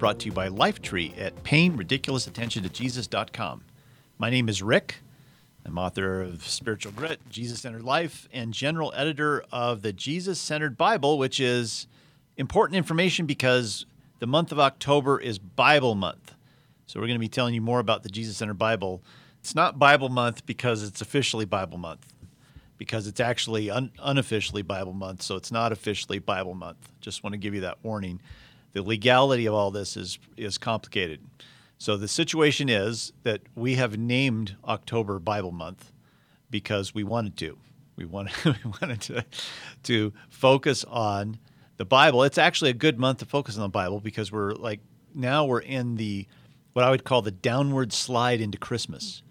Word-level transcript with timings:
brought 0.00 0.18
to 0.18 0.26
you 0.26 0.32
by 0.32 0.48
Lifetree 0.48 1.16
at 1.20 1.44
payingridiculousattentiontojesus.com. 1.44 3.62
My 4.16 4.30
name 4.30 4.48
is 4.48 4.62
Rick. 4.62 5.02
I'm 5.66 5.76
author 5.76 6.22
of 6.22 6.48
Spiritual 6.48 6.92
Grit, 6.92 7.20
Jesus 7.28 7.60
Centered 7.60 7.84
Life, 7.84 8.26
and 8.32 8.54
general 8.54 8.94
editor 8.96 9.44
of 9.52 9.82
the 9.82 9.92
Jesus 9.92 10.40
Centered 10.40 10.78
Bible, 10.78 11.18
which 11.18 11.38
is 11.38 11.86
important 12.38 12.78
information 12.78 13.26
because 13.26 13.84
the 14.20 14.26
month 14.26 14.52
of 14.52 14.58
October 14.58 15.20
is 15.20 15.38
Bible 15.38 15.94
month. 15.94 16.34
So 16.86 16.98
we're 16.98 17.06
going 17.06 17.16
to 17.16 17.20
be 17.20 17.28
telling 17.28 17.52
you 17.52 17.60
more 17.60 17.78
about 17.78 18.02
the 18.02 18.08
Jesus 18.08 18.38
Centered 18.38 18.54
Bible. 18.54 19.02
It's 19.40 19.54
not 19.54 19.78
Bible 19.78 20.08
month 20.08 20.46
because 20.46 20.82
it's 20.82 21.02
officially 21.02 21.44
Bible 21.44 21.76
month, 21.76 22.06
because 22.78 23.06
it's 23.06 23.20
actually 23.20 23.68
un- 23.68 23.92
unofficially 23.98 24.62
Bible 24.62 24.94
month. 24.94 25.20
So 25.20 25.36
it's 25.36 25.52
not 25.52 25.72
officially 25.72 26.20
Bible 26.20 26.54
month. 26.54 26.90
Just 27.02 27.22
want 27.22 27.34
to 27.34 27.38
give 27.38 27.54
you 27.54 27.60
that 27.60 27.76
warning. 27.82 28.18
The 28.72 28.82
legality 28.82 29.46
of 29.46 29.54
all 29.54 29.70
this 29.70 29.96
is 29.96 30.18
is 30.36 30.58
complicated. 30.58 31.20
So 31.78 31.96
the 31.96 32.08
situation 32.08 32.68
is 32.68 33.12
that 33.22 33.40
we 33.54 33.76
have 33.76 33.96
named 33.96 34.56
October 34.66 35.18
Bible 35.18 35.50
month 35.50 35.92
because 36.50 36.94
we 36.94 37.04
wanted 37.04 37.38
to. 37.38 37.58
We 37.96 38.04
wanted, 38.04 38.34
we 38.44 38.70
wanted 38.82 39.00
to, 39.02 39.24
to 39.84 40.12
focus 40.28 40.84
on 40.84 41.38
the 41.78 41.86
Bible. 41.86 42.22
It's 42.22 42.36
actually 42.36 42.70
a 42.70 42.74
good 42.74 42.98
month 42.98 43.18
to 43.20 43.24
focus 43.24 43.56
on 43.56 43.62
the 43.62 43.68
Bible 43.68 44.00
because 44.00 44.30
we're 44.30 44.52
like 44.52 44.80
now 45.14 45.46
we're 45.46 45.60
in 45.60 45.96
the 45.96 46.26
what 46.74 46.84
I 46.84 46.90
would 46.90 47.04
call 47.04 47.22
the 47.22 47.30
downward 47.30 47.92
slide 47.92 48.40
into 48.40 48.58
Christmas. 48.58 49.22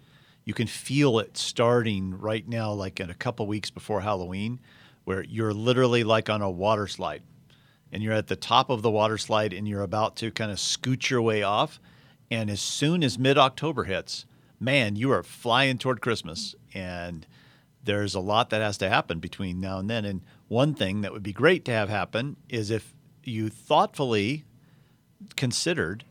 You 0.44 0.52
can 0.52 0.66
feel 0.66 1.20
it 1.20 1.36
starting 1.36 2.18
right 2.18 2.46
now, 2.48 2.72
like 2.72 2.98
in 2.98 3.10
a 3.10 3.14
couple 3.14 3.46
weeks 3.46 3.70
before 3.70 4.00
Halloween, 4.00 4.58
where 5.04 5.22
you're 5.22 5.54
literally 5.54 6.02
like 6.02 6.28
on 6.28 6.42
a 6.42 6.50
water 6.50 6.88
slide 6.88 7.22
and 7.92 8.02
you're 8.02 8.12
at 8.12 8.28
the 8.28 8.36
top 8.36 8.70
of 8.70 8.82
the 8.82 8.90
water 8.90 9.18
slide 9.18 9.52
and 9.52 9.66
you're 9.66 9.82
about 9.82 10.16
to 10.16 10.30
kind 10.30 10.50
of 10.50 10.60
scoot 10.60 11.10
your 11.10 11.22
way 11.22 11.42
off 11.42 11.80
and 12.30 12.48
as 12.48 12.60
soon 12.60 13.02
as 13.02 13.18
mid 13.18 13.36
October 13.36 13.84
hits, 13.84 14.24
man, 14.60 14.96
you 14.96 15.10
are 15.10 15.22
flying 15.22 15.78
toward 15.78 16.00
Christmas. 16.00 16.54
And 16.72 17.26
there's 17.82 18.14
a 18.14 18.20
lot 18.20 18.50
that 18.50 18.62
has 18.62 18.78
to 18.78 18.88
happen 18.88 19.18
between 19.18 19.60
now 19.60 19.78
and 19.78 19.90
then. 19.90 20.04
And 20.04 20.22
one 20.48 20.74
thing 20.74 21.00
that 21.00 21.12
would 21.12 21.22
be 21.22 21.32
great 21.32 21.64
to 21.64 21.72
have 21.72 21.88
happen 21.88 22.36
is 22.48 22.70
if 22.70 22.94
you 23.24 23.48
thoughtfully 23.48 24.44
considered 25.36 26.04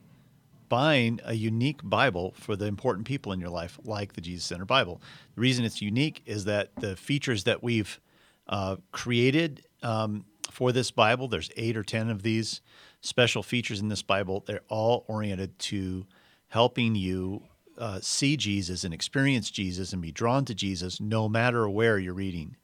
buying 0.68 1.20
a 1.24 1.34
unique 1.34 1.80
Bible 1.84 2.34
for 2.38 2.56
the 2.56 2.66
important 2.66 3.08
people 3.08 3.32
in 3.32 3.40
your 3.40 3.50
life, 3.50 3.80
like 3.84 4.14
the 4.14 4.22
Jesus 4.22 4.46
Centered 4.46 4.66
Bible. 4.66 5.02
The 5.34 5.42
reason 5.42 5.66
it's 5.66 5.82
unique 5.82 6.22
is 6.28 6.46
that 6.46 6.76
the 6.76 6.96
features 6.96 7.46
that 7.46 7.64
we've 7.64 8.00
uh, 8.48 8.76
created 8.92 9.66
um, 9.82 10.26
for 10.52 10.72
this 10.72 10.92
Bible, 10.92 11.28
there's 11.28 11.52
eight 11.58 11.78
or 11.78 11.84
10 11.84 12.10
of 12.10 12.24
these 12.24 12.62
special 13.02 13.44
features 13.44 13.80
in 13.80 13.90
this 13.90 14.02
Bible. 14.02 14.44
They're 14.46 14.62
all 14.68 15.06
oriented 15.08 15.58
to 15.60 16.06
helping 16.50 16.96
you 16.96 17.44
uh, 17.78 18.00
see 18.02 18.36
Jesus 18.36 18.84
and 18.84 18.94
experience 18.94 19.50
Jesus 19.50 19.94
and 19.94 20.02
be 20.02 20.12
drawn 20.12 20.46
to 20.46 20.54
Jesus 20.54 21.00
no 21.00 21.30
matter 21.30 21.70
where 21.70 21.98
you're 21.98 22.14
reading 22.14 22.58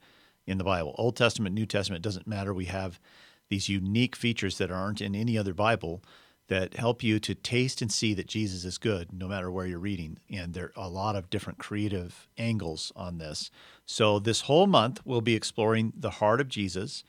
in 0.46 0.58
the 0.58 0.64
Bible. 0.64 0.94
Old 0.98 1.16
Testament, 1.16 1.54
New 1.54 1.66
Testament, 1.66 2.02
doesn't 2.02 2.26
matter. 2.26 2.52
We 2.52 2.66
have 2.66 3.00
these 3.48 3.68
unique 3.68 4.14
features 4.14 4.58
that 4.58 4.70
aren't 4.70 5.00
in 5.00 5.14
any 5.14 5.38
other 5.38 5.54
Bible 5.54 6.02
that 6.48 6.74
help 6.74 7.02
you 7.02 7.18
to 7.18 7.34
taste 7.34 7.82
and 7.82 7.90
see 7.90 8.14
that 8.14 8.28
Jesus 8.28 8.64
is 8.64 8.78
good 8.78 9.12
no 9.12 9.26
matter 9.26 9.50
where 9.50 9.66
you're 9.66 9.78
reading. 9.78 10.18
And 10.30 10.54
there 10.54 10.72
are 10.76 10.84
a 10.84 10.88
lot 10.88 11.16
of 11.16 11.30
different 11.30 11.58
creative 11.58 12.28
angles 12.38 12.92
on 12.94 13.18
this. 13.18 13.50
So, 13.84 14.18
this 14.18 14.42
whole 14.42 14.66
month, 14.66 15.00
we'll 15.04 15.20
be 15.20 15.34
exploring 15.34 15.92
the 15.96 16.10
heart 16.10 16.40
of 16.40 16.48
Jesus 16.48 17.02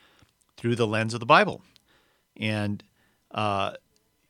through 0.57 0.75
the 0.75 0.87
lens 0.87 1.13
of 1.13 1.19
the 1.19 1.25
Bible. 1.25 1.61
And 2.35 2.83
uh, 3.31 3.73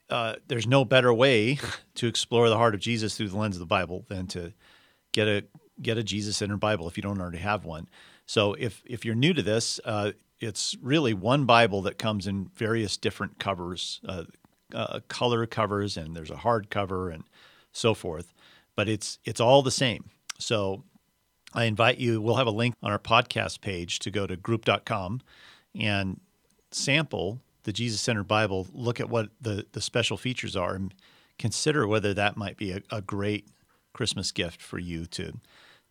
uh, 0.09 0.35
there's 0.47 0.67
no 0.67 0.85
better 0.85 1.13
way 1.13 1.59
to 1.95 2.07
explore 2.07 2.49
the 2.49 2.57
heart 2.57 2.75
of 2.75 2.81
Jesus 2.81 3.17
through 3.17 3.29
the 3.29 3.37
lens 3.37 3.55
of 3.55 3.59
the 3.59 3.65
Bible 3.65 4.05
than 4.09 4.27
to 4.27 4.53
get 5.11 5.27
a 5.27 5.43
get 5.81 5.97
a 5.97 6.03
Jesus 6.03 6.37
centered 6.37 6.59
Bible 6.59 6.87
if 6.87 6.97
you 6.97 7.03
don't 7.03 7.19
already 7.21 7.37
have 7.37 7.65
one. 7.65 7.87
So 8.25 8.53
if 8.53 8.83
if 8.85 9.05
you're 9.05 9.15
new 9.15 9.33
to 9.33 9.41
this, 9.41 9.79
uh, 9.85 10.11
it's 10.39 10.75
really 10.81 11.13
one 11.13 11.45
Bible 11.45 11.81
that 11.83 11.97
comes 11.97 12.27
in 12.27 12.49
various 12.55 12.97
different 12.97 13.39
covers, 13.39 14.01
uh, 14.07 14.23
uh, 14.73 14.99
color 15.07 15.45
covers, 15.45 15.97
and 15.97 16.15
there's 16.15 16.31
a 16.31 16.37
hard 16.37 16.69
cover 16.69 17.09
and 17.09 17.23
so 17.71 17.93
forth. 17.93 18.33
But 18.75 18.87
it's 18.89 19.19
it's 19.25 19.39
all 19.39 19.61
the 19.61 19.71
same. 19.71 20.09
So 20.39 20.83
I 21.53 21.65
invite 21.65 21.97
you. 21.97 22.21
We'll 22.21 22.35
have 22.35 22.47
a 22.47 22.51
link 22.51 22.75
on 22.83 22.91
our 22.91 22.99
podcast 22.99 23.61
page 23.61 23.99
to 23.99 24.11
go 24.11 24.27
to 24.27 24.35
group.com 24.35 25.21
and 25.77 26.19
sample 26.71 27.39
the 27.63 27.73
Jesus 27.73 27.99
Centered 27.99 28.27
Bible, 28.27 28.67
look 28.73 28.99
at 28.99 29.09
what 29.09 29.29
the, 29.41 29.65
the 29.73 29.81
special 29.81 30.15
features 30.15 30.55
are 30.55 30.73
and 30.73 30.93
consider 31.37 31.85
whether 31.85 32.13
that 32.13 32.37
might 32.37 32.55
be 32.55 32.71
a, 32.71 32.81
a 32.89 33.01
great 33.01 33.49
Christmas 33.91 34.31
gift 34.31 34.61
for 34.61 34.79
you 34.79 35.05
to, 35.07 35.33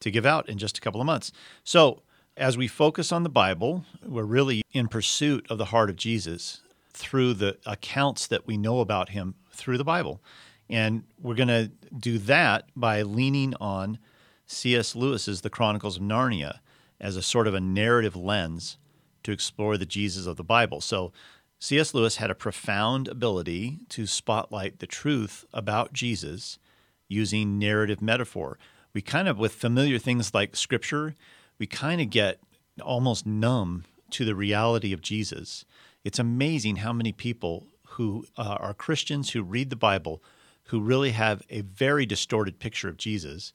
to 0.00 0.10
give 0.10 0.24
out 0.24 0.48
in 0.48 0.56
just 0.56 0.78
a 0.78 0.80
couple 0.80 1.00
of 1.00 1.06
months. 1.06 1.32
So, 1.64 2.02
as 2.36 2.56
we 2.58 2.68
focus 2.68 3.12
on 3.12 3.22
the 3.22 3.28
Bible, 3.30 3.84
we're 4.02 4.22
really 4.22 4.62
in 4.72 4.88
pursuit 4.88 5.46
of 5.50 5.58
the 5.58 5.66
heart 5.66 5.88
of 5.88 5.96
Jesus 5.96 6.60
through 6.92 7.34
the 7.34 7.58
accounts 7.64 8.26
that 8.26 8.46
we 8.46 8.56
know 8.56 8.80
about 8.80 9.10
him 9.10 9.34
through 9.52 9.78
the 9.78 9.84
Bible. 9.84 10.20
And 10.68 11.04
we're 11.20 11.34
going 11.34 11.48
to 11.48 11.70
do 11.98 12.18
that 12.18 12.68
by 12.74 13.02
leaning 13.02 13.54
on 13.60 13.98
C.S. 14.46 14.94
Lewis's 14.94 15.42
The 15.42 15.50
Chronicles 15.50 15.96
of 15.96 16.02
Narnia 16.02 16.60
as 17.00 17.16
a 17.16 17.22
sort 17.22 17.46
of 17.46 17.54
a 17.54 17.60
narrative 17.60 18.16
lens 18.16 18.78
to 19.26 19.32
explore 19.32 19.76
the 19.76 19.84
Jesus 19.84 20.24
of 20.26 20.36
the 20.36 20.44
Bible. 20.44 20.80
So 20.80 21.12
C.S. 21.58 21.94
Lewis 21.94 22.16
had 22.16 22.30
a 22.30 22.34
profound 22.34 23.08
ability 23.08 23.80
to 23.88 24.06
spotlight 24.06 24.78
the 24.78 24.86
truth 24.86 25.44
about 25.52 25.92
Jesus 25.92 26.60
using 27.08 27.58
narrative 27.58 28.00
metaphor. 28.00 28.56
We 28.94 29.02
kind 29.02 29.26
of, 29.26 29.36
with 29.36 29.52
familiar 29.52 29.98
things 29.98 30.32
like 30.32 30.54
scripture, 30.54 31.16
we 31.58 31.66
kind 31.66 32.00
of 32.00 32.08
get 32.08 32.38
almost 32.80 33.26
numb 33.26 33.84
to 34.10 34.24
the 34.24 34.36
reality 34.36 34.92
of 34.92 35.00
Jesus. 35.00 35.64
It's 36.04 36.20
amazing 36.20 36.76
how 36.76 36.92
many 36.92 37.10
people 37.10 37.66
who 37.88 38.26
uh, 38.36 38.58
are 38.60 38.74
Christians 38.74 39.30
who 39.30 39.42
read 39.42 39.70
the 39.70 39.76
Bible 39.76 40.22
who 40.66 40.80
really 40.80 41.10
have 41.10 41.42
a 41.50 41.62
very 41.62 42.06
distorted 42.06 42.60
picture 42.60 42.88
of 42.88 42.96
Jesus 42.96 43.52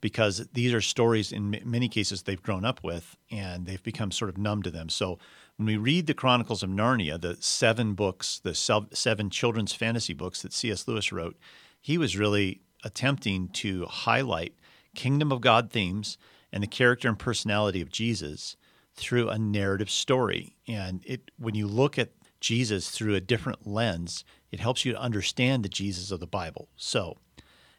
because 0.00 0.46
these 0.52 0.72
are 0.72 0.80
stories 0.80 1.32
in 1.32 1.60
many 1.64 1.88
cases 1.88 2.22
they've 2.22 2.42
grown 2.42 2.64
up 2.64 2.82
with 2.82 3.16
and 3.30 3.66
they've 3.66 3.82
become 3.82 4.10
sort 4.10 4.28
of 4.28 4.38
numb 4.38 4.62
to 4.62 4.70
them. 4.70 4.88
So 4.88 5.18
when 5.56 5.66
we 5.66 5.76
read 5.76 6.06
the 6.06 6.14
Chronicles 6.14 6.62
of 6.62 6.70
Narnia, 6.70 7.20
the 7.20 7.36
seven 7.40 7.94
books, 7.94 8.40
the 8.42 8.54
seven 8.54 9.30
children's 9.30 9.74
fantasy 9.74 10.14
books 10.14 10.42
that 10.42 10.52
C.S. 10.52 10.88
Lewis 10.88 11.12
wrote, 11.12 11.36
he 11.80 11.98
was 11.98 12.16
really 12.16 12.62
attempting 12.82 13.48
to 13.48 13.84
highlight 13.86 14.54
kingdom 14.94 15.30
of 15.30 15.40
God 15.40 15.70
themes 15.70 16.16
and 16.52 16.62
the 16.62 16.66
character 16.66 17.08
and 17.08 17.18
personality 17.18 17.80
of 17.80 17.90
Jesus 17.90 18.56
through 18.94 19.28
a 19.28 19.38
narrative 19.38 19.90
story. 19.90 20.56
And 20.66 21.02
it 21.04 21.30
when 21.38 21.54
you 21.54 21.66
look 21.66 21.98
at 21.98 22.10
Jesus 22.40 22.90
through 22.90 23.14
a 23.14 23.20
different 23.20 23.66
lens, 23.66 24.24
it 24.50 24.60
helps 24.60 24.84
you 24.84 24.92
to 24.92 25.00
understand 25.00 25.62
the 25.62 25.68
Jesus 25.68 26.10
of 26.10 26.20
the 26.20 26.26
Bible. 26.26 26.68
So, 26.76 27.18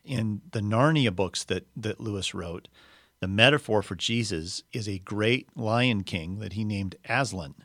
in 0.04 0.42
the 0.52 0.62
Narnia 0.62 1.16
books 1.16 1.44
that, 1.46 1.68
that 1.76 2.00
Lewis 2.00 2.34
wrote, 2.34 2.68
the 3.20 3.28
metaphor 3.28 3.82
for 3.82 3.96
Jesus 3.96 4.64
is 4.74 4.88
a 4.88 5.00
great 5.00 5.56
lion 5.56 6.04
king 6.04 6.40
that 6.40 6.54
he 6.54 6.64
named 6.64 6.96
Aslan. 7.08 7.56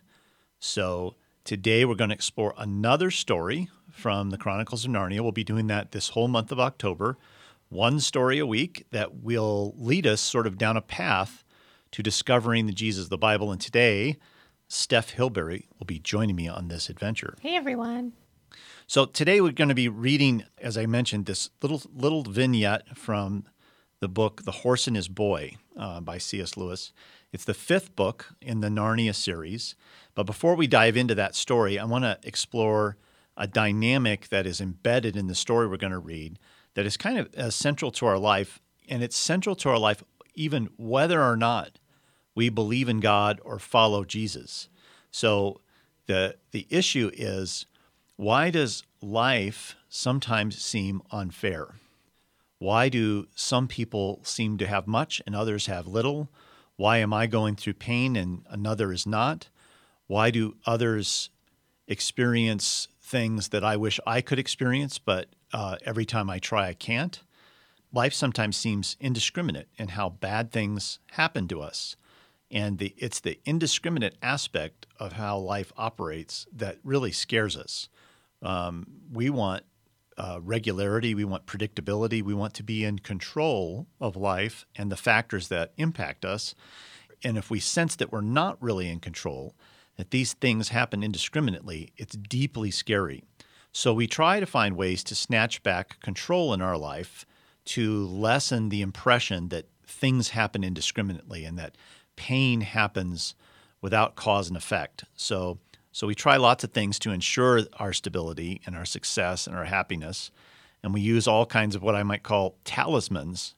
So 0.59 1.15
today 1.45 1.85
we're 1.85 1.95
going 1.95 2.11
to 2.11 2.15
explore 2.15 2.55
another 2.59 3.11
story 3.11 3.69
from 3.91 4.31
the 4.31 4.39
Chronicles 4.39 4.85
of 4.85 4.91
Narnia. 4.91 5.21
We'll 5.21 5.33
be 5.33 5.45
doing 5.45 5.67
that 5.69 5.93
this 5.93 6.11
whole 6.11 6.29
month 6.29 6.53
of 6.53 6.61
October, 6.61 7.17
one 7.71 8.01
story 8.01 8.39
a 8.39 8.47
week 8.47 8.87
that 8.91 9.15
will 9.15 9.75
lead 9.79 10.07
us 10.07 10.21
sort 10.21 10.47
of 10.47 10.59
down 10.59 10.77
a 10.77 10.83
path 10.83 11.43
to 11.93 12.03
discovering 12.03 12.67
the 12.67 12.73
Jesus 12.73 13.05
of 13.05 13.11
the 13.11 13.17
Bible. 13.17 13.51
And 13.51 13.61
today, 13.61 14.19
Steph 14.69 15.15
Hilberry 15.15 15.67
will 15.79 15.87
be 15.87 15.99
joining 15.99 16.37
me 16.37 16.49
on 16.49 16.69
this 16.69 16.91
adventure. 16.91 17.37
Hey, 17.41 17.57
everyone. 17.57 18.13
So 18.89 19.05
today 19.05 19.41
we're 19.41 19.51
going 19.51 19.69
to 19.69 19.75
be 19.75 19.89
reading, 19.89 20.45
as 20.59 20.79
I 20.79 20.87
mentioned, 20.87 21.27
this 21.27 21.51
little 21.61 21.83
little 21.93 22.23
vignette 22.23 22.97
from 22.97 23.45
the 23.99 24.09
book 24.09 24.45
"The 24.45 24.53
Horse 24.63 24.87
and 24.87 24.95
His 24.95 25.09
Boy" 25.09 25.57
uh, 25.77 26.01
by 26.01 26.19
C.S. 26.19 26.57
Lewis. 26.57 26.93
It's 27.33 27.45
the 27.45 27.53
fifth 27.53 27.97
book 27.97 28.35
in 28.41 28.61
the 28.61 28.69
Narnia 28.69 29.13
series. 29.13 29.75
But 30.15 30.23
before 30.23 30.55
we 30.55 30.69
dive 30.69 30.97
into 30.97 31.17
that 31.17 31.35
story, 31.35 31.81
I 31.81 31.85
want 31.85 32.05
to 32.05 32.21
explore 32.23 32.97
a 33.37 33.49
dynamic 33.49 34.29
that 34.29 34.47
is 34.47 34.61
embedded 34.61 35.17
in 35.17 35.27
the 35.27 35.35
story 35.35 35.67
we're 35.67 35.79
going 35.79 35.93
to 35.93 35.99
read 35.99 36.39
that 36.75 36.87
is 36.87 36.97
kind 36.97 37.19
of 37.19 37.35
uh, 37.35 37.51
central 37.51 37.91
to 37.91 38.07
our 38.07 38.19
life, 38.19 38.61
and 38.89 39.03
it's 39.03 39.17
central 39.17 39.57
to 39.57 39.69
our 39.69 39.81
life 39.81 40.05
even 40.37 40.69
whether 40.77 41.21
or 41.21 41.37
not 41.37 41.81
we 42.37 42.49
believe 42.51 42.89
in 42.89 43.01
God 43.01 43.41
or 43.45 43.59
follow 43.59 44.05
Jesus. 44.05 44.69
So 45.11 45.61
the 46.07 46.37
the 46.53 46.69
issue 46.71 47.11
is 47.13 47.67
why 48.17 48.51
does 48.51 48.83
life 49.03 49.77
sometimes 49.89 50.61
seem 50.61 51.03
unfair? 51.11 51.75
Why 52.59 52.89
do 52.89 53.29
some 53.35 53.69
people 53.69 54.21
seem 54.23 54.57
to 54.59 54.67
have 54.67 54.87
much 54.87 55.21
and 55.27 55.37
others 55.37 55.67
have 55.67 55.87
little? 55.87 56.31
Why 56.77 56.99
am 56.99 57.13
I 57.13 57.27
going 57.27 57.57
through 57.57 57.75
pain 57.75 58.17
and 58.17 58.43
another 58.49 58.91
is 58.93 59.07
not? 59.07 59.49
Why 60.07 60.31
do 60.31 60.57
others 60.65 61.29
experience 61.87 62.89
things 63.03 63.49
that 63.49 63.63
I 63.63 63.77
wish 63.77 64.01
I 64.07 64.21
could 64.21 64.39
experience, 64.39 64.99
but 64.99 65.29
uh, 65.53 65.77
every 65.85 66.07
time 66.07 66.31
I 66.31 66.39
try, 66.39 66.69
I 66.69 66.75
can't? 66.75 67.21
Life 67.93 68.15
sometimes 68.15 68.57
seems 68.57 68.97
indiscriminate 68.99 69.69
in 69.77 69.89
how 69.89 70.09
bad 70.09 70.51
things 70.51 70.99
happen 71.13 71.49
to 71.49 71.61
us. 71.61 71.97
And 72.51 72.79
the, 72.79 72.95
it's 72.97 73.21
the 73.21 73.39
indiscriminate 73.45 74.17
aspect 74.23 74.87
of 74.99 75.15
how 75.15 75.39
life 75.39 75.73
operates 75.77 76.47
that 76.53 76.79
really 76.83 77.13
scares 77.13 77.57
us. 77.57 77.89
Um, 78.43 78.87
we 79.13 79.31
want 79.31 79.65
uh, 80.19 80.39
regularity, 80.43 81.15
we 81.15 81.25
want 81.25 81.47
predictability, 81.47 82.23
we 82.23 82.35
want 82.35 82.55
to 82.55 82.63
be 82.63 82.85
in 82.85 82.99
control 82.99 83.87
of 84.01 84.17
life 84.17 84.65
and 84.77 84.91
the 84.91 84.97
factors 84.97 85.49
that 85.49 85.73
impact 85.77 86.25
us. 86.25 86.55
And 87.23 87.37
if 87.37 87.51
we 87.51 87.61
sense 87.61 87.97
that 87.97 88.13
we're 88.13 88.21
not 88.21 88.63
really 88.63 88.89
in 88.89 89.01
control, 89.01 89.55
that 89.97 90.11
these 90.11 90.35
things 90.35 90.71
happen 90.71 91.03
indiscriminately, 91.03 91.93
it's 91.97 92.17
deeply 92.17 92.71
scary. 92.71 93.25
So 93.73 93.93
we 93.93 94.07
try 94.07 94.41
to 94.41 94.47
find 94.47 94.77
ways 94.77 95.05
to 95.05 95.15
snatch 95.15 95.63
back 95.63 96.01
control 96.01 96.55
in 96.55 96.63
our 96.63 96.79
life 96.79 97.27
to 97.67 98.07
lessen 98.07 98.69
the 98.69 98.81
impression 98.81 99.49
that 99.49 99.67
things 99.87 100.31
happen 100.31 100.65
indiscriminately 100.65 101.45
and 101.45 101.59
that 101.59 101.77
pain 102.17 102.63
happens 102.63 103.35
without 103.83 104.17
cause 104.17 104.49
and 104.49 104.57
effect. 104.57 105.05
So, 105.15 105.59
so 105.97 106.07
we 106.07 106.15
try 106.15 106.37
lots 106.37 106.63
of 106.63 106.73
things 106.73 106.99
to 106.99 107.11
ensure 107.11 107.63
our 107.79 107.95
stability 107.95 108.61
and 108.67 108.77
our 108.77 108.85
success 108.85 109.47
and 109.47 109.57
our 109.57 109.65
happiness. 109.65 110.31
And 110.83 110.93
we 110.93 111.01
use 111.01 111.27
all 111.27 111.47
kinds 111.47 111.75
of 111.75 111.83
what 111.83 111.95
I 111.95 112.03
might 112.03 112.23
call 112.23 112.59
talismans 112.65 113.55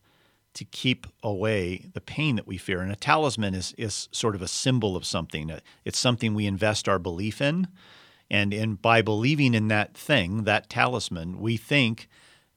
to 0.55 0.65
keep 0.65 1.09
away 1.21 1.91
the 1.95 2.01
pain 2.01 2.37
that 2.37 2.47
we 2.47 2.57
fear. 2.57 2.81
And 2.81 2.93
a 2.93 2.95
talisman 2.95 3.57
is, 3.57 3.75
is 3.77 4.09
sort 4.13 4.37
of 4.37 4.43
a 4.43 4.47
symbol 4.47 4.95
of 4.95 5.05
something. 5.05 5.51
Uh, 5.51 5.59
it's 5.85 5.99
something 5.99 6.33
we 6.33 6.47
invest 6.47 6.89
our 6.89 7.01
belief 7.01 7.41
in. 7.43 7.67
And 8.31 8.55
in, 8.55 8.75
by 8.77 9.03
believing 9.03 9.53
in 9.53 9.67
that 9.67 9.97
thing, 9.97 10.45
that 10.45 10.71
talisman, 10.71 11.41
we 11.41 11.57
think 11.57 12.09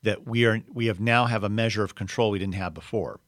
that 0.04 0.27
we 0.27 0.45
are 0.45 0.62
we 0.72 0.86
have 0.86 1.00
now 1.00 1.25
have 1.25 1.44
a 1.44 1.50
measure 1.50 1.84
of 1.84 1.95
control 1.95 2.30
we 2.30 2.38
didn't 2.38 2.54
have 2.54 2.75
before. 2.75 3.19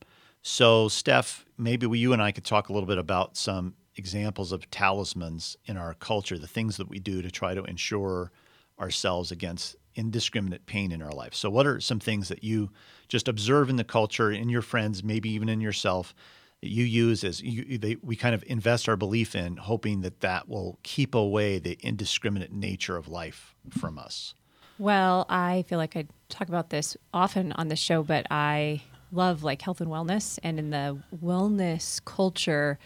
So, 0.44 0.88
Steph, 0.88 1.46
maybe 1.58 1.88
we, 1.88 1.98
you 1.98 2.14
and 2.14 2.22
I 2.22 2.32
could 2.32 2.46
talk 2.46 2.70
a 2.70 2.74
little 2.74 2.86
bit 2.86 3.00
about 3.00 3.38
some 3.38 3.74
examples 3.96 4.52
of 4.52 4.70
talismans 4.72 5.58
in 5.66 5.78
our 5.78 5.94
culture, 5.96 6.38
the 6.38 6.48
things 6.48 6.78
that 6.78 6.90
we 6.90 7.00
do 7.00 7.22
to 7.22 7.32
try 7.32 7.54
to 7.54 7.64
ensure 7.64 8.32
ourselves 8.80 9.32
against 9.32 9.76
indiscriminate 9.96 10.66
pain 10.66 10.92
in 10.92 11.02
our 11.02 11.12
life. 11.12 11.34
So, 11.34 11.50
what 11.50 11.68
are 11.68 11.80
some 11.80 12.00
things 12.00 12.30
that 12.30 12.44
you 12.44 12.72
just 13.08 13.28
observe 13.28 13.70
in 13.70 13.76
the 13.76 13.84
culture, 13.84 14.32
in 14.32 14.50
your 14.50 14.62
friends, 14.62 15.04
maybe 15.04 15.30
even 15.30 15.50
in 15.50 15.62
yourself, 15.62 16.16
that 16.62 16.70
you 16.70 16.84
use 16.84 17.24
as 17.24 17.42
you, 17.42 17.78
they, 17.78 17.98
we 18.02 18.16
kind 18.16 18.34
of 18.34 18.44
invest 18.48 18.90
our 18.90 18.96
belief 18.96 19.36
in, 19.36 19.58
hoping 19.58 20.02
that 20.02 20.22
that 20.22 20.48
will 20.48 20.80
keep 20.84 21.14
away 21.14 21.60
the 21.60 21.78
indiscriminate 21.82 22.52
nature 22.52 22.96
of 22.96 23.08
life 23.08 23.56
from 23.70 24.00
us? 24.00 24.34
Well, 24.80 25.26
I 25.30 25.64
feel 25.68 25.78
like 25.78 25.96
I 25.96 26.08
talk 26.30 26.48
about 26.48 26.70
this 26.70 26.98
often 27.14 27.52
on 27.54 27.68
the 27.68 27.76
show, 27.76 28.02
but 28.02 28.26
I 28.32 28.82
love 29.12 29.44
like 29.44 29.62
health 29.62 29.82
and 29.82 29.90
wellness, 29.90 30.40
and 30.42 30.58
in 30.58 30.72
the 30.72 31.00
wellness 31.24 32.04
culture, 32.04 32.80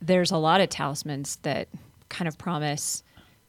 there's 0.00 0.30
a 0.30 0.36
lot 0.36 0.60
of 0.60 0.68
talismans 0.68 1.36
that 1.42 1.68
kind 2.08 2.28
of 2.28 2.38
promise 2.38 3.02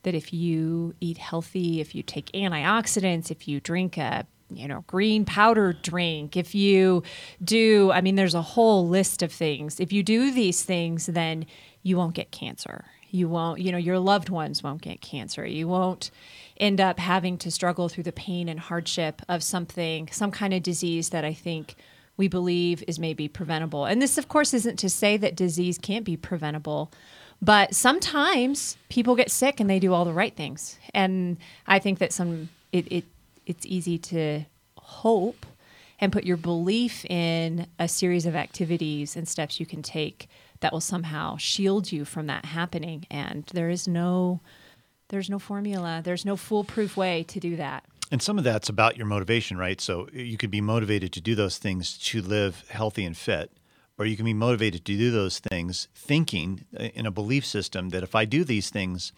that 0.03 0.15
if 0.15 0.33
you 0.33 0.93
eat 1.01 1.17
healthy, 1.17 1.81
if 1.81 1.95
you 1.95 2.03
take 2.03 2.31
antioxidants, 2.31 3.31
if 3.31 3.47
you 3.47 3.59
drink 3.59 3.97
a 3.97 4.25
you 4.51 4.67
know 4.67 4.83
green 4.85 5.25
powder 5.25 5.73
drink 5.73 6.37
if 6.37 6.53
you 6.53 7.01
do 7.43 7.91
i 7.91 7.99
mean 7.99 8.13
there's 8.13 8.35
a 8.35 8.41
whole 8.41 8.87
list 8.87 9.23
of 9.23 9.31
things. 9.31 9.79
If 9.79 9.91
you 9.91 10.03
do 10.03 10.31
these 10.31 10.63
things 10.63 11.07
then 11.07 11.47
you 11.81 11.97
won't 11.97 12.13
get 12.13 12.31
cancer. 12.31 12.85
You 13.09 13.27
won't 13.27 13.59
you 13.59 13.71
know 13.71 13.77
your 13.77 13.97
loved 13.97 14.29
ones 14.29 14.61
won't 14.61 14.83
get 14.83 15.01
cancer. 15.01 15.45
You 15.45 15.67
won't 15.67 16.11
end 16.57 16.79
up 16.79 16.99
having 16.99 17.37
to 17.39 17.51
struggle 17.51 17.89
through 17.89 18.03
the 18.03 18.11
pain 18.11 18.47
and 18.47 18.59
hardship 18.59 19.21
of 19.27 19.43
something, 19.43 20.09
some 20.11 20.31
kind 20.31 20.53
of 20.53 20.61
disease 20.63 21.09
that 21.09 21.25
I 21.25 21.33
think 21.33 21.75
we 22.17 22.27
believe 22.27 22.83
is 22.87 22.99
maybe 22.99 23.27
preventable. 23.27 23.85
And 23.85 24.01
this, 24.01 24.17
of 24.17 24.27
course, 24.27 24.53
isn't 24.53 24.77
to 24.77 24.89
say 24.89 25.17
that 25.17 25.35
disease 25.35 25.77
can't 25.77 26.05
be 26.05 26.15
preventable, 26.15 26.91
but 27.41 27.75
sometimes 27.75 28.77
people 28.89 29.15
get 29.15 29.29
sick 29.29 29.59
and 29.59 29.69
they 29.69 29.79
do 29.79 29.93
all 29.93 30.05
the 30.05 30.13
right 30.13 30.35
things. 30.35 30.79
And 30.93 31.37
I 31.67 31.79
think 31.79 31.99
that 31.99 32.13
some 32.13 32.49
it, 32.71 32.91
it 32.91 33.03
it's 33.45 33.65
easy 33.65 33.97
to 33.97 34.45
hope 34.77 35.45
and 35.99 36.11
put 36.11 36.23
your 36.23 36.37
belief 36.37 37.05
in 37.05 37.67
a 37.79 37.87
series 37.87 38.25
of 38.25 38.35
activities 38.35 39.15
and 39.15 39.27
steps 39.27 39.59
you 39.59 39.65
can 39.65 39.81
take 39.81 40.27
that 40.59 40.73
will 40.73 40.81
somehow 40.81 41.37
shield 41.37 41.91
you 41.91 42.05
from 42.05 42.27
that 42.27 42.45
happening. 42.45 43.05
And 43.11 43.45
there 43.53 43.69
is 43.69 43.87
no 43.87 44.39
there's 45.09 45.29
no 45.29 45.37
formula. 45.37 46.01
There's 46.03 46.25
no 46.25 46.35
foolproof 46.35 46.97
way 46.97 47.23
to 47.23 47.39
do 47.39 47.55
that. 47.57 47.83
And 48.11 48.21
some 48.21 48.37
of 48.37 48.43
that's 48.43 48.69
about 48.69 48.97
your 48.97 49.07
motivation, 49.07 49.57
right? 49.57 49.81
So 49.81 50.07
you 50.13 50.37
could 50.37 50.51
be 50.51 50.61
motivated 50.61 51.11
to 51.13 51.21
do 51.21 51.35
those 51.35 51.57
things 51.57 51.97
to 51.97 52.21
live 52.21 52.63
healthy 52.69 53.03
and 53.03 53.17
fit, 53.17 53.51
or 53.97 54.05
you 54.05 54.15
can 54.15 54.25
be 54.25 54.33
motivated 54.33 54.85
to 54.85 54.97
do 54.97 55.11
those 55.11 55.39
things 55.39 55.87
thinking 55.95 56.65
uh, 56.79 56.83
in 56.83 57.05
a 57.05 57.11
belief 57.11 57.45
system 57.45 57.89
that 57.89 58.03
if 58.03 58.13
I 58.13 58.25
do 58.25 58.43
these 58.43 58.69
things, 58.69 59.11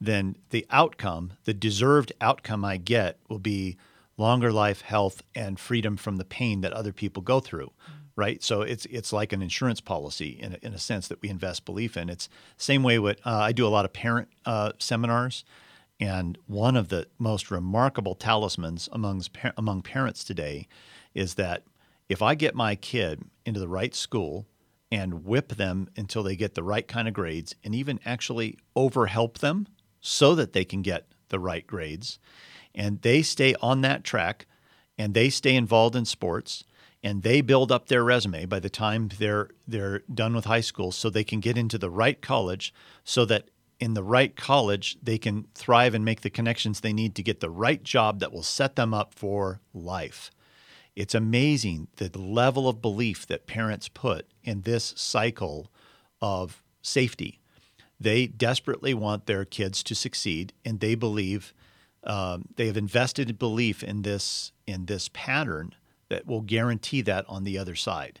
then 0.00 0.36
the 0.50 0.66
outcome, 0.70 1.32
the 1.44 1.54
deserved 1.54 2.12
outcome 2.20 2.64
I 2.64 2.76
get 2.76 3.18
will 3.28 3.40
be 3.40 3.76
longer 4.16 4.52
life, 4.52 4.82
health, 4.82 5.22
and 5.34 5.58
freedom 5.58 5.96
from 5.96 6.16
the 6.16 6.24
pain 6.24 6.60
that 6.60 6.72
other 6.72 6.92
people 6.92 7.22
go 7.22 7.40
through. 7.40 7.66
Mm-hmm 7.66 7.98
right? 8.18 8.42
So 8.42 8.62
it's 8.62 8.84
it's 8.86 9.12
like 9.12 9.32
an 9.32 9.42
insurance 9.42 9.80
policy 9.80 10.30
in 10.40 10.54
a, 10.54 10.66
in 10.66 10.74
a 10.74 10.78
sense 10.78 11.06
that 11.06 11.22
we 11.22 11.28
invest 11.28 11.64
belief 11.64 11.96
in. 11.96 12.10
It's 12.10 12.28
same 12.56 12.82
way 12.82 12.98
what 12.98 13.20
uh, 13.24 13.38
I 13.38 13.52
do 13.52 13.64
a 13.64 13.70
lot 13.70 13.84
of 13.84 13.92
parent 13.92 14.28
uh, 14.44 14.72
seminars, 14.80 15.44
and 16.00 16.38
one 16.46 16.76
of 16.76 16.88
the 16.88 17.06
most 17.18 17.50
remarkable 17.50 18.14
talismans 18.14 18.88
among 18.92 19.22
among 19.56 19.82
parents 19.82 20.22
today 20.22 20.66
is 21.14 21.34
that 21.34 21.64
if 22.08 22.22
I 22.22 22.34
get 22.34 22.54
my 22.54 22.74
kid 22.74 23.22
into 23.44 23.60
the 23.60 23.68
right 23.68 23.94
school 23.94 24.46
and 24.90 25.24
whip 25.24 25.50
them 25.56 25.88
until 25.96 26.22
they 26.22 26.36
get 26.36 26.54
the 26.54 26.62
right 26.62 26.88
kind 26.88 27.06
of 27.06 27.12
grades, 27.12 27.54
and 27.62 27.74
even 27.74 28.00
actually 28.06 28.56
overhelp 28.74 29.38
them 29.38 29.66
so 30.00 30.34
that 30.34 30.54
they 30.54 30.64
can 30.64 30.80
get 30.80 31.06
the 31.28 31.38
right 31.38 31.66
grades, 31.66 32.18
and 32.74 33.02
they 33.02 33.20
stay 33.20 33.54
on 33.60 33.82
that 33.82 34.02
track, 34.02 34.46
and 34.96 35.12
they 35.12 35.28
stay 35.28 35.54
involved 35.54 35.94
in 35.94 36.04
sports 36.04 36.64
and 37.02 37.22
they 37.22 37.40
build 37.40 37.70
up 37.70 37.86
their 37.86 38.02
resume 38.02 38.44
by 38.44 38.58
the 38.58 38.70
time 38.70 39.08
they're 39.18 39.48
they're 39.66 40.00
done 40.12 40.34
with 40.34 40.44
high 40.46 40.60
school 40.60 40.90
so 40.90 41.08
they 41.08 41.24
can 41.24 41.40
get 41.40 41.56
into 41.56 41.78
the 41.78 41.90
right 41.90 42.20
college 42.20 42.74
so 43.04 43.24
that 43.24 43.48
in 43.80 43.94
the 43.94 44.02
right 44.02 44.34
college 44.36 44.96
they 45.02 45.18
can 45.18 45.46
thrive 45.54 45.94
and 45.94 46.04
make 46.04 46.22
the 46.22 46.30
connections 46.30 46.80
they 46.80 46.92
need 46.92 47.14
to 47.14 47.22
get 47.22 47.40
the 47.40 47.50
right 47.50 47.82
job 47.82 48.20
that 48.20 48.32
will 48.32 48.42
set 48.42 48.76
them 48.76 48.92
up 48.92 49.14
for 49.14 49.60
life. 49.72 50.30
It's 50.96 51.14
amazing 51.14 51.88
the 51.96 52.10
level 52.18 52.68
of 52.68 52.82
belief 52.82 53.26
that 53.28 53.46
parents 53.46 53.88
put 53.88 54.26
in 54.42 54.62
this 54.62 54.94
cycle 54.96 55.70
of 56.20 56.62
safety. 56.82 57.38
They 58.00 58.26
desperately 58.26 58.94
want 58.94 59.26
their 59.26 59.44
kids 59.44 59.82
to 59.84 59.94
succeed, 59.94 60.52
and 60.64 60.80
they 60.80 60.94
believe 60.94 61.54
um, 62.04 62.46
they 62.56 62.66
have 62.66 62.76
invested 62.76 63.38
belief 63.38 63.82
in 63.82 64.02
this 64.02 64.52
in 64.66 64.86
this 64.86 65.08
pattern 65.12 65.74
that 66.08 66.26
will 66.26 66.40
guarantee 66.40 67.02
that 67.02 67.24
on 67.28 67.44
the 67.44 67.58
other 67.58 67.74
side. 67.74 68.20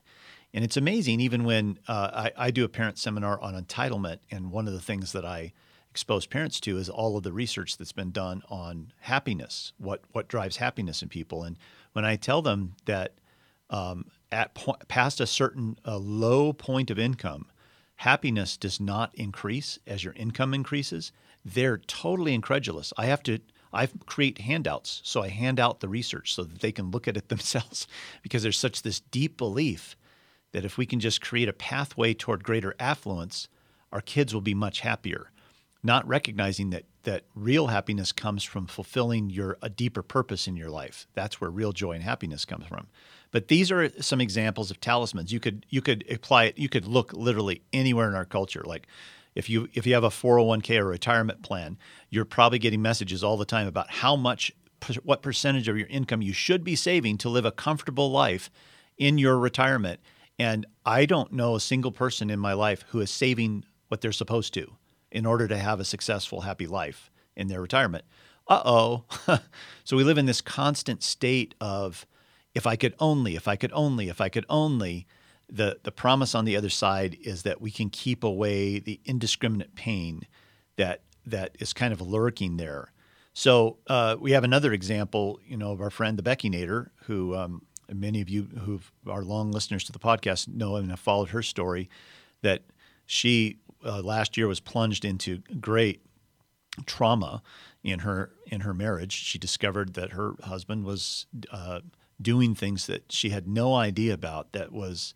And 0.58 0.64
it's 0.64 0.76
amazing, 0.76 1.20
even 1.20 1.44
when 1.44 1.78
uh, 1.86 2.10
I, 2.36 2.46
I, 2.46 2.50
do 2.50 2.64
a 2.64 2.68
parent 2.68 2.98
seminar 2.98 3.40
on 3.40 3.54
entitlement, 3.54 4.18
and 4.28 4.50
one 4.50 4.66
of 4.66 4.72
the 4.72 4.80
things 4.80 5.12
that 5.12 5.24
I 5.24 5.52
expose 5.88 6.26
parents 6.26 6.58
to 6.62 6.76
is 6.78 6.88
all 6.88 7.16
of 7.16 7.22
the 7.22 7.32
research 7.32 7.76
that's 7.76 7.92
been 7.92 8.10
done 8.10 8.42
on 8.48 8.92
happiness, 9.02 9.72
what 9.78 10.02
what 10.10 10.26
drives 10.26 10.56
happiness 10.56 11.00
in 11.00 11.10
people. 11.10 11.44
And 11.44 11.58
when 11.92 12.04
I 12.04 12.16
tell 12.16 12.42
them 12.42 12.74
that 12.86 13.14
um, 13.70 14.06
at 14.32 14.54
po- 14.54 14.78
past 14.88 15.20
a 15.20 15.28
certain 15.28 15.78
uh, 15.86 15.96
low 15.96 16.52
point 16.52 16.90
of 16.90 16.98
income, 16.98 17.46
happiness 17.94 18.56
does 18.56 18.80
not 18.80 19.14
increase 19.14 19.78
as 19.86 20.02
your 20.02 20.14
income 20.14 20.54
increases, 20.54 21.12
they're 21.44 21.78
totally 21.78 22.34
incredulous. 22.34 22.92
I 22.98 23.06
have 23.06 23.22
to 23.22 23.38
I 23.72 23.86
create 24.06 24.38
handouts. 24.38 25.02
So 25.04 25.22
I 25.22 25.28
hand 25.28 25.60
out 25.60 25.78
the 25.78 25.88
research 25.88 26.34
so 26.34 26.42
that 26.42 26.58
they 26.58 26.72
can 26.72 26.90
look 26.90 27.06
at 27.06 27.16
it 27.16 27.28
themselves 27.28 27.86
because 28.24 28.42
there's 28.42 28.58
such 28.58 28.82
this 28.82 28.98
deep 28.98 29.36
belief 29.36 29.94
that 30.52 30.64
if 30.64 30.78
we 30.78 30.86
can 30.86 31.00
just 31.00 31.20
create 31.20 31.48
a 31.48 31.52
pathway 31.52 32.14
toward 32.14 32.44
greater 32.44 32.74
affluence, 32.78 33.48
our 33.92 34.00
kids 34.00 34.34
will 34.34 34.40
be 34.40 34.54
much 34.54 34.80
happier. 34.80 35.30
Not 35.82 36.06
recognizing 36.08 36.70
that 36.70 36.84
that 37.04 37.24
real 37.34 37.68
happiness 37.68 38.12
comes 38.12 38.44
from 38.44 38.66
fulfilling 38.66 39.30
your 39.30 39.56
a 39.62 39.70
deeper 39.70 40.02
purpose 40.02 40.46
in 40.46 40.56
your 40.56 40.68
life. 40.68 41.06
That's 41.14 41.40
where 41.40 41.50
real 41.50 41.72
joy 41.72 41.92
and 41.92 42.02
happiness 42.02 42.44
comes 42.44 42.66
from. 42.66 42.88
But 43.30 43.48
these 43.48 43.70
are 43.70 43.88
some 44.02 44.20
examples 44.20 44.70
of 44.70 44.80
talismans. 44.80 45.32
You 45.32 45.40
could 45.40 45.64
you 45.70 45.80
could 45.80 46.04
apply 46.10 46.44
it. 46.44 46.58
You 46.58 46.68
could 46.68 46.86
look 46.86 47.12
literally 47.12 47.62
anywhere 47.72 48.08
in 48.08 48.14
our 48.14 48.24
culture. 48.24 48.62
Like 48.64 48.86
if 49.34 49.48
you 49.48 49.68
if 49.72 49.86
you 49.86 49.94
have 49.94 50.04
a 50.04 50.10
401k 50.10 50.78
or 50.78 50.86
retirement 50.86 51.42
plan, 51.42 51.78
you're 52.10 52.24
probably 52.24 52.58
getting 52.58 52.82
messages 52.82 53.22
all 53.24 53.36
the 53.36 53.44
time 53.44 53.66
about 53.66 53.90
how 53.90 54.16
much 54.16 54.52
what 55.02 55.22
percentage 55.22 55.68
of 55.68 55.78
your 55.78 55.88
income 55.88 56.22
you 56.22 56.32
should 56.32 56.64
be 56.64 56.76
saving 56.76 57.18
to 57.18 57.28
live 57.28 57.44
a 57.44 57.52
comfortable 57.52 58.10
life 58.10 58.50
in 58.96 59.18
your 59.18 59.38
retirement. 59.38 60.00
And 60.38 60.66
I 60.86 61.06
don't 61.06 61.32
know 61.32 61.56
a 61.56 61.60
single 61.60 61.92
person 61.92 62.30
in 62.30 62.38
my 62.38 62.52
life 62.52 62.84
who 62.88 63.00
is 63.00 63.10
saving 63.10 63.64
what 63.88 64.00
they're 64.00 64.12
supposed 64.12 64.54
to 64.54 64.76
in 65.10 65.26
order 65.26 65.48
to 65.48 65.58
have 65.58 65.80
a 65.80 65.84
successful, 65.84 66.42
happy 66.42 66.66
life 66.66 67.10
in 67.36 67.48
their 67.48 67.60
retirement. 67.60 68.04
Uh 68.46 68.62
oh. 68.64 69.04
so 69.84 69.96
we 69.96 70.04
live 70.04 70.18
in 70.18 70.26
this 70.26 70.40
constant 70.40 71.02
state 71.02 71.54
of 71.60 72.06
if 72.54 72.66
I 72.66 72.76
could 72.76 72.94
only, 72.98 73.36
if 73.36 73.48
I 73.48 73.56
could 73.56 73.72
only, 73.72 74.08
if 74.08 74.20
I 74.20 74.28
could 74.28 74.46
only. 74.48 75.06
The, 75.50 75.78
the 75.82 75.92
promise 75.92 76.34
on 76.34 76.44
the 76.44 76.56
other 76.56 76.68
side 76.68 77.16
is 77.22 77.42
that 77.44 77.60
we 77.60 77.70
can 77.70 77.88
keep 77.88 78.22
away 78.22 78.80
the 78.80 79.00
indiscriminate 79.06 79.74
pain 79.74 80.26
that 80.76 81.02
that 81.24 81.56
is 81.58 81.72
kind 81.72 81.92
of 81.92 82.00
lurking 82.00 82.58
there. 82.58 82.92
So 83.32 83.78
uh, 83.86 84.16
we 84.18 84.32
have 84.32 84.44
another 84.44 84.72
example, 84.72 85.38
you 85.46 85.56
know, 85.56 85.72
of 85.72 85.80
our 85.80 85.90
friend 85.90 86.18
the 86.18 86.22
Beckinator, 86.22 86.88
who 87.04 87.36
um, 87.36 87.62
many 87.92 88.20
of 88.20 88.28
you 88.28 88.44
who 88.64 88.80
are 89.06 89.22
long 89.22 89.50
listeners 89.50 89.84
to 89.84 89.92
the 89.92 89.98
podcast 89.98 90.48
know 90.48 90.76
and 90.76 90.90
have 90.90 91.00
followed 91.00 91.30
her 91.30 91.42
story. 91.42 91.88
That 92.42 92.62
she 93.06 93.58
uh, 93.84 94.00
last 94.02 94.36
year 94.36 94.46
was 94.46 94.60
plunged 94.60 95.04
into 95.04 95.38
great 95.60 96.02
trauma 96.86 97.42
in 97.82 98.00
her 98.00 98.30
in 98.46 98.60
her 98.60 98.74
marriage. 98.74 99.12
She 99.12 99.38
discovered 99.38 99.94
that 99.94 100.12
her 100.12 100.34
husband 100.44 100.84
was 100.84 101.26
uh, 101.50 101.80
doing 102.20 102.54
things 102.54 102.86
that 102.86 103.10
she 103.10 103.30
had 103.30 103.46
no 103.48 103.74
idea 103.74 104.14
about. 104.14 104.52
That 104.52 104.72
was 104.72 105.14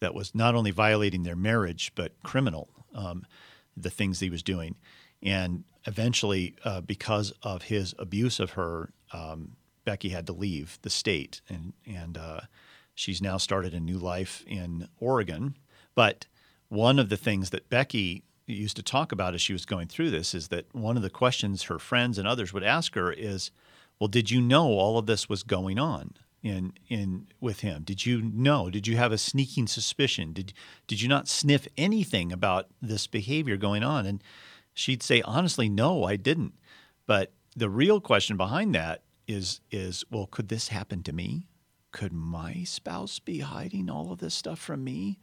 that 0.00 0.14
was 0.14 0.34
not 0.34 0.54
only 0.54 0.70
violating 0.70 1.22
their 1.22 1.36
marriage 1.36 1.92
but 1.94 2.12
criminal. 2.22 2.68
Um, 2.94 3.26
the 3.76 3.90
things 3.90 4.20
he 4.20 4.30
was 4.30 4.44
doing, 4.44 4.76
and 5.20 5.64
eventually, 5.86 6.54
uh, 6.64 6.80
because 6.80 7.32
of 7.42 7.62
his 7.62 7.94
abuse 7.98 8.38
of 8.38 8.52
her, 8.52 8.92
um, 9.12 9.56
Becky 9.84 10.10
had 10.10 10.26
to 10.26 10.32
leave 10.32 10.78
the 10.82 10.90
state, 10.90 11.40
and 11.48 11.72
and 11.86 12.16
uh, 12.16 12.40
she's 12.94 13.22
now 13.22 13.36
started 13.36 13.74
a 13.74 13.80
new 13.80 13.98
life 13.98 14.44
in 14.46 14.88
Oregon. 14.98 15.56
But 15.94 16.26
one 16.68 16.98
of 16.98 17.08
the 17.08 17.16
things 17.16 17.50
that 17.50 17.68
Becky 17.68 18.24
used 18.46 18.76
to 18.76 18.82
talk 18.82 19.12
about 19.12 19.34
as 19.34 19.40
she 19.40 19.52
was 19.52 19.64
going 19.64 19.88
through 19.88 20.10
this 20.10 20.34
is 20.34 20.48
that 20.48 20.66
one 20.74 20.96
of 20.96 21.02
the 21.02 21.10
questions 21.10 21.64
her 21.64 21.78
friends 21.78 22.18
and 22.18 22.28
others 22.28 22.52
would 22.52 22.62
ask 22.64 22.94
her 22.94 23.12
is, 23.12 23.50
"Well, 23.98 24.08
did 24.08 24.30
you 24.30 24.40
know 24.40 24.66
all 24.66 24.98
of 24.98 25.06
this 25.06 25.28
was 25.28 25.42
going 25.42 25.78
on 25.78 26.14
in 26.42 26.72
in 26.88 27.28
with 27.40 27.60
him? 27.60 27.82
Did 27.84 28.04
you 28.04 28.20
know? 28.22 28.70
Did 28.70 28.86
you 28.86 28.96
have 28.96 29.12
a 29.12 29.18
sneaking 29.18 29.66
suspicion? 29.66 30.32
Did 30.32 30.52
did 30.86 31.00
you 31.00 31.08
not 31.08 31.28
sniff 31.28 31.66
anything 31.76 32.32
about 32.32 32.68
this 32.82 33.06
behavior 33.06 33.56
going 33.56 33.82
on?" 33.82 34.06
And 34.06 34.22
she'd 34.74 35.02
say, 35.02 35.22
"Honestly, 35.22 35.68
no, 35.68 36.04
I 36.04 36.16
didn't." 36.16 36.54
But 37.06 37.32
the 37.56 37.70
real 37.70 38.00
question 38.00 38.36
behind 38.36 38.74
that 38.74 39.02
is 39.26 39.60
is 39.70 40.04
well, 40.10 40.26
could 40.26 40.48
this 40.48 40.68
happen 40.68 41.02
to 41.04 41.12
me? 41.12 41.48
Could 41.92 42.12
my 42.12 42.64
spouse 42.64 43.18
be 43.18 43.40
hiding 43.40 43.88
all 43.88 44.12
of 44.12 44.18
this 44.18 44.34
stuff 44.34 44.58
from 44.58 44.82
me? 44.82 45.18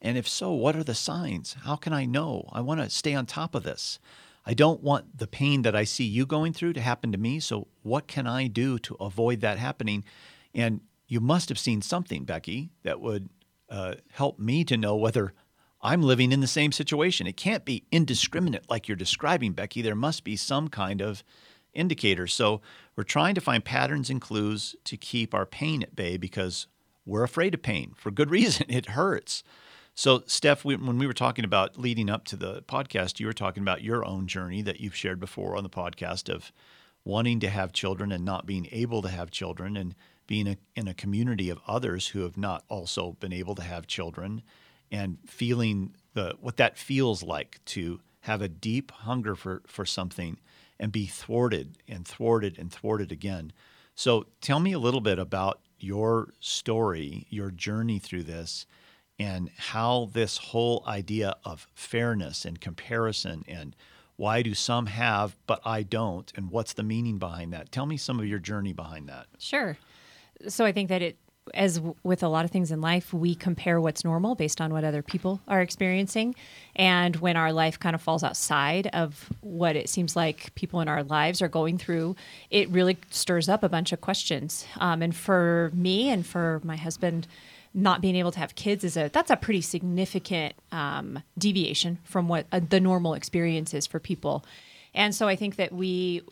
And 0.00 0.18
if 0.18 0.28
so, 0.28 0.52
what 0.52 0.76
are 0.76 0.84
the 0.84 0.94
signs? 0.94 1.56
How 1.62 1.76
can 1.76 1.92
I 1.92 2.04
know? 2.04 2.48
I 2.52 2.60
want 2.60 2.80
to 2.80 2.90
stay 2.90 3.14
on 3.14 3.24
top 3.24 3.54
of 3.54 3.62
this. 3.62 4.00
I 4.44 4.54
don't 4.54 4.82
want 4.82 5.16
the 5.18 5.28
pain 5.28 5.62
that 5.62 5.76
I 5.76 5.84
see 5.84 6.04
you 6.04 6.26
going 6.26 6.52
through 6.52 6.72
to 6.74 6.80
happen 6.80 7.12
to 7.12 7.18
me. 7.18 7.38
So, 7.38 7.68
what 7.82 8.08
can 8.08 8.26
I 8.26 8.48
do 8.48 8.78
to 8.80 8.96
avoid 8.96 9.40
that 9.40 9.58
happening? 9.58 10.04
And 10.52 10.80
you 11.06 11.20
must 11.20 11.48
have 11.48 11.58
seen 11.58 11.82
something, 11.82 12.24
Becky, 12.24 12.70
that 12.82 13.00
would 13.00 13.28
uh, 13.68 13.94
help 14.10 14.38
me 14.38 14.64
to 14.64 14.76
know 14.76 14.96
whether 14.96 15.32
I'm 15.80 16.02
living 16.02 16.32
in 16.32 16.40
the 16.40 16.46
same 16.46 16.72
situation. 16.72 17.26
It 17.26 17.36
can't 17.36 17.64
be 17.64 17.84
indiscriminate 17.92 18.68
like 18.68 18.88
you're 18.88 18.96
describing, 18.96 19.52
Becky. 19.52 19.82
There 19.82 19.94
must 19.94 20.24
be 20.24 20.36
some 20.36 20.68
kind 20.68 21.00
of 21.00 21.22
indicator. 21.72 22.26
So, 22.26 22.60
we're 22.96 23.04
trying 23.04 23.34
to 23.34 23.40
find 23.40 23.64
patterns 23.64 24.10
and 24.10 24.20
clues 24.20 24.76
to 24.84 24.96
keep 24.96 25.34
our 25.34 25.46
pain 25.46 25.82
at 25.82 25.96
bay 25.96 26.16
because 26.16 26.66
we're 27.06 27.24
afraid 27.24 27.54
of 27.54 27.62
pain 27.62 27.94
for 27.96 28.10
good 28.10 28.30
reason. 28.38 28.66
It 28.68 28.90
hurts. 28.90 29.42
So, 29.94 30.22
Steph, 30.26 30.64
we, 30.64 30.76
when 30.76 30.98
we 30.98 31.06
were 31.06 31.12
talking 31.12 31.44
about 31.44 31.78
leading 31.78 32.08
up 32.08 32.24
to 32.26 32.36
the 32.36 32.62
podcast, 32.62 33.20
you 33.20 33.26
were 33.26 33.34
talking 33.34 33.62
about 33.62 33.82
your 33.82 34.04
own 34.04 34.26
journey 34.26 34.62
that 34.62 34.80
you've 34.80 34.96
shared 34.96 35.20
before 35.20 35.54
on 35.54 35.64
the 35.64 35.70
podcast 35.70 36.32
of 36.32 36.50
wanting 37.04 37.40
to 37.40 37.50
have 37.50 37.72
children 37.72 38.10
and 38.10 38.24
not 38.24 38.46
being 38.46 38.68
able 38.70 39.02
to 39.02 39.08
have 39.08 39.30
children 39.30 39.76
and 39.76 39.94
being 40.26 40.46
a, 40.46 40.56
in 40.74 40.88
a 40.88 40.94
community 40.94 41.50
of 41.50 41.60
others 41.66 42.08
who 42.08 42.20
have 42.20 42.36
not 42.38 42.64
also 42.68 43.16
been 43.20 43.32
able 43.32 43.54
to 43.54 43.62
have 43.62 43.86
children 43.86 44.42
and 44.90 45.18
feeling 45.26 45.94
the 46.14 46.34
what 46.40 46.56
that 46.56 46.78
feels 46.78 47.22
like 47.22 47.60
to 47.64 48.00
have 48.20 48.40
a 48.40 48.48
deep 48.48 48.90
hunger 48.92 49.34
for, 49.34 49.62
for 49.66 49.84
something 49.84 50.38
and 50.78 50.92
be 50.92 51.06
thwarted 51.06 51.78
and 51.88 52.06
thwarted 52.06 52.58
and 52.58 52.72
thwarted 52.72 53.12
again. 53.12 53.52
So 53.94 54.26
tell 54.40 54.60
me 54.60 54.72
a 54.72 54.78
little 54.78 55.00
bit 55.00 55.18
about 55.18 55.60
your 55.78 56.32
story, 56.40 57.26
your 57.30 57.50
journey 57.50 57.98
through 57.98 58.22
this, 58.24 58.66
and 59.18 59.50
how 59.56 60.10
this 60.12 60.38
whole 60.38 60.82
idea 60.86 61.36
of 61.44 61.66
fairness 61.74 62.44
and 62.44 62.60
comparison 62.60 63.44
and 63.46 63.76
why 64.16 64.42
do 64.42 64.54
some 64.54 64.86
have 64.86 65.36
but 65.46 65.60
I 65.64 65.82
don't 65.82 66.32
and 66.36 66.50
what's 66.50 66.72
the 66.72 66.82
meaning 66.82 67.18
behind 67.18 67.52
that? 67.52 67.72
Tell 67.72 67.86
me 67.86 67.96
some 67.96 68.18
of 68.18 68.26
your 68.26 68.38
journey 68.38 68.72
behind 68.72 69.08
that. 69.08 69.26
Sure. 69.38 69.76
So 70.48 70.64
I 70.64 70.72
think 70.72 70.88
that 70.88 71.02
it 71.02 71.18
as 71.54 71.76
w- 71.76 71.94
with 72.02 72.22
a 72.22 72.28
lot 72.28 72.44
of 72.44 72.50
things 72.50 72.70
in 72.70 72.80
life, 72.80 73.12
we 73.12 73.34
compare 73.34 73.80
what's 73.80 74.04
normal 74.04 74.34
based 74.34 74.60
on 74.60 74.72
what 74.72 74.84
other 74.84 75.02
people 75.02 75.40
are 75.48 75.60
experiencing. 75.60 76.34
And 76.76 77.16
when 77.16 77.36
our 77.36 77.52
life 77.52 77.78
kind 77.78 77.94
of 77.94 78.02
falls 78.02 78.22
outside 78.22 78.88
of 78.92 79.30
what 79.40 79.76
it 79.76 79.88
seems 79.88 80.16
like 80.16 80.54
people 80.54 80.80
in 80.80 80.88
our 80.88 81.02
lives 81.02 81.42
are 81.42 81.48
going 81.48 81.78
through, 81.78 82.16
it 82.50 82.68
really 82.70 82.98
stirs 83.10 83.48
up 83.48 83.62
a 83.62 83.68
bunch 83.68 83.92
of 83.92 84.00
questions. 84.00 84.66
Um, 84.78 85.02
and 85.02 85.14
for 85.14 85.70
me 85.74 86.08
and 86.10 86.26
for 86.26 86.60
my 86.64 86.76
husband, 86.76 87.26
not 87.74 88.00
being 88.00 88.16
able 88.16 88.32
to 88.32 88.38
have 88.38 88.54
kids 88.54 88.84
is 88.84 88.96
a 88.96 89.08
that's 89.08 89.30
a 89.30 89.36
pretty 89.36 89.62
significant 89.62 90.54
um, 90.72 91.22
deviation 91.38 91.98
from 92.04 92.28
what 92.28 92.46
uh, 92.52 92.60
the 92.68 92.80
normal 92.80 93.14
experience 93.14 93.72
is 93.72 93.86
for 93.86 93.98
people. 93.98 94.44
And 94.94 95.14
so 95.14 95.26
I 95.26 95.36
think 95.36 95.56
that 95.56 95.72
we 95.72 96.22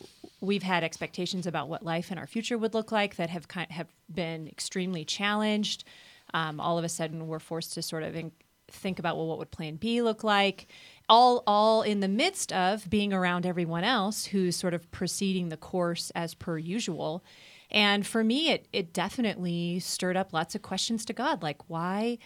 we've 0.40 0.62
had 0.62 0.82
expectations 0.82 1.46
about 1.46 1.68
what 1.68 1.82
life 1.82 2.10
in 2.10 2.18
our 2.18 2.26
future 2.26 2.56
would 2.56 2.74
look 2.74 2.90
like 2.90 3.16
that 3.16 3.30
have 3.30 3.48
kind 3.48 3.70
have 3.70 3.88
been 4.12 4.48
extremely 4.48 5.04
challenged. 5.04 5.84
Um, 6.32 6.60
all 6.60 6.78
of 6.78 6.84
a 6.84 6.88
sudden, 6.88 7.26
we're 7.26 7.38
forced 7.38 7.74
to 7.74 7.82
sort 7.82 8.02
of 8.02 8.14
in, 8.14 8.32
think 8.68 8.98
about 8.98 9.16
well, 9.16 9.26
what 9.26 9.38
would 9.38 9.50
Plan 9.50 9.76
B 9.76 10.00
look 10.02 10.24
like? 10.24 10.68
All 11.08 11.42
all 11.46 11.82
in 11.82 12.00
the 12.00 12.08
midst 12.08 12.52
of 12.52 12.88
being 12.88 13.12
around 13.12 13.44
everyone 13.44 13.84
else 13.84 14.26
who's 14.26 14.56
sort 14.56 14.74
of 14.74 14.90
proceeding 14.90 15.48
the 15.48 15.56
course 15.56 16.10
as 16.14 16.34
per 16.34 16.56
usual. 16.56 17.24
And 17.70 18.06
for 18.06 18.24
me, 18.24 18.50
it 18.50 18.66
it 18.72 18.92
definitely 18.92 19.80
stirred 19.80 20.16
up 20.16 20.32
lots 20.32 20.54
of 20.54 20.62
questions 20.62 21.04
to 21.06 21.12
God, 21.12 21.42
like 21.42 21.68
why 21.68 22.18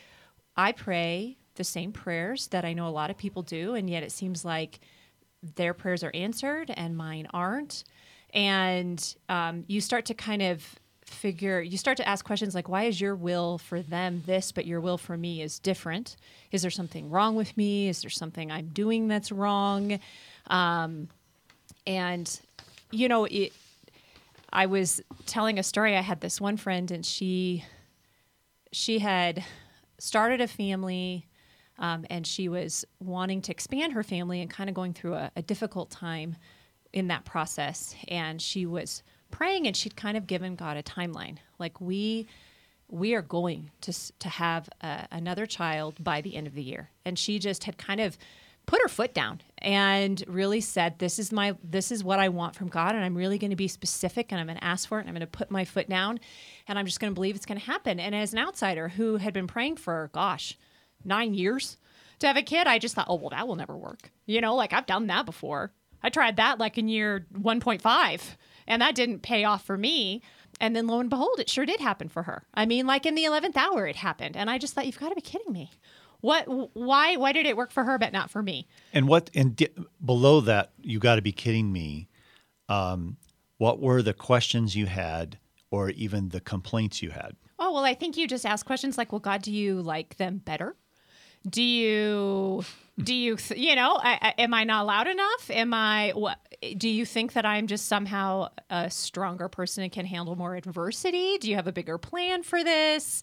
I 0.57 0.73
pray 0.73 1.37
the 1.57 1.65
same 1.65 1.93
prayers 1.93 2.49
that 2.49 2.65
I 2.65 2.73
know 2.73 2.89
a 2.89 2.91
lot 2.91 3.11
of 3.11 3.17
people 3.17 3.43
do, 3.43 3.75
and 3.75 3.89
yet 3.89 4.03
it 4.03 4.13
seems 4.13 4.45
like 4.45 4.81
their 5.57 5.75
prayers 5.75 6.03
are 6.03 6.11
answered 6.15 6.73
and 6.75 6.97
mine 6.97 7.27
aren't 7.33 7.85
and 8.35 9.15
um, 9.29 9.65
you 9.69 9.81
start 9.81 10.07
to 10.07 10.15
kind 10.15 10.43
of 10.43 10.63
figure 11.05 11.61
you 11.61 11.79
start 11.79 11.97
to 11.99 12.09
ask 12.09 12.25
questions 12.25 12.55
like 12.55 12.69
why 12.69 12.85
is 12.85 13.01
your 13.01 13.15
will 13.15 13.59
for 13.59 13.81
them 13.83 14.23
this 14.27 14.51
but 14.51 14.67
your 14.67 14.81
will 14.81 14.99
for 14.99 15.17
me 15.17 15.41
is 15.41 15.59
different? 15.59 16.17
Is 16.51 16.63
there 16.63 16.71
something 16.71 17.09
wrong 17.09 17.37
with 17.37 17.57
me? 17.57 17.89
Is 17.89 18.03
there 18.03 18.11
something 18.11 18.51
i'm 18.51 18.69
doing 18.69 19.09
that's 19.09 19.31
wrong? 19.31 20.01
Um, 20.49 21.09
and 21.87 22.41
you 22.91 23.09
know 23.09 23.25
it, 23.25 23.53
i 24.53 24.67
was 24.67 25.01
telling 25.27 25.59
a 25.59 25.63
story. 25.63 25.97
I 25.97 26.01
had 26.01 26.21
this 26.21 26.41
one 26.41 26.57
friend 26.57 26.91
and 26.91 27.07
she 27.07 27.65
she 28.73 28.99
had 28.99 29.45
started 29.99 30.41
a 30.41 30.49
family 30.49 31.27
um, 31.79 32.05
and 32.11 32.27
she 32.27 32.49
was 32.49 32.85
wanting 33.01 33.41
to 33.43 33.53
expand 33.53 33.93
her 33.93 34.03
family 34.03 34.41
and 34.41 34.51
kind 34.51 34.69
of 34.69 34.75
going 34.75 34.93
through 34.93 35.15
a, 35.15 35.31
a 35.37 35.43
difficult 35.43 35.91
time 35.91 36.37
in 36.95 37.09
that 37.09 37.25
process 37.25 37.95
and 38.09 38.41
she 38.41 38.65
was 38.65 39.03
praying 39.31 39.67
and 39.67 39.77
she'd 39.77 39.97
kind 39.97 40.17
of 40.17 40.27
given 40.27 40.55
God 40.55 40.77
a 40.77 40.83
timeline. 40.83 41.37
Like 41.59 41.81
we 41.81 42.27
we 42.89 43.15
are 43.15 43.23
going 43.23 43.71
to 43.83 43.93
to 44.21 44.29
have 44.29 44.69
a, 44.81 45.07
another 45.11 45.45
child 45.45 46.03
by 46.03 46.21
the 46.21 46.37
end 46.37 46.47
of 46.47 46.55
the 46.55 46.63
year. 46.63 46.91
And 47.05 47.19
she 47.19 47.39
just 47.39 47.65
had 47.65 47.77
kind 47.77 48.01
of 48.01 48.17
put 48.67 48.81
her 48.81 48.89
foot 48.89 49.13
down 49.13 49.43
and 49.59 50.23
really 50.27 50.61
said 50.61 50.99
this 50.99 51.19
is 51.19 51.33
my 51.33 51.57
this 51.63 51.91
is 51.91 52.05
what 52.05 52.21
I 52.21 52.29
want 52.29 52.55
from 52.55 52.69
God 52.69 52.95
and 52.95 53.05
I'm 53.05 53.17
really 53.17 53.39
going 53.39 53.51
to 53.51 53.57
be 53.57 53.69
specific 53.69 54.31
and 54.31 54.41
I'm 54.41 54.47
going 54.47 54.59
to 54.59 54.65
ask 54.65 54.89
for 54.89 54.99
it 54.99 55.03
and 55.03 55.11
I'm 55.11 55.15
going 55.15 55.29
to 55.29 55.39
put 55.39 55.51
my 55.51 55.65
foot 55.65 55.89
down 55.89 56.21
and 56.69 56.79
I'm 56.79 56.87
just 56.87 57.01
going 57.01 57.11
to 57.11 57.15
believe 57.15 57.35
it's 57.35 57.45
going 57.45 57.61
to 57.61 57.67
happen. 57.67 58.01
And 58.01 58.15
as 58.15 58.33
an 58.33 58.39
outsider 58.39 58.89
who 58.89 59.17
had 59.17 59.35
been 59.35 59.49
praying 59.49 59.77
for 59.77 60.11
gosh 60.15 60.57
9 61.05 61.35
years 61.35 61.77
to 62.21 62.27
have 62.27 62.37
a 62.37 62.43
kid 62.43 62.67
I 62.67 62.79
just 62.79 62.95
thought 62.95 63.07
oh 63.09 63.17
well 63.17 63.31
that 63.31 63.49
will 63.49 63.57
never 63.57 63.77
work. 63.77 64.11
You 64.27 64.41
know 64.41 64.55
like 64.55 64.73
I've 64.73 64.87
done 64.87 65.09
that 65.09 65.27
before 65.27 65.73
I 66.05 66.11
tried 66.11 66.37
that 66.37 66.59
like 66.59 66.79
in 66.79 66.87
year 66.87 67.27
1.5, 67.33 68.37
and 68.69 68.83
that 68.83 68.95
didn't 68.95 69.23
pay 69.23 69.43
off 69.45 69.65
for 69.65 69.77
me. 69.77 70.23
And 70.61 70.77
then 70.77 70.87
lo 70.87 71.01
and 71.01 71.11
behold, 71.11 71.41
it 71.41 71.49
sure 71.49 71.67
did 71.67 71.81
happen 71.81 72.09
for 72.09 72.23
her. 72.25 72.45
I 72.55 72.67
mean, 72.67 72.87
like 72.87 73.07
in 73.07 73.15
the 73.15 73.25
11th 73.25 73.57
hour, 73.57 73.87
it 73.87 73.97
happened. 73.97 74.37
And 74.37 74.49
I 74.49 74.59
just 74.59 74.75
thought, 74.75 74.87
you've 74.87 75.01
got 75.01 75.09
to 75.09 75.15
be 75.17 75.21
kidding 75.21 75.53
me. 75.53 75.71
What, 76.21 76.45
why, 76.75 77.17
why 77.17 77.33
did 77.33 77.47
it 77.47 77.57
work 77.57 77.73
for 77.73 77.85
her, 77.85 77.99
but 77.99 78.13
not 78.13 78.31
for 78.31 78.43
me? 78.43 78.69
And 78.93 79.09
what, 79.09 79.31
and 79.35 79.57
di- 79.57 79.69
below 80.05 80.41
that, 80.43 80.73
you 80.81 80.99
got 80.99 81.17
to 81.17 81.23
be 81.23 81.33
kidding 81.33 81.73
me. 81.73 82.09
Um, 82.69 83.17
what 83.59 83.81
were 83.81 84.01
the 84.01 84.15
questions 84.15 84.77
you 84.77 84.87
had 84.87 85.39
or 85.71 85.91
even 85.91 86.29
the 86.29 86.41
complaints 86.41 87.03
you 87.03 87.11
had? 87.11 87.37
Oh, 87.59 87.73
well, 87.73 87.85
I 87.85 87.95
think 87.95 88.17
you 88.17 88.29
just 88.29 88.47
ask 88.47 88.65
questions 88.65 88.97
like, 88.97 89.11
well, 89.11 89.21
God, 89.21 89.43
do 89.43 89.53
you 89.53 89.81
like 89.81 90.17
them 90.17 90.39
better? 90.39 90.77
Do 91.49 91.63
you, 91.63 92.65
do 93.03 93.15
you, 93.15 93.37
th- 93.37 93.61
you 93.61 93.75
know, 93.75 93.99
I, 94.01 94.19
I, 94.21 94.43
am 94.43 94.55
I 94.55 94.65
not 94.65 94.87
loud 94.87 95.09
enough? 95.09 95.51
Am 95.51 95.75
I, 95.75 96.13
what, 96.15 96.39
do 96.77 96.89
you 96.89 97.05
think 97.05 97.33
that 97.33 97.45
I'm 97.45 97.67
just 97.67 97.87
somehow 97.87 98.49
a 98.71 98.91
stronger 98.91 99.49
person 99.49 99.83
and 99.83 99.93
can 99.93 100.07
handle 100.07 100.37
more 100.37 100.55
adversity? 100.55 101.39
Do 101.39 101.51
you 101.51 101.57
have 101.57 101.67
a 101.67 101.73
bigger 101.73 101.99
plan 101.99 102.43
for 102.43 102.63
this? 102.63 103.23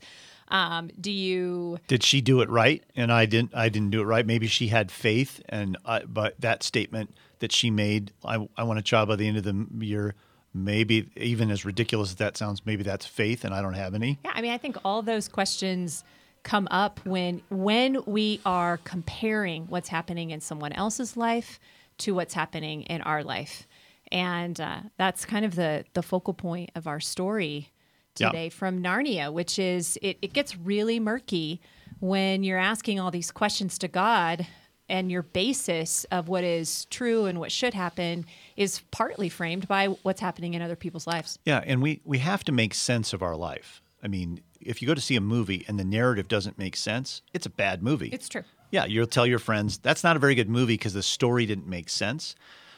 Um, 0.49 0.89
do 0.99 1.11
you? 1.11 1.79
Did 1.87 2.03
she 2.03 2.19
do 2.19 2.41
it 2.41 2.49
right, 2.49 2.83
and 2.95 3.11
I 3.11 3.25
didn't? 3.25 3.55
I 3.55 3.69
didn't 3.69 3.91
do 3.91 4.01
it 4.01 4.03
right. 4.03 4.25
Maybe 4.25 4.47
she 4.47 4.67
had 4.67 4.91
faith, 4.91 5.41
and 5.47 5.77
I, 5.85 6.03
but 6.03 6.39
that 6.41 6.61
statement 6.61 7.15
that 7.39 7.53
she 7.53 7.71
made, 7.71 8.11
I, 8.25 8.47
I 8.57 8.63
want 8.63 8.77
a 8.77 8.81
child 8.81 9.07
by 9.07 9.15
the 9.15 9.27
end 9.27 9.37
of 9.37 9.43
the 9.43 9.67
year. 9.79 10.13
Maybe 10.53 11.09
even 11.15 11.49
as 11.49 11.63
ridiculous 11.63 12.09
as 12.09 12.15
that 12.17 12.35
sounds, 12.35 12.65
maybe 12.65 12.83
that's 12.83 13.05
faith, 13.05 13.45
and 13.45 13.53
I 13.53 13.61
don't 13.61 13.75
have 13.75 13.95
any. 13.95 14.19
Yeah, 14.25 14.31
I 14.35 14.41
mean, 14.41 14.51
I 14.51 14.57
think 14.57 14.75
all 14.83 15.01
those 15.01 15.29
questions 15.29 16.03
come 16.43 16.67
up 16.71 16.99
when 17.05 17.41
when 17.49 18.03
we 18.05 18.41
are 18.45 18.77
comparing 18.77 19.65
what's 19.67 19.89
happening 19.89 20.31
in 20.31 20.41
someone 20.41 20.73
else's 20.73 21.15
life 21.15 21.59
to 21.99 22.13
what's 22.15 22.33
happening 22.33 22.83
in 22.83 23.01
our 23.01 23.23
life, 23.23 23.67
and 24.11 24.59
uh, 24.59 24.81
that's 24.97 25.25
kind 25.25 25.45
of 25.45 25.55
the 25.55 25.85
the 25.93 26.03
focal 26.03 26.33
point 26.33 26.71
of 26.75 26.87
our 26.87 26.99
story 26.99 27.71
today 28.15 28.49
from 28.49 28.81
Narnia, 28.81 29.31
which 29.31 29.57
is 29.57 29.97
it, 30.01 30.17
it 30.21 30.33
gets 30.33 30.57
really 30.57 30.99
murky 30.99 31.61
when 31.99 32.43
you're 32.43 32.57
asking 32.57 32.99
all 32.99 33.11
these 33.11 33.31
questions 33.31 33.77
to 33.79 33.87
God 33.87 34.47
and 34.89 35.09
your 35.09 35.23
basis 35.23 36.03
of 36.05 36.27
what 36.27 36.43
is 36.43 36.85
true 36.85 37.25
and 37.25 37.39
what 37.39 37.51
should 37.51 37.73
happen 37.73 38.25
is 38.57 38.81
partly 38.91 39.29
framed 39.29 39.67
by 39.67 39.87
what's 39.87 40.19
happening 40.19 40.53
in 40.53 40.61
other 40.61 40.75
people's 40.75 41.07
lives. 41.07 41.39
Yeah, 41.45 41.63
and 41.65 41.81
we 41.81 42.01
we 42.03 42.19
have 42.19 42.43
to 42.45 42.51
make 42.51 42.73
sense 42.73 43.13
of 43.13 43.21
our 43.23 43.35
life. 43.35 43.81
I 44.03 44.07
mean, 44.07 44.41
if 44.65 44.81
you 44.81 44.87
go 44.87 44.93
to 44.93 45.01
see 45.01 45.15
a 45.15 45.21
movie 45.21 45.65
and 45.67 45.79
the 45.79 45.83
narrative 45.83 46.27
doesn't 46.27 46.57
make 46.57 46.75
sense, 46.75 47.21
it's 47.33 47.45
a 47.45 47.49
bad 47.49 47.83
movie. 47.83 48.09
It's 48.09 48.29
true. 48.29 48.43
Yeah, 48.71 48.85
you'll 48.85 49.07
tell 49.07 49.27
your 49.27 49.39
friends 49.39 49.77
that's 49.77 50.03
not 50.03 50.15
a 50.15 50.19
very 50.19 50.35
good 50.35 50.49
movie 50.49 50.73
because 50.73 50.93
the 50.93 51.03
story 51.03 51.45
didn't 51.45 51.67
make 51.67 51.89
sense. 51.89 52.35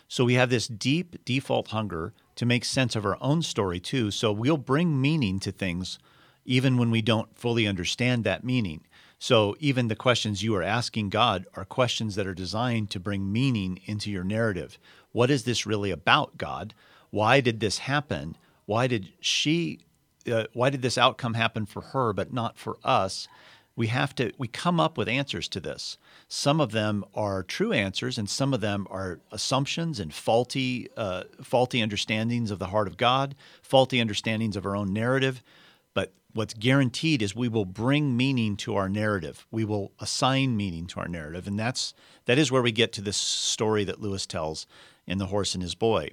So 0.08 0.26
we 0.26 0.34
have 0.36 0.50
this 0.50 0.68
deep 0.68 1.24
default 1.26 1.70
hunger 1.70 2.14
to 2.36 2.46
make 2.46 2.66
sense 2.66 2.96
of 2.96 3.06
our 3.06 3.18
own 3.22 3.42
story 3.42 3.80
too. 3.80 4.12
So 4.12 4.32
we'll 4.32 4.58
bring 4.58 5.00
meaning 5.00 5.40
to 5.42 5.52
things 5.52 6.00
even 6.46 6.78
when 6.78 6.92
we 6.92 7.02
don't 7.02 7.38
fully 7.38 7.68
understand 7.68 8.24
that 8.24 8.44
meaning. 8.44 8.82
So 9.18 9.56
even 9.60 9.88
the 9.88 9.96
questions 9.96 10.44
you 10.44 10.54
are 10.56 10.64
asking 10.64 11.10
God 11.10 11.46
are 11.54 11.64
questions 11.64 12.16
that 12.16 12.28
are 12.28 12.34
designed 12.34 12.90
to 12.90 13.00
bring 13.00 13.32
meaning 13.32 13.80
into 13.86 14.12
your 14.12 14.26
narrative. 14.26 14.78
What 15.14 15.32
is 15.32 15.46
this 15.46 15.66
really 15.66 15.92
about, 15.92 16.38
God? 16.38 16.74
Why 17.12 17.40
did 17.40 17.60
this 17.60 17.78
happen? 17.78 18.36
Why 18.66 18.88
did 18.88 19.14
she 19.22 19.80
uh, 20.32 20.46
why 20.54 20.70
did 20.70 20.82
this 20.82 20.98
outcome 20.98 21.34
happen 21.34 21.66
for 21.66 21.82
her 21.82 22.14
but 22.14 22.34
not 22.34 22.58
for 22.58 22.78
us? 22.84 23.28
we 23.76 23.88
have 23.88 24.14
to 24.16 24.32
we 24.38 24.48
come 24.48 24.80
up 24.80 24.98
with 24.98 25.08
answers 25.08 25.48
to 25.50 25.60
this. 25.60 25.98
Some 26.28 26.62
of 26.62 26.72
them 26.72 27.04
are 27.16 27.44
true 27.44 27.72
answers 27.72 28.18
and 28.18 28.30
some 28.30 28.54
of 28.54 28.62
them 28.62 28.88
are 28.90 29.20
assumptions 29.32 30.00
and 30.00 30.14
faulty 30.14 30.90
uh, 30.96 31.24
faulty 31.42 31.82
understandings 31.82 32.52
of 32.52 32.60
the 32.60 32.68
heart 32.68 32.88
of 32.88 32.98
god 32.98 33.36
faulty 33.62 34.00
understandings 34.00 34.56
of 34.56 34.66
our 34.66 34.76
own 34.76 34.94
narrative. 34.94 35.42
But 35.94 36.14
what's 36.34 36.54
guaranteed 36.54 37.22
is 37.22 37.36
we 37.36 37.48
will 37.48 37.66
bring 37.66 38.16
meaning 38.16 38.58
to 38.58 38.76
our 38.76 38.90
narrative. 38.90 39.48
We 39.50 39.66
will 39.66 39.92
assign 40.00 40.56
meaning 40.56 40.86
to 40.88 41.00
our 41.00 41.08
narrative 41.08 41.48
and 41.48 41.58
that's 41.58 41.94
that 42.26 42.38
is 42.38 42.52
where 42.52 42.62
we 42.62 42.72
get 42.72 42.94
to 42.94 43.02
this 43.02 43.18
story 43.18 43.84
that 43.86 44.02
lewis 44.02 44.26
tells 44.28 44.68
in 45.08 45.18
the 45.18 45.28
horse 45.28 45.56
and 45.56 45.64
his 45.64 45.76
boy. 45.76 46.12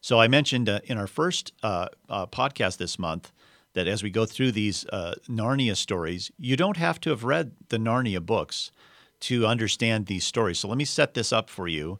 So 0.00 0.18
i 0.18 0.28
mentioned 0.28 0.68
uh, 0.70 0.80
in 0.84 0.96
our 0.96 1.06
first 1.06 1.52
uh, 1.62 1.88
uh 2.08 2.26
podcast 2.26 2.78
this 2.78 2.98
month 2.98 3.32
that 3.74 3.86
as 3.86 4.02
we 4.02 4.10
go 4.10 4.26
through 4.26 4.52
these 4.52 4.86
uh, 4.86 5.14
Narnia 5.28 5.76
stories, 5.76 6.30
you 6.38 6.56
don't 6.56 6.76
have 6.76 7.00
to 7.00 7.10
have 7.10 7.24
read 7.24 7.52
the 7.68 7.78
Narnia 7.78 8.24
books 8.24 8.70
to 9.20 9.46
understand 9.46 10.06
these 10.06 10.24
stories. 10.24 10.58
So 10.58 10.68
let 10.68 10.78
me 10.78 10.84
set 10.84 11.14
this 11.14 11.32
up 11.32 11.48
for 11.48 11.68
you. 11.68 11.98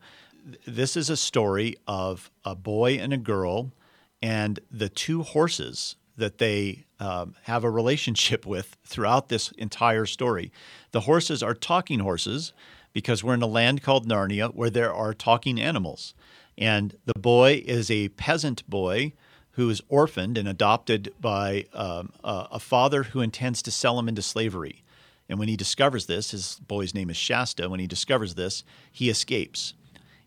This 0.66 0.96
is 0.96 1.08
a 1.08 1.16
story 1.16 1.76
of 1.86 2.30
a 2.44 2.54
boy 2.54 2.94
and 2.94 3.12
a 3.12 3.16
girl 3.16 3.72
and 4.20 4.60
the 4.70 4.88
two 4.88 5.22
horses 5.22 5.96
that 6.16 6.38
they 6.38 6.84
um, 7.00 7.34
have 7.44 7.64
a 7.64 7.70
relationship 7.70 8.46
with 8.54 8.76
throughout 8.84 9.28
this 9.28 9.50
entire 9.52 10.06
story. 10.06 10.52
The 10.92 11.00
horses 11.00 11.42
are 11.42 11.54
talking 11.54 12.00
horses 12.00 12.52
because 12.92 13.24
we're 13.24 13.34
in 13.34 13.42
a 13.42 13.46
land 13.46 13.82
called 13.82 14.06
Narnia 14.06 14.54
where 14.54 14.70
there 14.70 14.92
are 14.92 15.14
talking 15.14 15.60
animals. 15.60 16.14
And 16.58 16.96
the 17.06 17.18
boy 17.18 17.62
is 17.64 17.90
a 17.90 18.08
peasant 18.10 18.68
boy 18.68 19.14
who 19.52 19.68
is 19.68 19.82
orphaned 19.88 20.38
and 20.38 20.48
adopted 20.48 21.12
by 21.20 21.66
um, 21.74 22.12
a, 22.24 22.48
a 22.52 22.58
father 22.58 23.04
who 23.04 23.20
intends 23.20 23.62
to 23.62 23.70
sell 23.70 23.98
him 23.98 24.08
into 24.08 24.22
slavery. 24.22 24.82
And 25.28 25.38
when 25.38 25.48
he 25.48 25.56
discovers 25.56 26.06
this, 26.06 26.32
his 26.32 26.60
boy's 26.66 26.94
name 26.94 27.10
is 27.10 27.16
Shasta. 27.16 27.68
When 27.68 27.80
he 27.80 27.86
discovers 27.86 28.34
this, 28.34 28.64
he 28.90 29.08
escapes. 29.08 29.74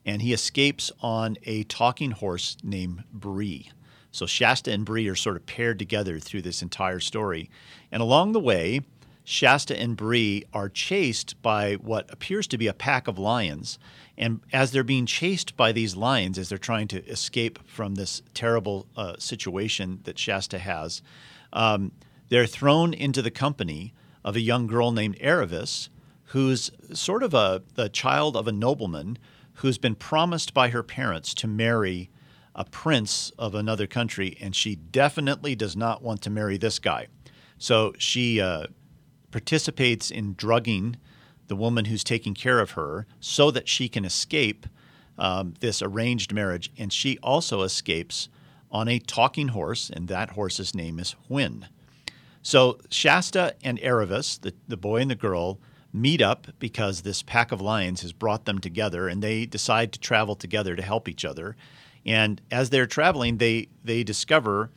And 0.06 0.22
he 0.22 0.34
escapes 0.34 0.92
on 1.02 1.38
a 1.44 1.64
talking 1.64 2.12
horse 2.12 2.58
named 2.64 3.04
Bree. 3.12 3.72
So 4.12 4.26
Shasta 4.26 4.72
and 4.72 4.86
Bree 4.86 5.08
are 5.08 5.16
sort 5.16 5.36
of 5.36 5.46
paired 5.46 5.78
together 5.78 6.20
through 6.20 6.44
this 6.44 6.62
entire 6.62 7.00
story. 7.00 7.50
And 7.92 8.02
along 8.02 8.32
the 8.32 8.40
way, 8.40 8.82
Shasta 9.26 9.78
and 9.78 9.98
Bree 9.98 10.46
are 10.54 10.70
chased 10.70 11.42
by 11.42 11.74
what 11.74 12.12
appears 12.14 12.48
to 12.48 12.58
be 12.58 12.68
a 12.68 12.74
pack 12.74 13.08
of 13.08 13.18
lions. 13.18 13.80
And 14.18 14.42
as 14.54 14.72
they're 14.72 14.84
being 14.84 15.06
chased 15.06 15.58
by 15.58 15.72
these 15.72 15.96
lions, 15.96 16.38
as 16.38 16.50
they're 16.50 16.58
trying 16.58 16.88
to 16.90 17.06
escape 17.06 17.60
from 17.68 17.96
this 17.96 18.22
terrible 18.34 18.88
uh, 18.96 19.16
situation 19.20 20.00
that 20.04 20.18
Shasta 20.18 20.60
has, 20.60 21.02
um, 21.52 21.92
they're 22.30 22.46
thrown 22.46 22.94
into 22.94 23.22
the 23.22 23.32
company 23.32 23.94
of 24.24 24.36
a 24.36 24.42
young 24.42 24.68
girl 24.68 24.92
named 24.92 25.20
Aravis, 25.20 25.90
who's 26.30 26.72
sort 26.94 27.24
of 27.24 27.34
a 27.34 27.62
the 27.76 27.90
child 27.90 28.36
of 28.36 28.48
a 28.48 28.52
nobleman 28.52 29.18
who's 29.56 29.78
been 29.78 29.96
promised 29.96 30.54
by 30.54 30.70
her 30.70 30.84
parents 30.84 31.34
to 31.34 31.48
marry 31.48 32.10
a 32.56 32.66
prince 32.66 33.32
of 33.38 33.54
another 33.54 33.86
country, 33.86 34.38
and 34.40 34.56
she 34.56 34.76
definitely 34.76 35.56
does 35.56 35.76
not 35.76 36.02
want 36.02 36.22
to 36.22 36.30
marry 36.30 36.58
this 36.58 36.80
guy. 36.80 37.08
So 37.58 37.94
she 37.98 38.42
uh, 38.42 38.68
participates 39.32 40.10
in 40.10 40.34
drugging 40.36 40.98
the 41.48 41.56
woman 41.56 41.86
who's 41.86 42.04
taking 42.04 42.34
care 42.34 42.60
of 42.60 42.72
her 42.72 43.06
so 43.20 43.52
that 43.52 43.68
she 43.68 43.88
can 43.88 44.06
escape 44.06 44.66
um, 45.18 45.54
this 45.60 45.82
arranged 45.82 46.34
marriage. 46.34 46.72
And 46.78 46.92
she 46.92 47.18
also 47.20 47.62
escapes 47.62 48.30
on 48.72 48.88
a 48.88 49.00
talking 49.00 49.50
horse, 49.50 49.90
and 49.90 50.08
that 50.08 50.32
horse's 50.32 50.76
name 50.76 51.00
is 51.00 51.16
Hwin. 51.28 51.68
So 52.42 52.80
Shasta 52.90 53.56
and 53.64 53.80
Aravis, 53.80 54.40
the, 54.40 54.54
the 54.68 54.78
boy 54.78 55.02
and 55.02 55.10
the 55.10 55.16
girl, 55.16 55.60
meet 55.94 56.22
up 56.22 56.48
because 56.60 57.02
this 57.02 57.24
pack 57.24 57.52
of 57.52 57.62
lions 57.62 58.02
has 58.02 58.12
brought 58.12 58.46
them 58.46 58.60
together, 58.60 59.08
and 59.08 59.22
they 59.22 59.46
decide 59.46 59.94
to 59.94 60.00
travel 60.00 60.36
together 60.36 60.76
to 60.76 60.82
help 60.82 61.08
each 61.08 61.24
other. 61.24 61.56
And 62.06 62.42
as 62.52 62.70
they're 62.70 62.86
traveling, 62.86 63.38
they, 63.38 63.70
they 63.84 64.04
discover 64.04 64.70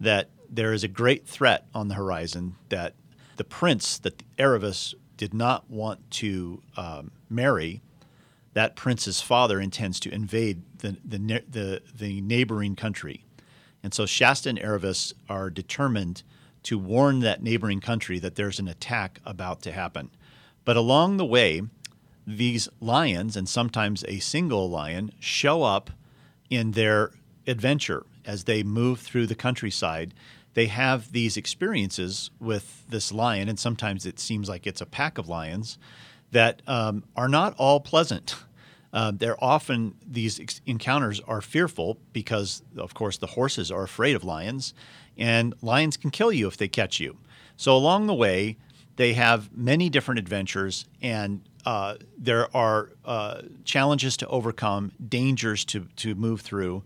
that 0.00 0.30
there 0.48 0.72
is 0.72 0.82
a 0.82 0.88
great 0.88 1.26
threat 1.26 1.66
on 1.74 1.88
the 1.88 1.94
horizon 1.94 2.56
that 2.68 2.94
the 3.36 3.44
prince 3.44 3.98
that 3.98 4.22
Aravis 4.38 4.94
did 5.16 5.34
not 5.34 5.70
want 5.70 6.10
to 6.12 6.62
um, 6.76 7.10
marry, 7.28 7.82
that 8.52 8.76
prince's 8.76 9.20
father 9.20 9.60
intends 9.60 9.98
to 10.00 10.12
invade 10.12 10.62
the, 10.78 10.96
the, 11.04 11.42
the, 11.48 11.82
the 11.96 12.20
neighboring 12.20 12.76
country. 12.76 13.24
And 13.82 13.92
so 13.92 14.06
Shasta 14.06 14.48
and 14.48 14.58
Aravis 14.58 15.12
are 15.28 15.50
determined 15.50 16.22
to 16.64 16.78
warn 16.78 17.20
that 17.20 17.42
neighboring 17.42 17.80
country 17.80 18.18
that 18.18 18.36
there's 18.36 18.58
an 18.58 18.68
attack 18.68 19.20
about 19.26 19.60
to 19.62 19.72
happen. 19.72 20.10
But 20.64 20.76
along 20.76 21.18
the 21.18 21.26
way, 21.26 21.62
these 22.26 22.68
lions, 22.80 23.36
and 23.36 23.48
sometimes 23.48 24.04
a 24.08 24.18
single 24.20 24.70
lion, 24.70 25.12
show 25.20 25.62
up 25.62 25.90
in 26.48 26.70
their 26.70 27.12
adventure 27.46 28.06
as 28.24 28.44
they 28.44 28.62
move 28.62 29.00
through 29.00 29.26
the 29.26 29.34
countryside 29.34 30.14
they 30.54 30.66
have 30.66 31.12
these 31.12 31.36
experiences 31.36 32.30
with 32.40 32.84
this 32.88 33.12
lion, 33.12 33.48
and 33.48 33.58
sometimes 33.58 34.06
it 34.06 34.18
seems 34.18 34.48
like 34.48 34.66
it's 34.66 34.80
a 34.80 34.86
pack 34.86 35.18
of 35.18 35.28
lions 35.28 35.78
that 36.30 36.62
um, 36.66 37.04
are 37.16 37.28
not 37.28 37.54
all 37.58 37.80
pleasant. 37.80 38.36
Uh, 38.94 39.10
they're 39.12 39.42
often 39.42 39.92
these 40.06 40.38
ex- 40.38 40.60
encounters 40.66 41.18
are 41.26 41.40
fearful 41.40 41.98
because, 42.12 42.62
of 42.76 42.94
course, 42.94 43.18
the 43.18 43.26
horses 43.26 43.68
are 43.68 43.82
afraid 43.82 44.14
of 44.14 44.22
lions, 44.22 44.72
and 45.18 45.52
lions 45.62 45.96
can 45.96 46.12
kill 46.12 46.30
you 46.30 46.46
if 46.46 46.56
they 46.56 46.68
catch 46.68 47.00
you. 47.00 47.16
So 47.56 47.76
along 47.76 48.06
the 48.06 48.14
way, 48.14 48.56
they 48.94 49.14
have 49.14 49.52
many 49.56 49.90
different 49.90 50.20
adventures, 50.20 50.86
and 51.02 51.40
uh, 51.66 51.96
there 52.16 52.54
are 52.56 52.90
uh, 53.04 53.42
challenges 53.64 54.16
to 54.18 54.28
overcome, 54.28 54.92
dangers 55.08 55.64
to 55.64 55.88
to 55.96 56.14
move 56.14 56.42
through, 56.42 56.84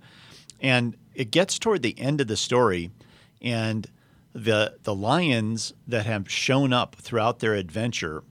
and 0.63 0.97
it 1.15 1.31
gets 1.31 1.59
toward 1.59 1.83
the 1.83 1.99
end 1.99 2.23
of 2.23 2.27
the 2.29 2.39
story, 2.39 2.91
and 3.41 3.89
the 4.33 4.77
the 4.83 4.95
lions 4.95 5.73
that 5.87 6.07
have 6.07 6.31
shown 6.31 6.73
up 6.73 6.97
throughout 6.97 7.41
their 7.41 7.55
adventure. 7.55 8.23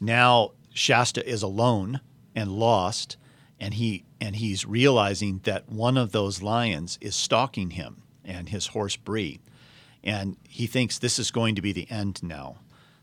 Now 0.00 0.52
Shasta 0.72 1.26
is 1.28 1.42
alone 1.42 2.00
and 2.34 2.52
lost, 2.52 3.16
and 3.58 3.74
he 3.74 4.04
and 4.20 4.36
he's 4.36 4.66
realizing 4.66 5.40
that 5.44 5.68
one 5.68 5.96
of 5.96 6.12
those 6.12 6.42
lions 6.42 6.98
is 7.00 7.16
stalking 7.16 7.70
him 7.70 8.02
and 8.24 8.48
his 8.48 8.68
horse 8.68 8.96
Bree, 8.96 9.40
and 10.04 10.36
he 10.48 10.66
thinks 10.66 10.98
this 10.98 11.18
is 11.18 11.30
going 11.30 11.54
to 11.54 11.62
be 11.62 11.72
the 11.72 11.90
end 11.90 12.22
now, 12.22 12.58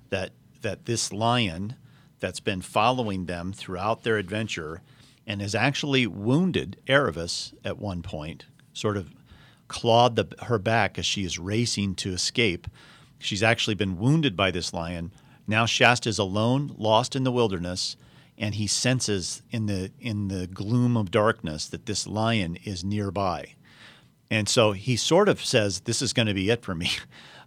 that 0.09 0.31
that 0.61 0.85
this 0.85 1.11
lion 1.11 1.75
that's 2.19 2.39
been 2.39 2.61
following 2.61 3.25
them 3.25 3.53
throughout 3.53 4.03
their 4.03 4.17
adventure 4.17 4.81
and 5.25 5.41
has 5.41 5.53
actually 5.53 6.07
wounded 6.07 6.77
Aravis 6.87 7.53
at 7.63 7.77
one 7.77 8.01
point, 8.01 8.45
sort 8.73 8.97
of 8.97 9.13
clawed 9.67 10.15
the, 10.15 10.27
her 10.43 10.59
back 10.59 10.97
as 10.97 11.05
she 11.05 11.23
is 11.23 11.39
racing 11.39 11.95
to 11.95 12.13
escape. 12.13 12.67
She's 13.19 13.43
actually 13.43 13.75
been 13.75 13.97
wounded 13.97 14.35
by 14.35 14.51
this 14.51 14.73
lion. 14.73 15.11
Now 15.47 15.65
Shasta 15.65 16.09
is 16.09 16.19
alone, 16.19 16.73
lost 16.77 17.15
in 17.15 17.23
the 17.23 17.31
wilderness, 17.31 17.95
and 18.37 18.55
he 18.55 18.67
senses 18.67 19.41
in 19.49 19.65
the 19.65 19.91
in 19.99 20.27
the 20.27 20.47
gloom 20.47 20.95
of 20.95 21.09
darkness 21.09 21.67
that 21.67 21.85
this 21.85 22.05
lion 22.05 22.57
is 22.63 22.83
nearby. 22.83 23.55
And 24.29 24.47
so 24.47 24.73
he 24.73 24.95
sort 24.95 25.29
of 25.29 25.43
says, 25.43 25.81
"This 25.81 26.01
is 26.01 26.13
going 26.13 26.27
to 26.27 26.33
be 26.33 26.49
it 26.49 26.63
for 26.63 26.75
me." 26.75 26.91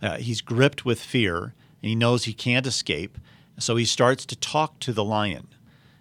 Uh, 0.03 0.17
he's 0.17 0.41
gripped 0.41 0.87
with 0.87 0.99
fear, 0.99 1.53
and 1.83 1.91
he 1.91 1.95
knows 1.95 2.25
he 2.25 2.33
can't 2.33 2.67
escape. 2.67 3.19
So 3.59 3.77
he 3.77 3.85
starts 3.85 4.25
to 4.25 4.35
talk 4.35 4.79
to 4.79 4.95
the 4.95 5.05
lion 5.05 5.49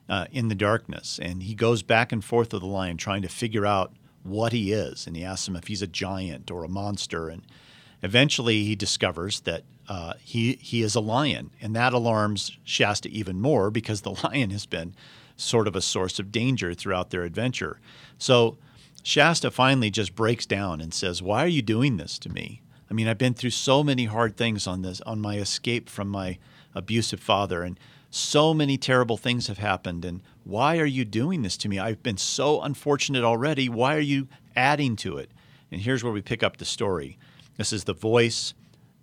uh, 0.08 0.28
in 0.32 0.48
the 0.48 0.56
darkness, 0.56 1.20
and 1.22 1.44
he 1.44 1.54
goes 1.54 1.84
back 1.84 2.14
and 2.14 2.24
forth 2.24 2.54
with 2.54 2.62
the 2.62 2.68
lion, 2.68 2.96
trying 2.96 3.22
to 3.24 3.28
figure 3.28 3.66
out 3.66 3.92
what 4.30 4.54
he 4.54 4.72
is. 4.72 5.08
And 5.08 5.16
he 5.16 5.24
asks 5.24 5.48
him 5.48 5.56
if 5.56 5.68
he's 5.68 5.82
a 5.82 5.88
giant 5.88 6.52
or 6.52 6.64
a 6.64 6.70
monster. 6.70 7.30
And 7.30 7.44
eventually, 8.02 8.64
he 8.64 8.76
discovers 8.76 9.42
that 9.42 9.64
uh, 9.88 10.14
he 10.22 10.54
he 10.62 10.84
is 10.84 10.96
a 10.96 11.00
lion, 11.00 11.50
and 11.60 11.76
that 11.76 11.94
alarms 11.94 12.58
Shasta 12.64 13.10
even 13.10 13.42
more 13.42 13.72
because 13.72 14.02
the 14.02 14.12
lion 14.24 14.52
has 14.52 14.66
been 14.66 14.94
sort 15.36 15.68
of 15.68 15.76
a 15.76 15.82
source 15.82 16.20
of 16.20 16.32
danger 16.32 16.74
throughout 16.74 17.10
their 17.10 17.24
adventure. 17.24 17.80
So 18.18 18.58
Shasta 19.04 19.50
finally 19.50 19.90
just 19.90 20.16
breaks 20.16 20.46
down 20.46 20.80
and 20.80 20.94
says, 20.94 21.24
"Why 21.24 21.44
are 21.44 21.48
you 21.48 21.64
doing 21.64 21.98
this 21.98 22.20
to 22.20 22.30
me? 22.30 22.62
I 22.90 22.94
mean, 22.94 23.08
I've 23.08 23.18
been 23.18 23.34
through 23.34 23.52
so 23.52 23.84
many 23.84 24.06
hard 24.06 24.38
things 24.38 24.68
on 24.68 24.84
this 24.84 25.02
on 25.02 25.20
my 25.20 25.38
escape 25.38 25.90
from 25.90 26.10
my 26.10 26.38
abusive 26.76 27.20
father 27.20 27.64
and 27.64 27.80
so 28.12 28.54
many 28.54 28.78
terrible 28.78 29.18
things 29.18 29.48
have 29.48 29.60
happened 29.60 30.04
and 30.04 30.22
why 30.50 30.80
are 30.80 30.86
you 30.86 31.06
doing 31.06 31.42
this 31.42 31.58
to 31.58 31.70
me? 31.70 31.80
I've 31.80 32.04
been 32.04 32.18
so 32.18 32.62
unfortunate 32.62 33.24
already. 33.24 33.70
Why 33.70 33.96
are 33.96 34.00
you 34.00 34.28
adding 34.56 34.96
to 34.98 35.18
it?" 35.18 35.32
And 35.72 35.82
here's 35.82 36.04
where 36.04 36.14
we 36.14 36.22
pick 36.22 36.44
up 36.44 36.58
the 36.58 36.66
story. 36.66 37.18
This 37.58 37.72
is 37.72 37.84
the 37.84 37.94
voice 37.94 38.54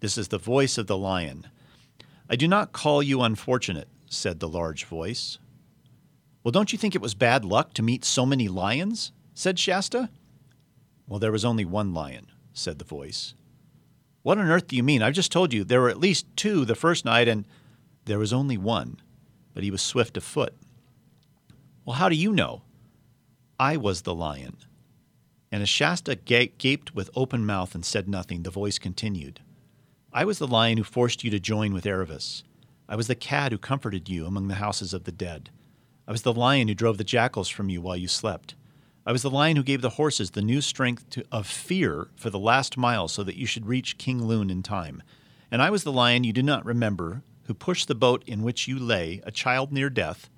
this 0.00 0.18
is 0.18 0.28
the 0.28 0.38
voice 0.38 0.76
of 0.78 0.86
the 0.86 0.96
lion. 0.96 1.48
I 2.28 2.36
do 2.36 2.46
not 2.46 2.72
call 2.72 3.02
you 3.02 3.22
unfortunate, 3.22 3.88
said 4.08 4.40
the 4.40 4.48
large 4.48 4.84
voice. 4.84 5.38
Well, 6.44 6.52
don't 6.52 6.72
you 6.72 6.78
think 6.78 6.94
it 6.94 7.00
was 7.00 7.14
bad 7.14 7.44
luck 7.44 7.72
to 7.74 7.82
meet 7.82 8.04
so 8.04 8.26
many 8.26 8.48
lions? 8.48 9.12
said 9.34 9.58
Shasta. 9.58 10.10
Well, 11.06 11.18
there 11.18 11.32
was 11.32 11.44
only 11.44 11.64
one 11.64 11.94
lion, 11.94 12.30
said 12.52 12.78
the 12.78 12.84
voice. 12.84 13.34
What 14.22 14.38
on 14.38 14.48
earth 14.48 14.68
do 14.68 14.76
you 14.76 14.82
mean? 14.82 15.02
I've 15.02 15.14
just 15.14 15.32
told 15.32 15.52
you 15.52 15.64
there 15.64 15.80
were 15.80 15.90
at 15.90 16.00
least 16.00 16.26
two 16.36 16.64
the 16.64 16.74
first 16.74 17.04
night, 17.04 17.28
and 17.28 17.46
there 18.04 18.18
was 18.18 18.32
only 18.32 18.58
one, 18.58 19.00
but 19.54 19.62
he 19.62 19.70
was 19.70 19.82
swift 19.82 20.16
of 20.16 20.24
foot. 20.24 20.54
Well, 21.86 21.94
how 21.94 22.08
do 22.08 22.16
you 22.16 22.32
know? 22.32 22.62
I 23.60 23.76
was 23.76 24.02
the 24.02 24.14
lion. 24.14 24.56
And 25.52 25.62
as 25.62 25.68
Shasta 25.68 26.16
gaped 26.16 26.96
with 26.96 27.10
open 27.14 27.46
mouth 27.46 27.76
and 27.76 27.84
said 27.84 28.08
nothing, 28.08 28.42
the 28.42 28.50
voice 28.50 28.76
continued. 28.76 29.38
I 30.12 30.24
was 30.24 30.40
the 30.40 30.48
lion 30.48 30.78
who 30.78 30.84
forced 30.84 31.22
you 31.22 31.30
to 31.30 31.38
join 31.38 31.72
with 31.72 31.84
Aravis. 31.84 32.42
I 32.88 32.96
was 32.96 33.06
the 33.06 33.14
cat 33.14 33.52
who 33.52 33.58
comforted 33.58 34.08
you 34.08 34.26
among 34.26 34.48
the 34.48 34.56
houses 34.56 34.92
of 34.92 35.04
the 35.04 35.12
dead. 35.12 35.50
I 36.08 36.10
was 36.10 36.22
the 36.22 36.32
lion 36.32 36.66
who 36.66 36.74
drove 36.74 36.98
the 36.98 37.04
jackals 37.04 37.48
from 37.48 37.68
you 37.70 37.80
while 37.80 37.96
you 37.96 38.08
slept. 38.08 38.56
I 39.06 39.12
was 39.12 39.22
the 39.22 39.30
lion 39.30 39.54
who 39.54 39.62
gave 39.62 39.80
the 39.80 39.90
horses 39.90 40.32
the 40.32 40.42
new 40.42 40.60
strength 40.60 41.08
to, 41.10 41.24
of 41.30 41.46
fear 41.46 42.08
for 42.16 42.30
the 42.30 42.38
last 42.38 42.76
mile 42.76 43.06
so 43.06 43.22
that 43.22 43.36
you 43.36 43.46
should 43.46 43.66
reach 43.66 43.96
King 43.96 44.24
Lune 44.24 44.50
in 44.50 44.64
time. 44.64 45.04
And 45.52 45.62
I 45.62 45.70
was 45.70 45.84
the 45.84 45.92
lion 45.92 46.24
you 46.24 46.32
do 46.32 46.42
not 46.42 46.64
remember, 46.66 47.22
who 47.44 47.54
pushed 47.54 47.86
the 47.86 47.94
boat 47.94 48.24
in 48.26 48.42
which 48.42 48.66
you 48.66 48.76
lay, 48.76 49.20
a 49.24 49.30
child 49.30 49.70
near 49.70 49.88
death, 49.88 50.28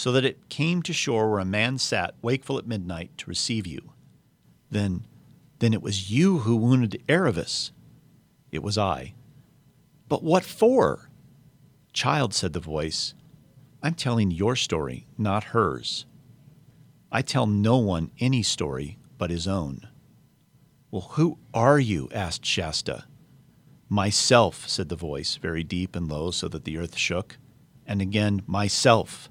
so 0.00 0.12
that 0.12 0.24
it 0.24 0.48
came 0.48 0.80
to 0.80 0.94
shore 0.94 1.30
where 1.30 1.40
a 1.40 1.44
man 1.44 1.76
sat, 1.76 2.14
wakeful 2.22 2.56
at 2.56 2.66
midnight, 2.66 3.10
to 3.18 3.28
receive 3.28 3.66
you. 3.66 3.92
Then, 4.70 5.06
then 5.58 5.74
it 5.74 5.82
was 5.82 6.10
you 6.10 6.38
who 6.38 6.56
wounded 6.56 7.02
Aravis. 7.06 7.70
It 8.50 8.62
was 8.62 8.78
I. 8.78 9.12
But 10.08 10.22
what 10.22 10.42
for? 10.42 11.10
Child, 11.92 12.32
said 12.32 12.54
the 12.54 12.60
voice, 12.60 13.12
I'm 13.82 13.92
telling 13.92 14.30
your 14.30 14.56
story, 14.56 15.06
not 15.18 15.52
hers. 15.52 16.06
I 17.12 17.20
tell 17.20 17.46
no 17.46 17.76
one 17.76 18.10
any 18.18 18.42
story 18.42 18.96
but 19.18 19.28
his 19.28 19.46
own. 19.46 19.86
Well, 20.90 21.10
who 21.10 21.36
are 21.52 21.78
you? 21.78 22.08
asked 22.14 22.46
Shasta. 22.46 23.04
Myself, 23.90 24.66
said 24.66 24.88
the 24.88 24.96
voice, 24.96 25.36
very 25.36 25.62
deep 25.62 25.94
and 25.94 26.08
low 26.08 26.30
so 26.30 26.48
that 26.48 26.64
the 26.64 26.78
earth 26.78 26.96
shook. 26.96 27.36
And 27.86 28.00
again, 28.00 28.40
myself, 28.46 29.28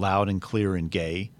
loud 0.00 0.28
and 0.28 0.40
clear 0.40 0.74
and 0.74 0.90
gay. 0.90 1.30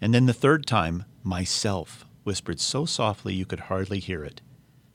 And 0.00 0.14
then 0.14 0.26
the 0.26 0.32
third 0.32 0.66
time, 0.66 1.04
myself, 1.22 2.06
whispered 2.22 2.60
so 2.60 2.86
softly 2.86 3.34
you 3.34 3.44
could 3.44 3.60
hardly 3.60 3.98
hear 3.98 4.24
it. 4.24 4.40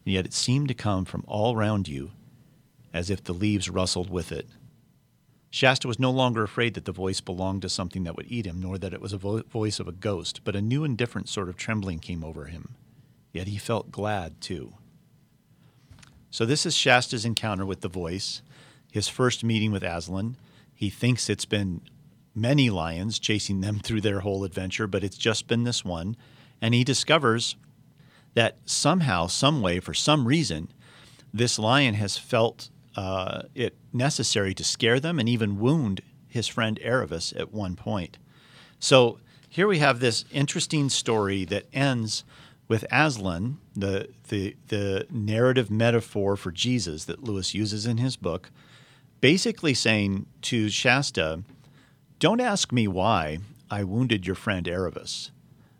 And 0.05 0.13
yet 0.13 0.25
it 0.25 0.33
seemed 0.33 0.69
to 0.69 0.73
come 0.73 1.05
from 1.05 1.23
all 1.27 1.55
round 1.55 1.87
you 1.87 2.11
as 2.93 3.09
if 3.09 3.23
the 3.23 3.33
leaves 3.33 3.69
rustled 3.69 4.09
with 4.09 4.31
it. 4.31 4.47
Shasta 5.51 5.87
was 5.87 5.99
no 5.99 6.11
longer 6.11 6.43
afraid 6.43 6.75
that 6.75 6.85
the 6.85 6.91
voice 6.91 7.21
belonged 7.21 7.63
to 7.63 7.69
something 7.69 8.03
that 8.03 8.15
would 8.15 8.31
eat 8.31 8.45
him, 8.45 8.59
nor 8.61 8.77
that 8.77 8.93
it 8.93 9.01
was 9.01 9.13
a 9.13 9.17
vo- 9.17 9.41
voice 9.43 9.79
of 9.79 9.87
a 9.87 9.91
ghost, 9.91 10.41
but 10.43 10.55
a 10.55 10.61
new 10.61 10.83
and 10.83 10.97
different 10.97 11.27
sort 11.27 11.49
of 11.49 11.57
trembling 11.57 11.99
came 11.99 12.23
over 12.23 12.45
him. 12.45 12.75
Yet 13.33 13.47
he 13.47 13.57
felt 13.57 13.91
glad, 13.91 14.41
too. 14.41 14.73
So, 16.29 16.45
this 16.45 16.65
is 16.65 16.75
Shasta's 16.75 17.25
encounter 17.25 17.65
with 17.65 17.81
the 17.81 17.87
voice, 17.87 18.43
his 18.91 19.07
first 19.07 19.43
meeting 19.43 19.71
with 19.71 19.83
Aslan. 19.83 20.37
He 20.75 20.91
thinks 20.91 21.29
it's 21.29 21.45
been 21.45 21.81
many 22.39 22.69
lions 22.69 23.19
chasing 23.19 23.61
them 23.61 23.79
through 23.83 24.01
their 24.01 24.21
whole 24.21 24.43
adventure, 24.43 24.87
but 24.87 25.03
it's 25.03 25.17
just 25.17 25.47
been 25.47 25.63
this 25.63 25.83
one. 25.83 26.15
And 26.61 26.73
he 26.73 26.83
discovers 26.83 27.55
that 28.33 28.57
somehow, 28.65 29.27
some 29.27 29.61
way, 29.61 29.79
for 29.79 29.93
some 29.93 30.27
reason, 30.27 30.69
this 31.33 31.59
lion 31.59 31.95
has 31.95 32.17
felt 32.17 32.69
uh, 32.95 33.43
it 33.55 33.75
necessary 33.93 34.53
to 34.53 34.63
scare 34.63 34.99
them 34.99 35.19
and 35.19 35.29
even 35.29 35.59
wound 35.59 36.01
his 36.27 36.47
friend 36.47 36.79
Aravis 36.83 37.37
at 37.39 37.51
one 37.51 37.75
point. 37.75 38.17
So 38.79 39.19
here 39.47 39.67
we 39.67 39.79
have 39.79 39.99
this 39.99 40.25
interesting 40.31 40.89
story 40.89 41.45
that 41.45 41.65
ends 41.73 42.23
with 42.67 42.85
Aslan, 42.91 43.57
the, 43.75 44.09
the, 44.27 44.55
the 44.67 45.07
narrative 45.09 45.71
metaphor 45.71 46.35
for 46.35 46.51
Jesus 46.51 47.05
that 47.05 47.23
Lewis 47.23 47.55
uses 47.55 47.85
in 47.85 47.97
his 47.97 48.15
book, 48.15 48.51
basically 49.21 49.73
saying 49.73 50.27
to 50.43 50.69
Shasta, 50.69 51.43
Don't 52.19 52.41
ask 52.41 52.73
me 52.73 52.85
why 52.85 53.39
I 53.71 53.85
wounded 53.85 54.27
your 54.27 54.35
friend 54.35 54.65
Aravis. 54.65 55.31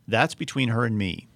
That's 0.08 0.36
between 0.36 0.70
her 0.70 0.86
and 0.86 0.98
me. 0.98 1.28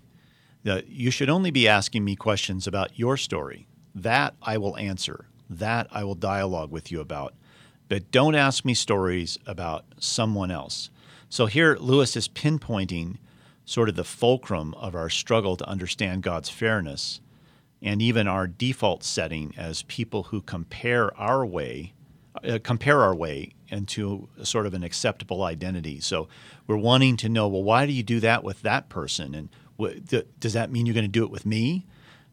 You 0.63 1.11
should 1.11 1.29
only 1.29 1.51
be 1.51 1.67
asking 1.67 2.05
me 2.05 2.15
questions 2.15 2.67
about 2.67 2.97
your 2.97 3.17
story. 3.17 3.67
That 3.93 4.33
I 4.41 4.57
will 4.57 4.77
answer. 4.77 5.25
That 5.49 5.87
I 5.91 6.05
will 6.05 6.15
dialogue 6.15 6.71
with 6.71 6.89
you 6.89 7.01
about. 7.01 7.33
But 7.89 8.11
don't 8.11 8.33
ask 8.33 8.63
me 8.63 8.73
stories 8.73 9.37
about 9.45 9.83
someone 9.99 10.51
else. 10.51 10.89
So 11.27 11.47
here, 11.47 11.75
Lewis 11.81 12.15
is 12.15 12.29
pinpointing 12.29 13.17
sort 13.65 13.89
of 13.89 13.95
the 13.95 14.05
fulcrum 14.05 14.73
of 14.75 14.95
our 14.95 15.09
struggle 15.09 15.57
to 15.57 15.67
understand 15.67 16.23
God's 16.23 16.49
fairness 16.49 17.19
and 17.81 18.01
even 18.01 18.25
our 18.25 18.47
default 18.47 19.03
setting 19.03 19.53
as 19.57 19.83
people 19.83 20.23
who 20.23 20.39
compare 20.41 21.13
our 21.19 21.45
way, 21.45 21.91
uh, 22.47 22.59
compare 22.63 23.01
our 23.01 23.13
way 23.13 23.51
into 23.73 24.29
sort 24.43 24.65
of 24.65 24.73
an 24.73 24.83
acceptable 24.83 25.43
identity. 25.43 25.99
So 25.99 26.27
we're 26.67 26.77
wanting 26.77 27.17
to 27.17 27.29
know, 27.29 27.47
well, 27.47 27.63
why 27.63 27.85
do 27.85 27.91
you 27.91 28.03
do 28.03 28.19
that 28.21 28.43
with 28.43 28.61
that 28.61 28.87
person? 28.87 29.33
And 29.33 29.49
what, 29.75 30.09
th- 30.09 30.27
does 30.39 30.53
that 30.53 30.71
mean 30.71 30.85
you're 30.85 30.93
going 30.93 31.05
to 31.05 31.11
do 31.11 31.23
it 31.23 31.31
with 31.31 31.45
me? 31.45 31.85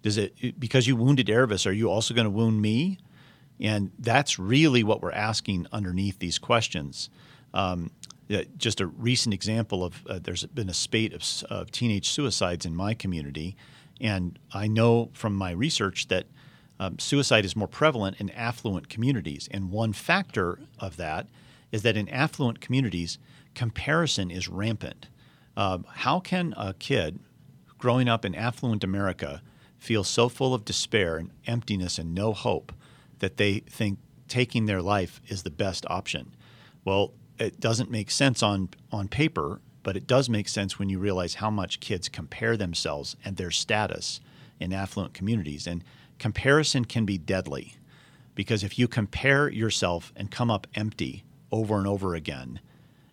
Does 0.03 0.17
it 0.17 0.59
because 0.59 0.87
you 0.87 0.97
wounded 0.97 1.27
Aravis, 1.27 1.67
are 1.67 1.73
you 1.73 1.91
also 1.91 2.15
going 2.15 2.25
to 2.25 2.31
wound 2.31 2.63
me? 2.63 2.99
And 3.59 3.91
that's 3.99 4.39
really 4.39 4.83
what 4.83 5.03
we're 5.03 5.13
asking 5.13 5.67
underneath 5.73 6.19
these 6.19 6.39
questions. 6.39 7.11
Um, 7.53 7.91
just 8.57 8.81
a 8.81 8.87
recent 8.87 9.35
example 9.35 9.85
of 9.85 10.07
uh, 10.07 10.21
there's 10.23 10.45
been 10.47 10.71
a 10.71 10.75
spate 10.75 11.13
of, 11.13 11.25
of, 11.51 11.71
teenage 11.71 12.09
suicides 12.09 12.65
in 12.65 12.75
my 12.77 12.95
community, 12.95 13.57
and 14.01 14.39
I 14.55 14.69
know 14.69 15.11
from 15.13 15.35
my 15.35 15.51
research 15.51 16.09
that 16.09 16.27
um, 16.81 16.99
suicide 16.99 17.45
is 17.45 17.55
more 17.55 17.69
prevalent 17.69 18.19
in 18.19 18.31
affluent 18.31 18.89
communities. 18.89 19.49
And 19.53 19.71
one 19.71 19.93
factor 19.93 20.59
of 20.79 20.97
that 20.97 21.29
is 21.71 21.83
that 21.83 21.97
in 21.97 22.09
affluent 22.09 22.63
communities, 22.63 23.19
comparison 23.55 24.31
is 24.31 24.49
rampant. 24.49 25.09
Uh, 25.57 25.79
how 25.97 26.21
can 26.21 26.55
a 26.57 26.73
kid 26.73 27.21
growing 27.77 28.09
up 28.09 28.25
in 28.25 28.35
affluent 28.35 28.83
America 28.83 29.43
feel 29.79 30.03
so 30.03 30.31
full 30.31 30.55
of 30.55 30.65
despair 30.65 31.19
and 31.19 31.31
emptiness 31.47 31.99
and 31.99 32.15
no 32.15 32.33
hope 32.33 32.73
that 33.19 33.37
they 33.37 33.59
think 33.61 33.99
taking 34.27 34.65
their 34.65 34.81
life 34.81 35.21
is 35.29 35.43
the 35.43 35.51
best 35.51 35.85
option? 35.91 36.35
Well, 36.83 37.13
it 37.39 37.61
doesn't 37.61 37.91
make 37.91 38.11
sense 38.11 38.43
on, 38.43 38.71
on 38.91 39.09
paper, 39.09 39.61
but 39.83 39.99
it 39.99 40.07
does 40.07 40.31
make 40.31 40.49
sense 40.49 40.79
when 40.79 40.89
you 40.89 40.99
realize 40.99 41.35
how 41.35 41.51
much 41.51 41.81
kids 41.81 42.09
compare 42.09 42.57
themselves 42.57 43.17
and 43.23 43.37
their 43.37 43.51
status 43.51 44.21
in 44.59 44.73
affluent 44.73 45.13
communities. 45.13 45.67
And 45.67 45.85
comparison 46.21 46.85
can 46.85 47.05
be 47.05 47.19
deadly 47.19 47.75
because 48.37 48.63
if 48.63 48.79
you 48.79 48.87
compare 48.87 49.49
yourself 49.51 50.13
and 50.15 50.31
come 50.31 50.51
up 50.51 50.69
empty 50.75 51.25
over 51.51 51.79
and 51.79 51.87
over 51.87 52.15
again, 52.15 52.61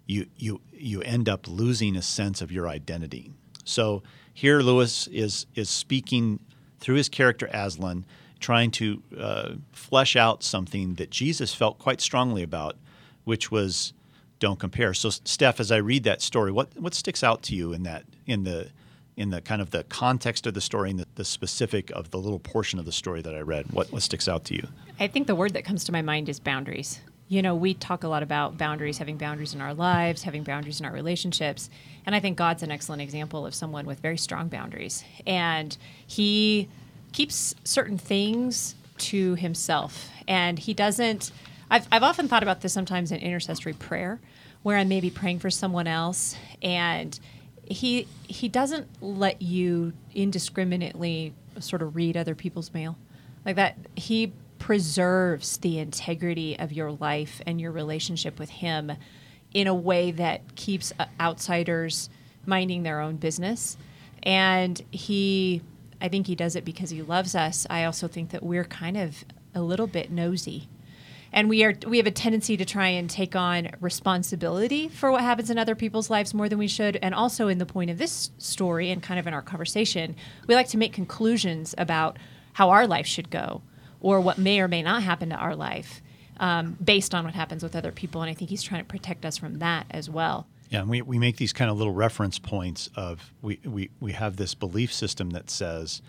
you 0.05 0.27
you 0.37 0.61
you 0.71 1.01
end 1.01 1.27
up 1.27 1.47
losing 1.47 1.95
a 1.95 2.01
sense 2.01 2.41
of 2.41 2.51
your 2.51 2.67
identity. 2.67 3.31
So 3.63 4.03
here 4.31 4.59
Lewis 4.59 5.07
is 5.07 5.47
is 5.55 5.69
speaking 5.69 6.39
through 6.79 6.95
his 6.95 7.09
character 7.09 7.49
Aslan, 7.51 8.05
trying 8.39 8.71
to 8.71 9.01
uh, 9.17 9.51
flesh 9.71 10.15
out 10.15 10.43
something 10.43 10.95
that 10.95 11.09
Jesus 11.09 11.55
felt 11.55 11.79
quite 11.79 12.01
strongly 12.01 12.43
about, 12.43 12.75
which 13.23 13.49
was 13.49 13.93
don't 14.39 14.59
compare. 14.59 14.93
So 14.93 15.09
Steph, 15.09 15.59
as 15.59 15.71
I 15.71 15.77
read 15.77 16.03
that 16.03 16.21
story, 16.21 16.51
what 16.51 16.69
what 16.77 16.93
sticks 16.93 17.23
out 17.23 17.41
to 17.43 17.55
you 17.55 17.73
in 17.73 17.83
that 17.83 18.03
in 18.25 18.43
the 18.43 18.69
in 19.17 19.31
the 19.31 19.41
kind 19.41 19.61
of 19.61 19.71
the 19.71 19.83
context 19.85 20.45
of 20.45 20.53
the 20.53 20.61
story 20.61 20.91
and 20.91 20.99
the, 20.99 21.07
the, 21.15 21.25
specific 21.25 21.89
of 21.91 22.11
the 22.11 22.19
little 22.19 22.39
portion 22.39 22.77
of 22.77 22.85
the 22.85 22.91
story 22.91 23.21
that 23.23 23.35
I 23.35 23.41
read? 23.41 23.71
What, 23.71 23.91
what 23.91 24.03
sticks 24.03 24.27
out 24.27 24.45
to 24.45 24.53
you? 24.53 24.67
I 24.99 25.07
think 25.07 25.25
the 25.25 25.35
word 25.35 25.53
that 25.53 25.65
comes 25.65 25.83
to 25.85 25.91
my 25.91 26.03
mind 26.03 26.29
is 26.29 26.39
boundaries. 26.39 27.01
You 27.27 27.41
know, 27.41 27.55
we 27.55 27.73
talk 27.73 28.03
a 28.03 28.07
lot 28.07 28.23
about 28.23 28.57
boundaries, 28.57 28.99
having 28.99 29.17
boundaries 29.17 29.53
in 29.53 29.59
our 29.59 29.73
lives, 29.73 30.23
having 30.23 30.43
boundaries 30.43 30.79
in 30.79 30.85
our 30.85 30.93
relationships. 30.93 31.69
And 32.05 32.15
I 32.15 32.19
think 32.19 32.37
God's 32.37 32.63
an 32.63 32.71
excellent 32.71 33.01
example 33.01 33.45
of 33.45 33.53
someone 33.53 33.85
with 33.85 33.99
very 33.99 34.17
strong 34.17 34.47
boundaries. 34.47 35.03
And 35.25 35.75
he 36.05 36.69
keeps 37.11 37.55
certain 37.63 37.97
things 37.97 38.75
to 38.99 39.35
himself. 39.35 40.09
And 40.27 40.59
he 40.59 40.73
doesn't, 40.73 41.31
I've, 41.69 41.87
I've 41.91 42.03
often 42.03 42.27
thought 42.27 42.43
about 42.43 42.61
this 42.61 42.71
sometimes 42.71 43.11
in 43.11 43.19
intercessory 43.19 43.73
prayer, 43.73 44.21
where 44.63 44.77
I 44.77 44.83
may 44.83 45.01
be 45.01 45.09
praying 45.09 45.39
for 45.39 45.49
someone 45.49 45.87
else 45.87 46.37
and 46.61 47.19
he 47.69 48.07
he 48.27 48.47
doesn't 48.47 48.87
let 49.01 49.41
you 49.41 49.93
indiscriminately 50.13 51.33
sort 51.59 51.81
of 51.81 51.95
read 51.95 52.17
other 52.17 52.35
people's 52.35 52.73
mail. 52.73 52.97
Like 53.45 53.55
that 53.55 53.77
he 53.95 54.33
preserves 54.59 55.57
the 55.57 55.79
integrity 55.79 56.57
of 56.57 56.73
your 56.73 56.91
life 56.91 57.41
and 57.45 57.61
your 57.61 57.71
relationship 57.71 58.39
with 58.39 58.49
him 58.49 58.91
in 59.53 59.67
a 59.67 59.73
way 59.73 60.11
that 60.11 60.55
keeps 60.55 60.91
uh, 60.99 61.05
outsiders 61.19 62.09
minding 62.45 62.83
their 62.83 62.99
own 62.99 63.17
business. 63.17 63.77
And 64.23 64.81
he 64.91 65.61
i 65.99 66.07
think 66.07 66.27
he 66.27 66.35
does 66.35 66.55
it 66.55 66.65
because 66.65 66.89
he 66.89 67.01
loves 67.01 67.35
us. 67.35 67.65
I 67.69 67.83
also 67.83 68.07
think 68.07 68.29
that 68.31 68.43
we're 68.43 68.65
kind 68.65 68.97
of 68.97 69.25
a 69.55 69.61
little 69.61 69.87
bit 69.87 70.11
nosy 70.11 70.67
and 71.31 71.49
we 71.49 71.63
are 71.63 71.73
we 71.85 71.97
have 71.97 72.07
a 72.07 72.11
tendency 72.11 72.57
to 72.57 72.65
try 72.65 72.87
and 72.87 73.09
take 73.09 73.35
on 73.35 73.69
responsibility 73.79 74.87
for 74.87 75.11
what 75.11 75.21
happens 75.21 75.49
in 75.49 75.57
other 75.57 75.75
people's 75.75 76.09
lives 76.09 76.33
more 76.33 76.49
than 76.49 76.59
we 76.59 76.67
should. 76.67 76.97
And 77.01 77.13
also 77.13 77.47
in 77.47 77.57
the 77.57 77.65
point 77.65 77.89
of 77.89 77.97
this 77.97 78.31
story 78.37 78.91
and 78.91 79.01
kind 79.01 79.19
of 79.19 79.27
in 79.27 79.33
our 79.33 79.41
conversation 79.41 80.15
we 80.47 80.55
like 80.55 80.67
to 80.69 80.77
make 80.77 80.93
conclusions 80.93 81.75
about 81.77 82.17
how 82.53 82.69
our 82.69 82.87
life 82.87 83.05
should 83.05 83.29
go 83.29 83.61
or 83.99 84.19
what 84.19 84.37
may 84.37 84.59
or 84.59 84.67
may 84.67 84.81
not 84.81 85.03
happen 85.03 85.29
to 85.29 85.35
our 85.35 85.55
life 85.55 86.01
um, 86.39 86.77
based 86.83 87.13
on 87.13 87.23
what 87.25 87.33
happens 87.33 87.63
with 87.63 87.75
other 87.75 87.91
people. 87.91 88.21
And 88.21 88.29
i 88.29 88.33
think 88.33 88.49
he's 88.49 88.63
trying 88.63 88.81
to 88.81 88.87
protect 88.87 89.25
us 89.25 89.37
from 89.37 89.59
that 89.59 89.85
as 89.89 90.09
well. 90.09 90.47
Yeah, 90.69 90.81
and 90.81 90.89
we, 90.89 91.01
we 91.01 91.17
make 91.17 91.37
these 91.37 91.53
kind 91.53 91.71
of 91.71 91.77
little 91.77 91.93
reference 91.93 92.39
points 92.39 92.89
of 92.95 93.33
we, 93.41 93.59
we, 93.63 93.89
we 93.99 94.11
have 94.11 94.35
this 94.35 94.53
belief 94.53 94.93
system 94.93 95.29
that 95.31 95.49
says 95.49 96.01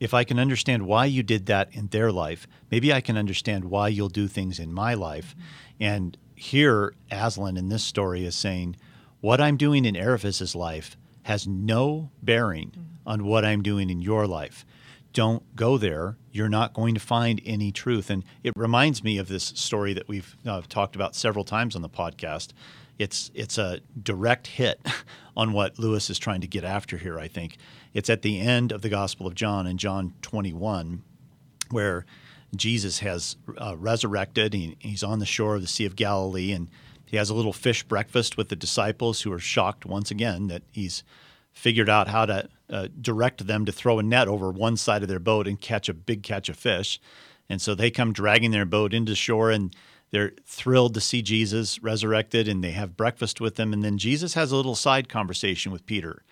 if 0.00 0.12
I 0.12 0.24
can 0.24 0.38
understand 0.38 0.86
why 0.86 1.06
you 1.06 1.22
did 1.22 1.46
that 1.46 1.68
in 1.72 1.88
their 1.88 2.12
life, 2.12 2.46
maybe 2.70 2.92
I 2.92 3.00
can 3.00 3.16
understand 3.16 3.64
why 3.64 3.88
you'll 3.88 4.08
do 4.08 4.28
things 4.28 4.58
in 4.58 4.72
my 4.72 4.94
life. 4.94 5.34
And 5.80 6.16
here, 6.34 6.94
Aslan 7.10 7.56
in 7.56 7.68
this 7.68 7.84
story 7.84 8.24
is 8.24 8.34
saying, 8.34 8.76
what 9.20 9.40
I'm 9.40 9.56
doing 9.56 9.84
in 9.84 9.94
Aravis's 9.94 10.54
life 10.54 10.96
has 11.22 11.46
no 11.46 12.10
bearing 12.22 12.72
on 13.06 13.24
what 13.24 13.44
I'm 13.44 13.62
doing 13.62 13.88
in 13.88 14.02
your 14.02 14.26
life. 14.26 14.66
Don't 15.14 15.54
go 15.56 15.78
there. 15.78 16.16
You're 16.32 16.48
not 16.48 16.74
going 16.74 16.94
to 16.94 17.00
find 17.00 17.40
any 17.46 17.70
truth. 17.70 18.10
And 18.10 18.24
it 18.42 18.52
reminds 18.56 19.04
me 19.04 19.16
of 19.16 19.28
this 19.28 19.44
story 19.44 19.94
that 19.94 20.08
we've 20.08 20.36
uh, 20.44 20.62
talked 20.68 20.96
about 20.96 21.14
several 21.14 21.44
times 21.44 21.76
on 21.76 21.82
the 21.82 21.88
podcast. 21.88 22.52
It's 22.98 23.30
it's 23.34 23.58
a 23.58 23.80
direct 24.00 24.46
hit 24.46 24.80
on 25.36 25.52
what 25.52 25.78
Lewis 25.78 26.10
is 26.10 26.18
trying 26.18 26.40
to 26.42 26.46
get 26.46 26.64
after 26.64 26.96
here. 26.96 27.18
I 27.18 27.28
think 27.28 27.56
it's 27.92 28.10
at 28.10 28.22
the 28.22 28.40
end 28.40 28.72
of 28.72 28.82
the 28.82 28.88
Gospel 28.88 29.26
of 29.26 29.34
John 29.34 29.66
in 29.66 29.78
John 29.78 30.14
21, 30.22 31.02
where 31.70 32.04
Jesus 32.54 33.00
has 33.00 33.36
uh, 33.58 33.76
resurrected. 33.76 34.54
He, 34.54 34.76
he's 34.78 35.02
on 35.02 35.18
the 35.18 35.26
shore 35.26 35.56
of 35.56 35.62
the 35.62 35.68
Sea 35.68 35.86
of 35.86 35.96
Galilee, 35.96 36.52
and 36.52 36.68
he 37.04 37.16
has 37.16 37.30
a 37.30 37.34
little 37.34 37.52
fish 37.52 37.82
breakfast 37.82 38.36
with 38.36 38.48
the 38.48 38.56
disciples 38.56 39.22
who 39.22 39.32
are 39.32 39.38
shocked 39.38 39.86
once 39.86 40.10
again 40.10 40.48
that 40.48 40.62
he's 40.70 41.04
figured 41.52 41.88
out 41.88 42.08
how 42.08 42.26
to 42.26 42.48
uh, 42.68 42.88
direct 43.00 43.46
them 43.46 43.64
to 43.64 43.72
throw 43.72 43.98
a 43.98 44.02
net 44.02 44.26
over 44.26 44.50
one 44.50 44.76
side 44.76 45.02
of 45.02 45.08
their 45.08 45.20
boat 45.20 45.46
and 45.46 45.60
catch 45.60 45.88
a 45.88 45.94
big 45.94 46.22
catch 46.22 46.48
of 46.48 46.56
fish. 46.56 47.00
And 47.48 47.60
so 47.60 47.74
they 47.74 47.90
come 47.90 48.12
dragging 48.12 48.50
their 48.50 48.64
boat 48.64 48.94
into 48.94 49.14
shore 49.14 49.50
and 49.50 49.74
they're 50.14 50.32
thrilled 50.46 50.94
to 50.94 51.00
see 51.00 51.22
Jesus 51.22 51.82
resurrected 51.82 52.46
and 52.46 52.62
they 52.62 52.70
have 52.70 52.96
breakfast 52.96 53.40
with 53.40 53.58
him. 53.58 53.72
And 53.72 53.82
then 53.82 53.98
Jesus 53.98 54.34
has 54.34 54.52
a 54.52 54.56
little 54.56 54.76
side 54.76 55.08
conversation 55.08 55.72
with 55.72 55.86
Peter 55.86 56.22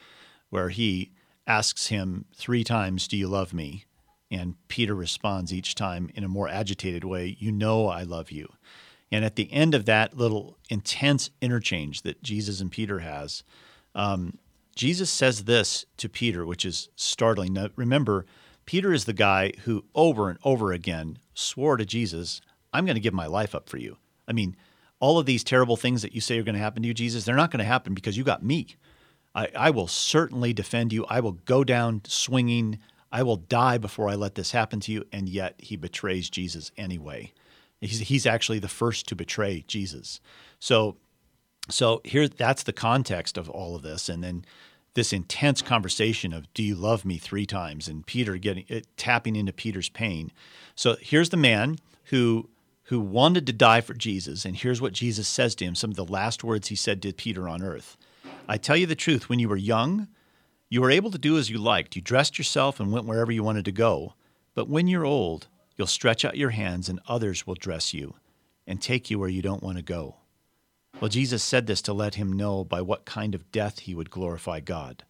where 0.50 0.68
he 0.68 1.10
asks 1.48 1.88
him 1.88 2.26
three 2.32 2.62
times, 2.62 3.08
Do 3.08 3.16
you 3.16 3.26
love 3.26 3.52
me? 3.52 3.86
And 4.30 4.54
Peter 4.68 4.94
responds 4.94 5.52
each 5.52 5.74
time 5.74 6.10
in 6.14 6.22
a 6.22 6.28
more 6.28 6.48
agitated 6.48 7.02
way, 7.02 7.36
You 7.40 7.50
know 7.50 7.88
I 7.88 8.04
love 8.04 8.30
you. 8.30 8.52
And 9.10 9.24
at 9.24 9.34
the 9.34 9.52
end 9.52 9.74
of 9.74 9.84
that 9.86 10.16
little 10.16 10.58
intense 10.70 11.30
interchange 11.40 12.02
that 12.02 12.22
Jesus 12.22 12.60
and 12.60 12.70
Peter 12.70 13.00
has, 13.00 13.42
um, 13.96 14.38
Jesus 14.76 15.10
says 15.10 15.42
this 15.42 15.86
to 15.96 16.08
Peter, 16.08 16.46
which 16.46 16.64
is 16.64 16.88
startling. 16.94 17.54
Now, 17.54 17.70
remember, 17.74 18.26
Peter 18.64 18.92
is 18.92 19.06
the 19.06 19.12
guy 19.12 19.54
who 19.64 19.86
over 19.92 20.30
and 20.30 20.38
over 20.44 20.70
again 20.70 21.18
swore 21.34 21.76
to 21.76 21.84
Jesus, 21.84 22.40
I'm 22.72 22.84
going 22.84 22.96
to 22.96 23.00
give 23.00 23.14
my 23.14 23.26
life 23.26 23.54
up 23.54 23.68
for 23.68 23.76
you. 23.76 23.98
I 24.26 24.32
mean, 24.32 24.56
all 25.00 25.18
of 25.18 25.26
these 25.26 25.44
terrible 25.44 25.76
things 25.76 26.02
that 26.02 26.14
you 26.14 26.20
say 26.20 26.38
are 26.38 26.42
going 26.42 26.54
to 26.54 26.60
happen 26.60 26.82
to 26.82 26.88
you, 26.88 26.94
Jesus, 26.94 27.24
they're 27.24 27.34
not 27.34 27.50
going 27.50 27.58
to 27.58 27.64
happen 27.64 27.94
because 27.94 28.16
you 28.16 28.24
got 28.24 28.42
me. 28.42 28.68
I, 29.34 29.48
I 29.56 29.70
will 29.70 29.88
certainly 29.88 30.52
defend 30.52 30.92
you. 30.92 31.04
I 31.06 31.20
will 31.20 31.32
go 31.32 31.64
down 31.64 32.02
swinging. 32.06 32.78
I 33.10 33.22
will 33.22 33.36
die 33.36 33.78
before 33.78 34.08
I 34.08 34.14
let 34.14 34.34
this 34.34 34.52
happen 34.52 34.80
to 34.80 34.92
you. 34.92 35.04
And 35.12 35.28
yet 35.28 35.54
he 35.58 35.76
betrays 35.76 36.30
Jesus 36.30 36.70
anyway. 36.76 37.32
He's, 37.80 38.00
he's 38.00 38.26
actually 38.26 38.60
the 38.60 38.68
first 38.68 39.08
to 39.08 39.16
betray 39.16 39.64
Jesus. 39.66 40.20
So, 40.60 40.96
so 41.68 42.00
here, 42.04 42.28
that's 42.28 42.62
the 42.62 42.72
context 42.72 43.36
of 43.36 43.50
all 43.50 43.74
of 43.74 43.82
this. 43.82 44.08
And 44.08 44.22
then 44.22 44.44
this 44.94 45.12
intense 45.12 45.62
conversation 45.62 46.32
of 46.32 46.52
"Do 46.54 46.62
you 46.62 46.74
love 46.74 47.04
me?" 47.04 47.16
three 47.18 47.46
times, 47.46 47.88
and 47.88 48.06
Peter 48.06 48.36
getting 48.36 48.64
it, 48.68 48.86
tapping 48.96 49.36
into 49.36 49.52
Peter's 49.52 49.88
pain. 49.88 50.30
So 50.74 50.96
here's 51.00 51.30
the 51.30 51.36
man 51.36 51.78
who 52.06 52.50
who 52.84 53.00
wanted 53.00 53.46
to 53.46 53.52
die 53.52 53.80
for 53.80 53.94
Jesus, 53.94 54.44
and 54.44 54.56
here's 54.56 54.80
what 54.80 54.92
Jesus 54.92 55.28
says 55.28 55.54
to 55.56 55.64
him. 55.64 55.74
Some 55.74 55.90
of 55.90 55.96
the 55.96 56.04
last 56.04 56.42
words 56.42 56.68
he 56.68 56.76
said 56.76 57.00
to 57.02 57.12
Peter 57.12 57.48
on 57.48 57.62
earth. 57.62 57.96
I 58.48 58.56
tell 58.56 58.76
you 58.76 58.86
the 58.86 58.94
truth, 58.94 59.28
when 59.28 59.38
you 59.38 59.48
were 59.48 59.56
young, 59.56 60.08
you 60.68 60.80
were 60.80 60.90
able 60.90 61.10
to 61.10 61.18
do 61.18 61.38
as 61.38 61.50
you 61.50 61.58
liked. 61.58 61.96
You 61.96 62.02
dressed 62.02 62.38
yourself 62.38 62.80
and 62.80 62.90
went 62.90 63.06
wherever 63.06 63.30
you 63.30 63.42
wanted 63.42 63.64
to 63.66 63.72
go. 63.72 64.14
But 64.54 64.68
when 64.68 64.88
you're 64.88 65.04
old, 65.04 65.46
you'll 65.76 65.86
stretch 65.86 66.24
out 66.24 66.36
your 66.36 66.50
hands 66.50 66.88
and 66.88 67.00
others 67.06 67.46
will 67.46 67.54
dress 67.54 67.94
you 67.94 68.14
and 68.66 68.80
take 68.80 69.10
you 69.10 69.18
where 69.18 69.28
you 69.28 69.42
don't 69.42 69.62
want 69.62 69.76
to 69.76 69.82
go. 69.82 70.16
Well, 71.00 71.08
Jesus 71.08 71.42
said 71.42 71.66
this 71.66 71.82
to 71.82 71.92
let 71.92 72.16
him 72.16 72.32
know 72.32 72.64
by 72.64 72.80
what 72.80 73.04
kind 73.04 73.34
of 73.34 73.50
death 73.52 73.80
he 73.80 73.94
would 73.94 74.10
glorify 74.10 74.60
God. 74.60 75.04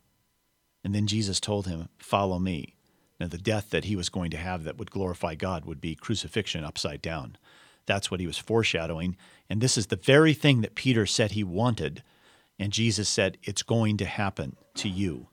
And 0.85 0.95
then 0.95 1.07
Jesus 1.07 1.41
told 1.41 1.67
him, 1.67 1.89
Follow 1.99 2.39
me. 2.39 2.75
Now, 3.21 3.29
the 3.29 3.39
death 3.39 3.71
that 3.71 3.85
he 3.85 3.95
was 3.95 4.09
going 4.09 4.31
to 4.33 4.37
have 4.37 4.65
that 4.65 4.79
would 4.79 4.91
glorify 4.91 5.37
God 5.37 5.65
would 5.65 5.81
be 5.81 5.95
crucifixion 5.95 6.65
upside 6.65 7.01
down. 7.03 7.37
That's 7.87 8.11
what 8.11 8.21
he 8.21 8.27
was 8.27 8.39
foreshadowing. 8.39 9.17
And 9.51 9.61
this 9.61 9.77
is 9.77 9.87
the 9.87 9.97
very 9.97 10.35
thing 10.35 10.61
that 10.61 10.75
Peter 10.75 11.07
said 11.07 11.33
he 11.33 11.45
wanted 11.45 12.03
and 12.63 12.73
Jesus 12.73 13.09
said, 13.09 13.39
It's 13.43 13.65
going 13.65 13.97
to 13.97 14.05
happen 14.05 14.57
to 14.77 14.89
you. 14.89 15.29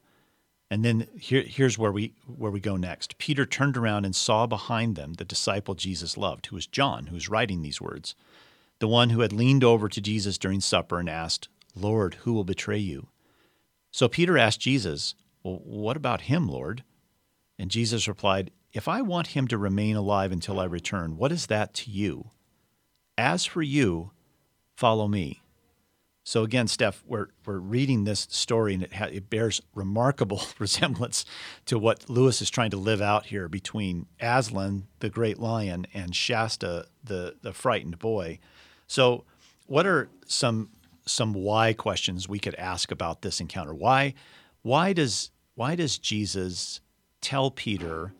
And 0.71 0.83
then 0.85 1.07
here, 1.15 1.43
here's 1.43 1.77
where 1.77 1.91
we 1.91 2.13
where 2.25 2.51
we 2.51 2.59
go 2.59 2.75
next. 2.75 3.19
Peter 3.19 3.45
turned 3.45 3.77
around 3.77 4.05
and 4.05 4.15
saw 4.15 4.47
behind 4.47 4.95
them 4.95 5.13
the 5.13 5.25
disciple 5.25 5.75
Jesus 5.75 6.17
loved, 6.17 6.47
who 6.47 6.55
was 6.55 6.65
John, 6.67 7.07
who 7.07 7.15
was 7.15 7.29
writing 7.29 7.62
these 7.62 7.79
words, 7.79 8.15
the 8.79 8.88
one 8.88 9.12
who 9.12 9.21
had 9.21 9.31
leaned 9.31 9.63
over 9.63 9.88
to 9.89 10.01
Jesus 10.01 10.39
during 10.39 10.59
supper 10.59 10.99
and 10.99 11.07
asked, 11.07 11.49
Lord, 11.75 12.15
who 12.15 12.33
will 12.33 12.43
betray 12.43 12.79
you? 12.79 13.09
So 13.91 14.07
Peter 14.07 14.38
asked 14.38 14.62
Jesus, 14.62 15.13
Well, 15.43 15.62
what 15.63 15.97
about 15.97 16.21
him, 16.21 16.47
Lord? 16.47 16.83
And 17.59 17.69
Jesus 17.69 18.07
replied, 18.07 18.49
If 18.73 18.88
I 18.88 19.01
want 19.01 19.27
him 19.27 19.47
to 19.49 19.57
remain 19.59 19.95
alive 19.95 20.31
until 20.31 20.59
I 20.59 20.65
return, 20.65 21.17
what 21.17 21.31
is 21.31 21.45
that 21.45 21.73
to 21.75 21.91
you? 21.91 22.31
As 23.19 23.43
for 23.43 23.62
you, 23.62 24.12
follow 24.77 25.05
me. 25.10 25.41
So 26.23 26.43
again, 26.43 26.69
Steph, 26.69 27.03
we're, 27.05 27.27
we're 27.45 27.60
reading 27.60 28.05
this 28.05 28.25
story 28.29 28.73
and 28.73 28.84
it, 28.84 28.93
ha- 28.93 29.10
it 29.12 29.29
bears 29.29 29.62
remarkable 29.75 30.41
resemblance 30.58 31.25
to 31.65 31.77
what 31.77 32.10
Lewis 32.10 32.41
is 32.41 32.49
trying 32.49 32.69
to 32.71 32.77
live 32.77 33.01
out 33.01 33.25
here 33.25 33.49
between 33.49 34.05
Aslan, 34.21 34.88
the 34.99 35.10
great 35.10 35.38
lion, 35.38 35.86
and 35.93 36.15
Shasta, 36.15 36.86
the, 37.03 37.36
the 37.41 37.51
frightened 37.51 37.99
boy. 37.99 38.39
So 38.88 39.25
what 39.67 39.86
are 39.86 40.10
some 40.25 40.69
some 41.05 41.34
why 41.34 41.73
questions 41.73 42.29
we 42.29 42.39
could 42.39 42.55
ask 42.55 42.89
about 42.89 43.21
this 43.21 43.41
encounter? 43.41 43.73
Why 43.73 44.13
why 44.62 44.93
does 44.93 45.29
why 45.55 45.75
does 45.75 45.97
Jesus 45.97 46.79
tell 47.19 47.51
Peter 47.51 48.13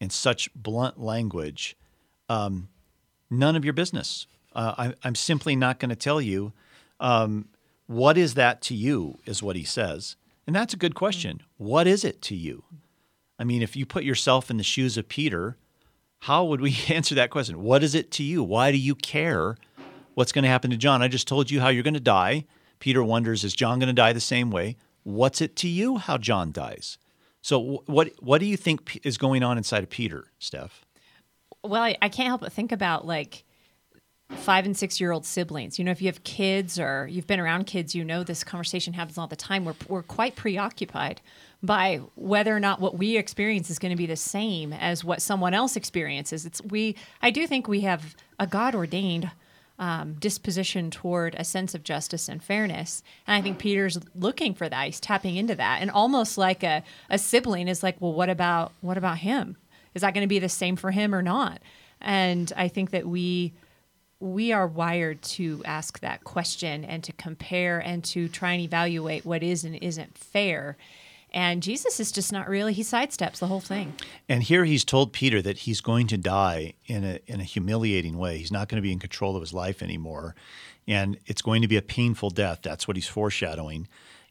in 0.00 0.08
such 0.08 0.48
blunt 0.54 0.98
language, 0.98 1.76
um, 2.30 2.68
none 3.28 3.54
of 3.54 3.62
your 3.62 3.74
business? 3.74 4.26
Uh, 4.58 4.74
I, 4.76 4.94
I'm 5.04 5.14
simply 5.14 5.54
not 5.54 5.78
going 5.78 5.90
to 5.90 5.94
tell 5.94 6.20
you 6.20 6.52
um, 6.98 7.48
what 7.86 8.18
is 8.18 8.34
that 8.34 8.60
to 8.62 8.74
you, 8.74 9.20
is 9.24 9.40
what 9.40 9.54
he 9.54 9.62
says. 9.62 10.16
And 10.48 10.56
that's 10.56 10.74
a 10.74 10.78
good 10.78 10.96
question. 10.96 11.42
What 11.58 11.86
is 11.86 12.04
it 12.04 12.20
to 12.22 12.34
you? 12.34 12.64
I 13.38 13.44
mean, 13.44 13.62
if 13.62 13.76
you 13.76 13.86
put 13.86 14.02
yourself 14.02 14.50
in 14.50 14.56
the 14.56 14.64
shoes 14.64 14.98
of 14.98 15.08
Peter, 15.08 15.56
how 16.22 16.44
would 16.44 16.60
we 16.60 16.76
answer 16.88 17.14
that 17.14 17.30
question? 17.30 17.62
What 17.62 17.84
is 17.84 17.94
it 17.94 18.10
to 18.12 18.24
you? 18.24 18.42
Why 18.42 18.72
do 18.72 18.78
you 18.78 18.96
care 18.96 19.56
what's 20.14 20.32
going 20.32 20.42
to 20.42 20.48
happen 20.48 20.72
to 20.72 20.76
John? 20.76 21.02
I 21.02 21.08
just 21.08 21.28
told 21.28 21.52
you 21.52 21.60
how 21.60 21.68
you're 21.68 21.84
going 21.84 21.94
to 21.94 22.00
die. 22.00 22.44
Peter 22.80 23.04
wonders, 23.04 23.44
is 23.44 23.54
John 23.54 23.78
going 23.78 23.86
to 23.86 23.92
die 23.92 24.12
the 24.12 24.18
same 24.18 24.50
way? 24.50 24.76
What's 25.04 25.40
it 25.40 25.54
to 25.56 25.68
you 25.68 25.98
how 25.98 26.18
John 26.18 26.50
dies? 26.50 26.98
So, 27.42 27.84
what 27.86 28.10
what 28.18 28.38
do 28.40 28.46
you 28.46 28.56
think 28.56 29.00
is 29.04 29.18
going 29.18 29.44
on 29.44 29.56
inside 29.56 29.84
of 29.84 29.90
Peter, 29.90 30.32
Steph? 30.40 30.84
Well, 31.62 31.82
I, 31.82 31.96
I 32.02 32.08
can't 32.08 32.26
help 32.26 32.40
but 32.40 32.52
think 32.52 32.72
about 32.72 33.06
like 33.06 33.44
five 34.30 34.66
and 34.66 34.76
six 34.76 35.00
year 35.00 35.10
old 35.10 35.24
siblings. 35.24 35.78
You 35.78 35.84
know, 35.84 35.90
if 35.90 36.02
you 36.02 36.08
have 36.08 36.22
kids 36.24 36.78
or 36.78 37.06
you've 37.10 37.26
been 37.26 37.40
around 37.40 37.64
kids, 37.64 37.94
you 37.94 38.04
know 38.04 38.22
this 38.22 38.44
conversation 38.44 38.92
happens 38.92 39.18
all 39.18 39.26
the 39.26 39.36
time. 39.36 39.64
We're, 39.64 39.74
we're 39.88 40.02
quite 40.02 40.36
preoccupied 40.36 41.20
by 41.62 42.00
whether 42.14 42.54
or 42.54 42.60
not 42.60 42.80
what 42.80 42.96
we 42.96 43.16
experience 43.16 43.70
is 43.70 43.78
going 43.78 43.90
to 43.90 43.96
be 43.96 44.06
the 44.06 44.16
same 44.16 44.72
as 44.72 45.02
what 45.02 45.22
someone 45.22 45.54
else 45.54 45.76
experiences. 45.76 46.44
It's 46.44 46.62
we. 46.62 46.94
I 47.22 47.30
do 47.30 47.46
think 47.46 47.68
we 47.68 47.80
have 47.82 48.16
a 48.38 48.46
God 48.46 48.74
ordained. 48.74 49.30
Um, 49.80 50.14
disposition 50.14 50.90
toward 50.90 51.36
a 51.36 51.44
sense 51.44 51.72
of 51.72 51.84
justice 51.84 52.28
and 52.28 52.42
fairness. 52.42 53.00
And 53.28 53.36
I 53.36 53.40
think 53.40 53.60
Peter's 53.60 53.96
looking 54.12 54.52
for 54.52 54.68
that. 54.68 54.86
He's 54.86 54.98
tapping 54.98 55.36
into 55.36 55.54
that. 55.54 55.78
And 55.80 55.88
almost 55.88 56.36
like 56.36 56.64
a, 56.64 56.82
a 57.08 57.16
sibling 57.16 57.68
is 57.68 57.80
like, 57.80 57.94
well, 58.00 58.12
what 58.12 58.28
about 58.28 58.72
what 58.80 58.98
about 58.98 59.18
him? 59.18 59.56
Is 59.94 60.02
that 60.02 60.14
going 60.14 60.24
to 60.24 60.28
be 60.28 60.40
the 60.40 60.48
same 60.48 60.74
for 60.74 60.90
him 60.90 61.14
or 61.14 61.22
not? 61.22 61.62
And 62.00 62.52
I 62.56 62.66
think 62.66 62.90
that 62.90 63.06
we 63.06 63.52
we 64.20 64.52
are 64.52 64.66
wired 64.66 65.22
to 65.22 65.62
ask 65.64 66.00
that 66.00 66.24
question 66.24 66.84
and 66.84 67.04
to 67.04 67.12
compare 67.12 67.78
and 67.78 68.02
to 68.04 68.28
try 68.28 68.52
and 68.52 68.62
evaluate 68.62 69.24
what 69.24 69.42
is 69.42 69.64
and 69.64 69.76
isn't 69.76 70.18
fair. 70.18 70.76
And 71.30 71.62
Jesus 71.62 72.00
is 72.00 72.10
just 72.10 72.32
not 72.32 72.48
really, 72.48 72.72
he 72.72 72.82
sidesteps 72.82 73.38
the 73.38 73.46
whole 73.46 73.60
thing. 73.60 73.92
And 74.28 74.42
here 74.42 74.64
he's 74.64 74.84
told 74.84 75.12
Peter 75.12 75.42
that 75.42 75.58
he's 75.58 75.80
going 75.80 76.06
to 76.08 76.16
die 76.16 76.72
in 76.86 77.04
a, 77.04 77.20
in 77.26 77.40
a 77.40 77.44
humiliating 77.44 78.16
way. 78.16 78.38
He's 78.38 78.50
not 78.50 78.68
going 78.68 78.76
to 78.76 78.86
be 78.86 78.92
in 78.92 78.98
control 78.98 79.36
of 79.36 79.42
his 79.42 79.52
life 79.52 79.82
anymore. 79.82 80.34
And 80.86 81.18
it's 81.26 81.42
going 81.42 81.62
to 81.62 81.68
be 81.68 81.76
a 81.76 81.82
painful 81.82 82.30
death. 82.30 82.60
That's 82.62 82.88
what 82.88 82.96
he's 82.96 83.06
foreshadowing. 83.06 83.88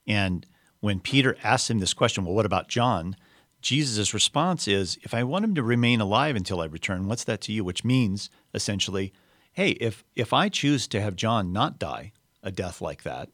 And 0.08 0.46
when 0.80 1.00
Peter 1.00 1.38
asks 1.44 1.70
him 1.70 1.80
this 1.80 1.94
question, 1.94 2.26
well, 2.26 2.34
what 2.34 2.48
about 2.48 2.68
John? 2.68 3.16
Jesus' 3.62 4.14
response 4.14 4.68
is, 4.68 4.98
if 5.04 5.14
I 5.14 5.24
want 5.24 5.46
him 5.46 5.56
to 5.56 5.64
remain 5.64 6.02
alive 6.02 6.36
until 6.36 6.62
I 6.62 6.66
return, 6.66 7.08
what's 7.08 7.24
that 7.26 7.42
to 7.42 7.52
you? 7.52 7.64
Which 7.64 7.84
means, 7.84 8.30
essentially, 8.54 9.14
hey, 9.58 9.72
if 9.72 10.06
if 10.16 10.34
I 10.34 10.50
choose 10.50 10.88
to 10.90 11.02
have 11.02 11.16
John 11.16 11.52
not 11.52 11.80
die 11.80 12.14
a 12.44 12.52
death 12.52 12.80
like 12.80 13.02
that, 13.02 13.30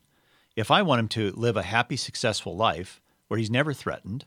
if 0.55 0.71
I 0.71 0.81
want 0.81 0.99
him 1.01 1.07
to 1.09 1.31
live 1.31 1.57
a 1.57 1.63
happy, 1.63 1.97
successful 1.97 2.55
life 2.55 3.01
where 3.27 3.37
he's 3.37 3.51
never 3.51 3.73
threatened, 3.73 4.23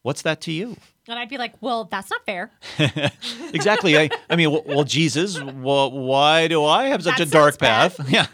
what's 0.00 0.22
that 0.22 0.40
to 0.42 0.52
you? 0.52 0.78
And 1.06 1.18
I'd 1.18 1.28
be 1.28 1.36
like, 1.36 1.52
well, 1.60 1.84
that's 1.84 2.10
not 2.10 2.24
fair. 2.24 2.50
exactly. 3.52 3.98
I, 3.98 4.08
I 4.30 4.36
mean, 4.36 4.50
well, 4.50 4.62
well, 4.64 4.84
Jesus, 4.84 5.38
well, 5.40 5.90
why 5.90 6.48
do 6.48 6.64
I 6.64 6.86
have 6.86 7.04
such 7.04 7.18
That 7.18 7.28
a 7.28 7.30
dark 7.30 7.58
path? 7.58 8.00
Yeah. 8.08 8.28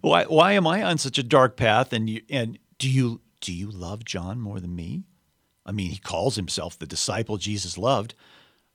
why 0.00 0.24
why 0.24 0.52
am 0.52 0.66
I 0.66 0.82
on 0.82 0.96
such 0.96 1.18
a 1.18 1.22
dark 1.22 1.58
path? 1.58 1.92
And 1.92 2.08
you 2.08 2.22
and 2.30 2.58
do 2.78 2.88
you 2.88 3.20
do 3.42 3.52
you 3.52 3.70
love 3.70 4.06
John 4.06 4.40
more 4.40 4.58
than 4.58 4.74
me? 4.74 5.04
I 5.66 5.72
mean, 5.72 5.90
he 5.90 5.98
calls 5.98 6.36
himself 6.36 6.78
the 6.78 6.86
disciple 6.86 7.36
Jesus 7.36 7.76
loved. 7.76 8.14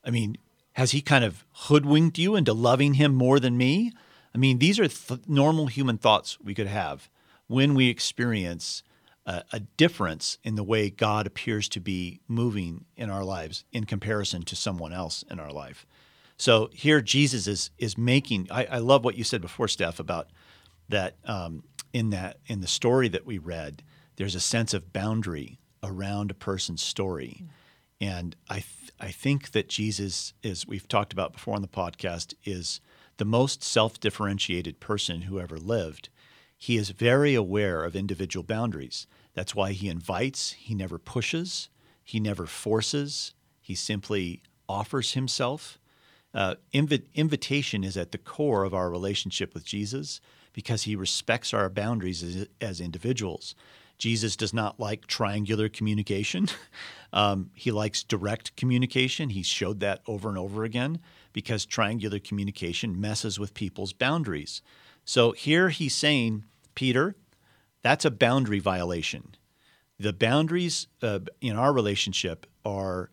I 0.06 0.12
mean, 0.12 0.38
has 0.74 0.92
he 0.92 1.02
kind 1.02 1.24
of 1.24 1.46
hoodwinked 1.52 2.18
you 2.18 2.36
into 2.36 2.54
loving 2.54 2.96
him 2.96 3.14
more 3.14 3.40
than 3.40 3.58
me? 3.58 3.92
I 4.34 4.38
mean, 4.38 4.60
these 4.60 4.80
are 4.80 4.88
th- 4.88 5.22
normal 5.28 5.68
human 5.68 5.98
thoughts 5.98 6.40
we 6.40 6.54
could 6.54 6.68
have 6.68 7.10
when 7.48 7.76
we 7.76 7.90
experience 7.90 8.84
a, 9.26 9.44
a 9.52 9.60
difference 9.60 10.38
in 10.44 10.56
the 10.56 10.64
way 10.64 10.90
God 10.90 11.28
appears 11.28 11.68
to 11.70 11.80
be 11.80 12.22
moving 12.28 12.86
in 12.96 13.10
our 13.10 13.24
lives 13.24 13.66
in 13.72 13.86
comparison 13.86 14.44
to 14.44 14.56
someone 14.56 14.94
else 14.94 15.24
in 15.30 15.40
our 15.40 15.52
life. 15.52 15.86
So 16.38 16.70
here, 16.74 17.02
Jesus 17.02 17.46
is 17.46 17.70
is 17.78 17.98
making. 17.98 18.48
I, 18.50 18.66
I 18.66 18.78
love 18.80 19.04
what 19.06 19.16
you 19.16 19.24
said 19.24 19.42
before, 19.42 19.68
Steph, 19.68 20.00
about 20.00 20.30
that 20.90 21.16
um, 21.26 21.64
in 21.94 22.10
that 22.12 22.38
in 22.48 22.62
the 22.62 22.68
story 22.68 23.08
that 23.10 23.26
we 23.26 23.38
read. 23.38 23.84
There's 24.16 24.36
a 24.36 24.40
sense 24.40 24.74
of 24.74 24.92
boundary 24.94 25.60
around 25.84 26.32
a 26.32 26.36
person's 26.36 26.82
story, 26.82 27.44
and 28.02 28.36
I 28.50 28.56
th- 28.56 28.92
I 29.00 29.12
think 29.12 29.52
that 29.52 29.70
Jesus 29.70 30.34
is 30.44 30.68
we've 30.68 30.88
talked 30.88 31.14
about 31.14 31.32
before 31.34 31.56
on 31.56 31.62
the 31.62 31.68
podcast 31.68 32.34
is 32.44 32.82
the 33.18 33.26
most 33.26 33.64
self-differentiated 33.64 34.80
person 34.80 35.22
who 35.24 35.40
ever 35.40 35.58
lived. 35.58 36.10
He 36.58 36.78
is 36.78 36.90
very 36.90 37.36
aware 37.36 37.84
of 37.84 37.96
individual 37.96 38.44
boundaries. 38.44 39.08
That's 39.34 39.56
why 39.56 39.72
he 39.72 39.88
invites, 39.88 40.52
he 40.54 40.76
never 40.76 40.98
pushes, 40.98 41.70
he 42.04 42.20
never 42.20 42.46
forces, 42.46 43.34
he 43.62 43.76
simply 43.76 44.42
offers 44.68 45.14
himself. 45.14 45.80
Uh, 46.34 46.56
invi- 46.74 47.06
invitation 47.14 47.84
is 47.84 47.98
at 47.98 48.12
the 48.12 48.18
core 48.18 48.64
of 48.64 48.74
our 48.74 48.90
relationship 48.90 49.54
with 49.54 49.66
Jesus 49.66 50.22
because 50.54 50.84
he 50.84 50.96
respects 50.96 51.54
our 51.54 51.70
boundaries 51.70 52.24
as, 52.24 52.48
as 52.60 52.82
individuals. 52.82 53.56
Jesus 54.02 54.36
does 54.36 54.52
not 54.52 54.80
like 54.80 55.06
triangular 55.06 55.70
communication. 55.70 56.48
Um, 57.14 57.52
he 57.54 57.72
likes 57.72 58.04
direct 58.04 58.56
communication. 58.56 59.32
He 59.32 59.44
showed 59.44 59.82
that 59.82 60.00
over 60.08 60.30
and 60.30 60.38
over 60.38 60.64
again 60.64 61.02
because 61.34 61.66
triangular 61.66 62.20
communication 62.20 63.02
messes 63.02 63.38
with 63.38 63.54
people's 63.54 63.92
boundaries. 63.92 64.62
So 65.04 65.34
here 65.34 65.68
he's 65.68 65.94
saying, 65.94 66.46
Peter, 66.74 67.18
that's 67.82 68.06
a 68.06 68.12
boundary 68.12 68.60
violation. 68.60 69.36
The 70.00 70.14
boundaries 70.14 70.88
uh, 71.02 71.20
in 71.42 71.58
our 71.58 71.74
relationship 71.74 72.46
are 72.64 73.12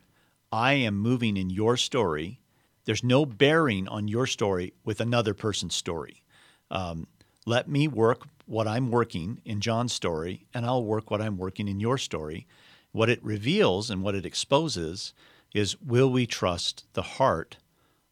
I 0.53 0.74
am 0.74 0.96
moving 0.96 1.37
in 1.37 1.51
your 1.51 1.77
story. 1.77 2.40
There's 2.85 3.03
no 3.03 3.27
bearing 3.27 3.88
on 3.88 4.07
your 4.07 4.29
story 4.29 4.74
with 4.85 5.01
another 5.01 5.35
person's 5.35 5.74
story. 5.74 6.22
Um, 6.70 7.09
let 7.46 7.68
me 7.68 7.88
work 7.88 8.29
what 8.48 8.66
I'm 8.66 8.90
working 8.90 9.40
in 9.44 9.61
John's 9.61 9.92
story, 9.92 10.46
and 10.54 10.64
I'll 10.64 10.82
work 10.82 11.11
what 11.11 11.20
I'm 11.20 11.37
working 11.37 11.68
in 11.68 11.80
your 11.80 11.98
story. 11.98 12.46
What 12.92 13.11
it 13.11 13.22
reveals 13.22 13.90
and 13.90 14.02
what 14.02 14.14
it 14.14 14.24
exposes 14.24 15.12
is 15.54 15.80
will 15.80 16.11
we 16.11 16.26
trust 16.26 16.87
the 16.94 17.02
heart 17.02 17.58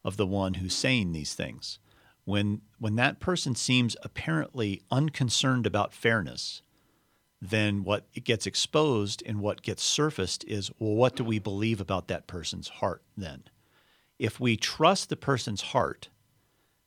of 0.03 0.15
the 0.15 0.27
one 0.27 0.55
who's 0.55 0.75
saying 0.75 1.11
these 1.11 1.33
things? 1.33 1.79
When, 2.23 2.61
when 2.77 2.95
that 2.97 3.19
person 3.19 3.55
seems 3.55 3.95
apparently 4.03 4.81
unconcerned 4.91 5.65
about 5.65 5.93
fairness, 5.93 6.61
then 7.41 7.83
what 7.83 8.05
gets 8.23 8.45
exposed 8.45 9.23
and 9.25 9.39
what 9.39 9.61
gets 9.61 9.83
surfaced 9.83 10.43
is 10.45 10.71
well, 10.77 10.93
what 10.93 11.15
do 11.15 11.23
we 11.23 11.39
believe 11.39 11.81
about 11.81 12.07
that 12.07 12.27
person's 12.27 12.67
heart 12.67 13.01
then? 13.15 13.43
If 14.19 14.39
we 14.39 14.57
trust 14.57 15.09
the 15.09 15.15
person's 15.15 15.61
heart, 15.61 16.09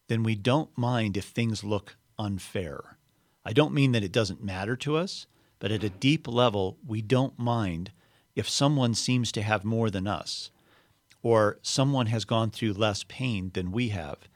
then 0.09 0.23
we 0.23 0.35
don't 0.35 0.77
mind 0.77 1.17
if 1.17 1.27
things 1.27 1.65
look 1.65 1.97
unfair. 2.19 2.97
I 3.45 3.53
don't 3.53 3.75
mean 3.75 3.93
that 3.93 4.05
it 4.05 4.13
doesn't 4.13 4.43
matter 4.43 4.77
to 4.77 4.97
us, 4.97 5.27
but 5.59 5.73
at 5.73 5.85
a 5.85 5.91
deep 5.91 6.29
level, 6.29 6.79
we 6.87 7.03
don't 7.03 7.39
mind 7.39 7.93
if 8.35 8.49
someone 8.49 8.95
seems 8.95 9.33
to 9.33 9.43
have 9.43 9.65
more 9.65 9.91
than 9.91 10.07
us 10.07 10.51
or 11.23 11.59
someone 11.63 12.07
has 12.07 12.25
gone 12.25 12.51
through 12.51 12.73
less 12.73 13.05
pain 13.05 13.51
than 13.55 13.73
we 13.73 13.89
have 13.89 14.29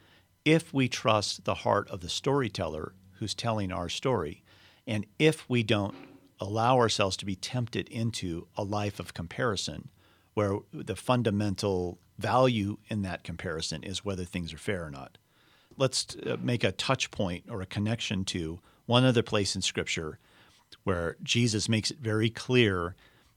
if 0.45 0.75
we 0.75 0.89
trust 0.89 1.45
the 1.45 1.55
heart 1.55 1.89
of 1.89 2.01
the 2.01 2.09
storyteller 2.09 2.93
who's 3.13 3.35
telling 3.35 3.73
our 3.73 3.89
story 3.89 4.43
and 4.87 5.07
if 5.19 5.49
we 5.49 5.63
don't 5.63 5.95
allow 6.41 6.77
ourselves 6.77 7.17
to 7.17 7.25
be 7.25 7.37
tempted 7.37 7.89
into 7.89 8.47
a 8.57 8.63
life 8.63 9.01
of 9.01 9.15
comparison 9.15 9.89
where 10.35 10.59
the 10.73 10.97
fundamental 10.97 11.99
value 12.19 12.77
in 12.89 13.03
that 13.03 13.25
comparison 13.25 13.83
is 13.83 14.05
whether 14.05 14.25
things 14.25 14.53
are 14.53 14.59
fair 14.59 14.85
or 14.85 14.91
not. 14.91 15.17
Let's 15.77 16.17
uh, 16.17 16.37
make 16.41 16.63
a 16.63 16.73
touch 16.73 17.11
point 17.11 17.45
or 17.49 17.63
a 17.63 17.67
connection 17.67 18.25
to 18.27 18.61
one 18.87 19.05
other 19.05 19.23
place 19.23 19.55
in 19.55 19.63
Scripture 19.63 20.19
where 20.85 21.17
Jesus 21.23 21.69
makes 21.69 21.91
it 21.91 21.99
very 21.99 22.31
clear 22.31 22.97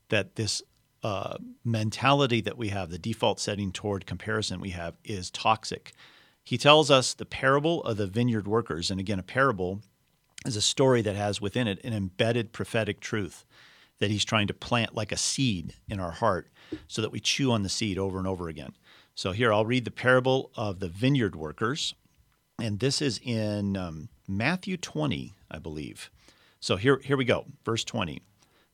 that 0.09 0.35
this 0.35 0.61
uh, 1.03 1.37
mentality 1.63 2.41
that 2.41 2.57
we 2.57 2.69
have, 2.69 2.89
the 2.89 2.97
default 2.97 3.39
setting 3.39 3.71
toward 3.71 4.05
comparison 4.05 4.59
we 4.59 4.71
have, 4.71 4.95
is 5.03 5.29
toxic. 5.29 5.93
He 6.43 6.57
tells 6.57 6.89
us 6.89 7.13
the 7.13 7.25
parable 7.25 7.83
of 7.83 7.97
the 7.97 8.07
vineyard 8.07 8.47
workers. 8.47 8.89
And 8.89 8.99
again, 8.99 9.19
a 9.19 9.23
parable 9.23 9.81
is 10.45 10.55
a 10.55 10.61
story 10.61 11.01
that 11.01 11.15
has 11.15 11.41
within 11.41 11.67
it 11.67 11.83
an 11.83 11.93
embedded 11.93 12.51
prophetic 12.53 12.99
truth 12.99 13.45
that 13.99 14.11
he's 14.11 14.25
trying 14.25 14.47
to 14.47 14.53
plant 14.53 14.95
like 14.95 15.11
a 15.11 15.17
seed 15.17 15.73
in 15.87 15.99
our 15.99 16.11
heart 16.11 16.47
so 16.87 17.01
that 17.01 17.11
we 17.11 17.19
chew 17.19 17.51
on 17.51 17.63
the 17.63 17.69
seed 17.69 17.97
over 17.97 18.17
and 18.17 18.27
over 18.27 18.47
again. 18.47 18.73
So 19.15 19.31
here, 19.31 19.51
I'll 19.51 19.65
read 19.65 19.85
the 19.85 19.91
parable 19.91 20.51
of 20.55 20.79
the 20.79 20.89
vineyard 20.89 21.35
workers. 21.35 21.95
And 22.59 22.79
this 22.79 23.01
is 23.01 23.19
in 23.23 23.75
um, 23.75 24.09
Matthew 24.27 24.77
20, 24.77 25.33
I 25.49 25.59
believe. 25.59 26.09
So 26.59 26.75
here, 26.75 26.99
here 27.03 27.17
we 27.17 27.25
go. 27.25 27.45
Verse 27.63 27.83
20. 27.83 28.21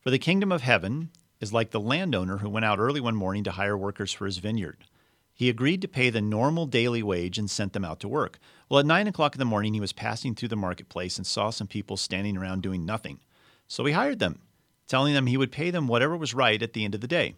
For 0.00 0.10
the 0.10 0.18
kingdom 0.18 0.52
of 0.52 0.62
heaven 0.62 1.10
is 1.40 1.52
like 1.52 1.70
the 1.70 1.80
landowner 1.80 2.38
who 2.38 2.48
went 2.48 2.64
out 2.64 2.78
early 2.78 3.00
one 3.00 3.16
morning 3.16 3.44
to 3.44 3.52
hire 3.52 3.76
workers 3.76 4.12
for 4.12 4.26
his 4.26 4.38
vineyard. 4.38 4.84
He 5.32 5.48
agreed 5.48 5.82
to 5.82 5.88
pay 5.88 6.10
the 6.10 6.20
normal 6.20 6.66
daily 6.66 7.02
wage 7.02 7.38
and 7.38 7.50
sent 7.50 7.72
them 7.72 7.84
out 7.84 7.98
to 8.00 8.08
work. 8.08 8.38
Well, 8.68 8.78
at 8.78 8.86
nine 8.86 9.08
o'clock 9.08 9.34
in 9.34 9.40
the 9.40 9.44
morning, 9.44 9.74
he 9.74 9.80
was 9.80 9.92
passing 9.92 10.34
through 10.34 10.48
the 10.48 10.56
marketplace 10.56 11.16
and 11.16 11.26
saw 11.26 11.50
some 11.50 11.66
people 11.66 11.96
standing 11.96 12.36
around 12.36 12.62
doing 12.62 12.86
nothing. 12.86 13.18
So 13.66 13.84
he 13.84 13.92
hired 13.92 14.20
them, 14.20 14.42
telling 14.86 15.12
them 15.12 15.26
he 15.26 15.36
would 15.36 15.50
pay 15.50 15.70
them 15.70 15.88
whatever 15.88 16.16
was 16.16 16.34
right 16.34 16.62
at 16.62 16.72
the 16.72 16.84
end 16.84 16.94
of 16.94 17.00
the 17.00 17.08
day. 17.08 17.34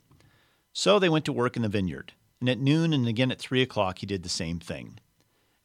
So 0.75 0.99
they 0.99 1.09
went 1.09 1.25
to 1.25 1.33
work 1.33 1.57
in 1.57 1.63
the 1.63 1.69
vineyard. 1.69 2.13
And 2.39 2.51
at 2.51 2.59
noon 2.59 2.93
and 2.93 3.09
again 3.09 3.31
at 3.31 3.39
three 3.39 3.63
o'clock, 3.63 3.99
he 3.99 4.07
did 4.07 4.23
the 4.23 4.29
same 4.29 4.61
thing. 4.61 4.99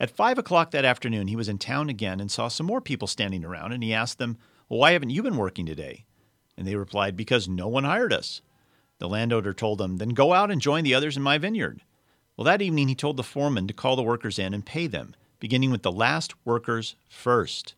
At 0.02 0.10
five 0.10 0.40
o'clock 0.40 0.72
that 0.72 0.84
afternoon, 0.84 1.28
he 1.28 1.36
was 1.36 1.48
in 1.48 1.60
town 1.60 1.88
again 1.88 2.20
and 2.20 2.32
saw 2.32 2.48
some 2.48 2.66
more 2.66 2.82
people 2.82 3.08
standing 3.08 3.46
around, 3.46 3.72
and 3.72 3.84
he 3.84 3.94
asked 3.94 4.18
them, 4.18 4.40
Well, 4.68 4.80
why 4.80 4.94
haven't 4.94 5.12
you 5.12 5.22
been 5.22 5.38
working 5.38 5.68
today? 5.68 6.06
And 6.58 6.68
they 6.68 6.76
replied, 6.76 7.16
Because 7.16 7.48
no 7.48 7.68
one 7.68 7.84
hired 7.84 8.12
us. 8.12 8.42
The 8.98 9.08
landowner 9.08 9.54
told 9.54 9.78
them, 9.78 9.98
Then 9.98 10.10
go 10.10 10.34
out 10.34 10.50
and 10.50 10.60
join 10.60 10.84
the 10.84 10.96
others 10.96 11.18
in 11.18 11.22
my 11.22 11.38
vineyard. 11.38 11.84
Well, 12.36 12.46
that 12.46 12.64
evening 12.64 12.88
he 12.88 12.96
told 12.96 13.16
the 13.16 13.22
foreman 13.22 13.68
to 13.68 13.76
call 13.76 13.96
the 13.96 14.02
workers 14.02 14.40
in 14.40 14.56
and 14.56 14.66
pay 14.66 14.88
them, 14.88 15.14
beginning 15.40 15.70
with 15.70 15.84
the 15.84 15.92
last 15.92 16.34
workers 16.44 16.96
first. 17.08 17.76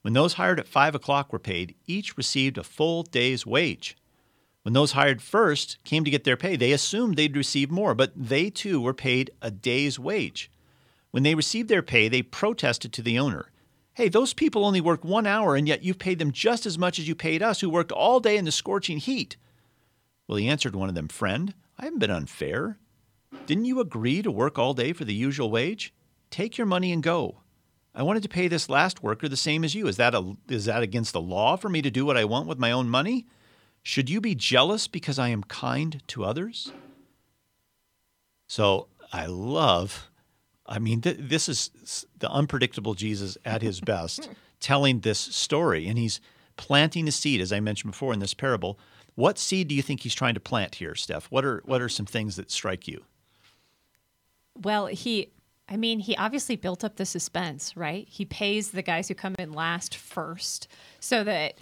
When 0.00 0.14
those 0.14 0.34
hired 0.34 0.58
at 0.58 0.68
five 0.68 0.94
o'clock 0.94 1.34
were 1.34 1.38
paid, 1.38 1.74
each 1.86 2.16
received 2.16 2.56
a 2.56 2.64
full 2.64 3.02
day's 3.02 3.44
wage. 3.44 3.94
When 4.62 4.72
those 4.72 4.92
hired 4.92 5.20
first 5.20 5.76
came 5.84 6.02
to 6.06 6.10
get 6.10 6.24
their 6.24 6.38
pay, 6.38 6.56
they 6.56 6.72
assumed 6.72 7.16
they'd 7.16 7.36
receive 7.36 7.70
more, 7.70 7.94
but 7.94 8.12
they 8.16 8.48
too 8.48 8.80
were 8.80 8.94
paid 8.94 9.32
a 9.42 9.50
day's 9.50 9.98
wage. 9.98 10.50
When 11.10 11.22
they 11.22 11.34
received 11.34 11.68
their 11.68 11.82
pay, 11.82 12.08
they 12.08 12.22
protested 12.22 12.92
to 12.92 13.02
the 13.02 13.18
owner 13.18 13.50
Hey, 13.98 14.08
those 14.08 14.32
people 14.32 14.64
only 14.64 14.80
worked 14.80 15.04
one 15.04 15.26
hour, 15.26 15.56
and 15.56 15.66
yet 15.66 15.82
you've 15.82 15.98
paid 15.98 16.20
them 16.20 16.30
just 16.30 16.66
as 16.66 16.78
much 16.78 17.00
as 17.00 17.08
you 17.08 17.16
paid 17.16 17.42
us, 17.42 17.60
who 17.60 17.68
worked 17.68 17.90
all 17.90 18.20
day 18.20 18.36
in 18.36 18.44
the 18.44 18.52
scorching 18.52 18.98
heat. 18.98 19.36
Well, 20.28 20.36
he 20.36 20.46
answered 20.46 20.76
one 20.76 20.88
of 20.88 20.94
them, 20.94 21.08
Friend, 21.08 21.52
I 21.76 21.86
haven't 21.86 21.98
been 21.98 22.08
unfair. 22.08 22.78
Didn't 23.46 23.64
you 23.64 23.80
agree 23.80 24.22
to 24.22 24.30
work 24.30 24.56
all 24.56 24.72
day 24.72 24.92
for 24.92 25.04
the 25.04 25.14
usual 25.14 25.50
wage? 25.50 25.92
Take 26.30 26.56
your 26.56 26.66
money 26.68 26.92
and 26.92 27.02
go. 27.02 27.40
I 27.92 28.04
wanted 28.04 28.22
to 28.22 28.28
pay 28.28 28.46
this 28.46 28.70
last 28.70 29.02
worker 29.02 29.28
the 29.28 29.36
same 29.36 29.64
as 29.64 29.74
you. 29.74 29.88
Is 29.88 29.96
that, 29.96 30.14
a, 30.14 30.36
is 30.48 30.66
that 30.66 30.84
against 30.84 31.12
the 31.12 31.20
law 31.20 31.56
for 31.56 31.68
me 31.68 31.82
to 31.82 31.90
do 31.90 32.06
what 32.06 32.16
I 32.16 32.24
want 32.24 32.46
with 32.46 32.60
my 32.60 32.70
own 32.70 32.88
money? 32.88 33.26
Should 33.82 34.08
you 34.08 34.20
be 34.20 34.36
jealous 34.36 34.86
because 34.86 35.18
I 35.18 35.30
am 35.30 35.42
kind 35.42 36.02
to 36.06 36.24
others? 36.24 36.70
So 38.46 38.86
I 39.12 39.26
love 39.26 40.08
I 40.68 40.78
mean, 40.78 41.00
th- 41.00 41.16
this 41.18 41.48
is 41.48 42.06
the 42.18 42.30
unpredictable 42.30 42.94
Jesus 42.94 43.38
at 43.44 43.62
his 43.62 43.80
best, 43.80 44.28
telling 44.60 45.00
this 45.00 45.18
story. 45.18 45.88
And 45.88 45.98
he's 45.98 46.20
planting 46.56 47.08
a 47.08 47.12
seed, 47.12 47.40
as 47.40 47.52
I 47.52 47.60
mentioned 47.60 47.92
before 47.92 48.12
in 48.12 48.20
this 48.20 48.34
parable. 48.34 48.78
What 49.14 49.38
seed 49.38 49.68
do 49.68 49.74
you 49.74 49.82
think 49.82 50.02
he's 50.02 50.14
trying 50.14 50.34
to 50.34 50.40
plant 50.40 50.76
here, 50.76 50.94
Steph? 50.94 51.26
What 51.30 51.44
are 51.44 51.62
what 51.64 51.80
are 51.80 51.88
some 51.88 52.06
things 52.06 52.36
that 52.36 52.50
strike 52.50 52.86
you? 52.86 53.04
Well, 54.62 54.86
he 54.86 55.30
I 55.68 55.76
mean, 55.76 55.98
he 56.00 56.16
obviously 56.16 56.56
built 56.56 56.82
up 56.82 56.96
the 56.96 57.04
suspense, 57.04 57.76
right? 57.76 58.06
He 58.08 58.24
pays 58.24 58.70
the 58.70 58.82
guys 58.82 59.08
who 59.08 59.14
come 59.14 59.34
in 59.38 59.52
last 59.52 59.96
first 59.96 60.68
so 61.00 61.24
that 61.24 61.54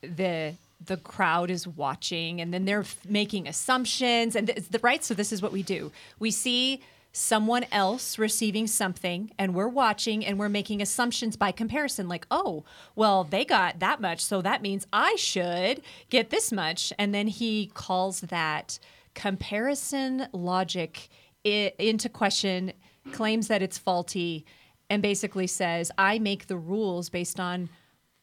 the 0.00 0.54
the 0.84 0.96
crowd 0.96 1.48
is 1.50 1.66
watching 1.66 2.40
and 2.40 2.52
then 2.52 2.64
they're 2.64 2.84
making 3.08 3.46
assumptions 3.46 4.34
and 4.34 4.48
the, 4.48 4.80
right 4.80 5.04
so 5.04 5.14
this 5.14 5.32
is 5.32 5.40
what 5.40 5.52
we 5.52 5.62
do. 5.62 5.92
We 6.18 6.30
see 6.30 6.80
someone 7.12 7.66
else 7.70 8.18
receiving 8.18 8.66
something 8.66 9.30
and 9.38 9.54
we're 9.54 9.68
watching 9.68 10.24
and 10.24 10.38
we're 10.38 10.48
making 10.48 10.80
assumptions 10.80 11.36
by 11.36 11.52
comparison 11.52 12.08
like 12.08 12.26
oh 12.30 12.64
well 12.96 13.22
they 13.22 13.44
got 13.44 13.78
that 13.80 14.00
much 14.00 14.24
so 14.24 14.40
that 14.40 14.62
means 14.62 14.86
i 14.92 15.14
should 15.16 15.82
get 16.08 16.30
this 16.30 16.50
much. 16.50 16.92
And 16.98 17.14
then 17.14 17.26
he 17.28 17.70
calls 17.74 18.20
that 18.22 18.78
comparison 19.14 20.26
logic 20.32 21.08
into 21.44 22.08
question 22.08 22.72
claims 23.12 23.48
that 23.48 23.62
it's 23.62 23.76
faulty 23.76 24.46
and 24.88 25.02
basically 25.02 25.46
says 25.46 25.90
i 25.98 26.18
make 26.18 26.46
the 26.46 26.56
rules 26.56 27.10
based 27.10 27.38
on 27.38 27.68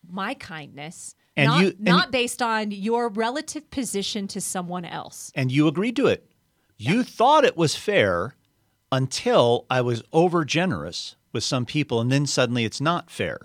my 0.10 0.34
kindness 0.34 1.16
and 1.36 1.48
not, 1.48 1.62
you, 1.62 1.68
and 1.68 1.82
not 1.82 2.12
based 2.12 2.42
on 2.42 2.72
your 2.72 3.10
relative 3.10 3.70
position 3.72 4.28
to 4.30 4.42
someone 4.42 4.86
else. 4.86 5.32
And 5.36 5.52
you 5.52 5.68
agreed 5.68 5.96
to 5.98 6.08
it. 6.08 6.30
You 6.78 6.98
yeah. 6.98 7.04
thought 7.04 7.46
it 7.46 7.58
was 7.58 7.76
fair 7.76 8.36
until 8.92 9.66
I 9.70 9.82
was 9.82 10.04
over 10.12 10.46
generous 10.46 11.16
with 11.32 11.44
some 11.44 11.66
people, 11.66 12.02
and 12.02 12.12
then 12.12 12.26
suddenly 12.26 12.66
it's 12.66 12.82
not 12.82 13.10
fair. 13.10 13.40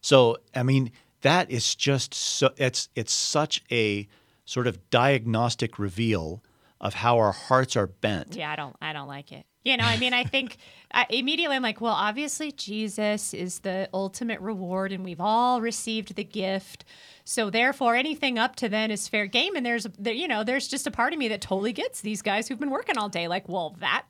So, 0.00 0.38
I 0.54 0.62
mean, 0.62 0.90
that 1.22 1.50
is 1.50 1.74
just 1.74 2.14
so 2.14 2.50
it's 2.56 2.88
it's 2.94 3.12
such 3.12 3.62
a 3.70 4.08
sort 4.44 4.66
of 4.66 4.90
diagnostic 4.90 5.78
reveal 5.78 6.42
of 6.80 6.94
how 6.94 7.18
our 7.18 7.32
hearts 7.32 7.76
are 7.76 7.86
bent. 7.86 8.34
Yeah, 8.34 8.50
I 8.50 8.56
don't 8.56 8.76
I 8.82 8.92
don't 8.92 9.08
like 9.08 9.32
it. 9.32 9.46
You 9.64 9.76
know, 9.76 9.84
I 9.84 9.96
mean, 9.96 10.12
I 10.12 10.24
think 10.24 10.56
I, 10.92 11.06
immediately 11.08 11.56
I'm 11.56 11.62
like, 11.62 11.80
well, 11.80 11.94
obviously 11.94 12.50
Jesus 12.50 13.32
is 13.32 13.60
the 13.60 13.88
ultimate 13.94 14.40
reward, 14.40 14.90
and 14.90 15.04
we've 15.04 15.20
all 15.20 15.60
received 15.60 16.16
the 16.16 16.24
gift. 16.24 16.84
So 17.24 17.50
therefore, 17.50 17.94
anything 17.94 18.38
up 18.38 18.56
to 18.56 18.68
then 18.68 18.90
is 18.90 19.06
fair 19.06 19.26
game. 19.26 19.54
And 19.54 19.64
there's, 19.64 19.86
there, 19.96 20.12
you 20.12 20.26
know, 20.26 20.42
there's 20.42 20.66
just 20.66 20.88
a 20.88 20.90
part 20.90 21.12
of 21.12 21.20
me 21.20 21.28
that 21.28 21.40
totally 21.40 21.72
gets 21.72 22.00
these 22.00 22.20
guys 22.20 22.48
who've 22.48 22.58
been 22.58 22.70
working 22.70 22.98
all 22.98 23.08
day. 23.08 23.28
Like, 23.28 23.48
well, 23.48 23.76
that 23.78 24.06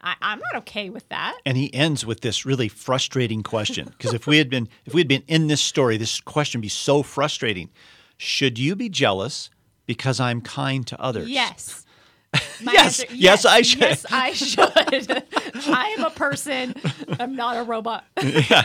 I, 0.00 0.14
am 0.20 0.40
not 0.40 0.62
okay 0.62 0.90
with 0.90 1.08
that. 1.08 1.36
And 1.44 1.56
he 1.56 1.72
ends 1.74 2.04
with 2.04 2.20
this 2.20 2.44
really 2.44 2.68
frustrating 2.68 3.42
question 3.42 3.86
because 3.86 4.14
if 4.14 4.26
we 4.26 4.38
had 4.38 4.50
been 4.50 4.68
if 4.84 4.94
we 4.94 5.00
had 5.00 5.08
been 5.08 5.24
in 5.26 5.46
this 5.46 5.60
story, 5.60 5.96
this 5.96 6.20
question 6.20 6.60
would 6.60 6.62
be 6.62 6.68
so 6.68 7.02
frustrating. 7.02 7.70
Should 8.16 8.58
you 8.58 8.76
be 8.76 8.88
jealous 8.88 9.50
because 9.86 10.20
I'm 10.20 10.40
kind 10.40 10.86
to 10.88 11.00
others? 11.00 11.28
Yes. 11.28 11.82
Yes, 12.60 13.00
answer, 13.00 13.14
yes, 13.14 13.44
yes, 13.44 13.46
I 13.46 13.62
should. 13.62 13.80
Yes, 13.80 14.06
I 14.10 14.32
should. 14.32 15.24
I 15.74 15.94
am 15.96 16.04
a 16.04 16.10
person. 16.10 16.74
I'm 17.18 17.36
not 17.36 17.56
a 17.56 17.62
robot. 17.62 18.04
yeah. 18.22 18.62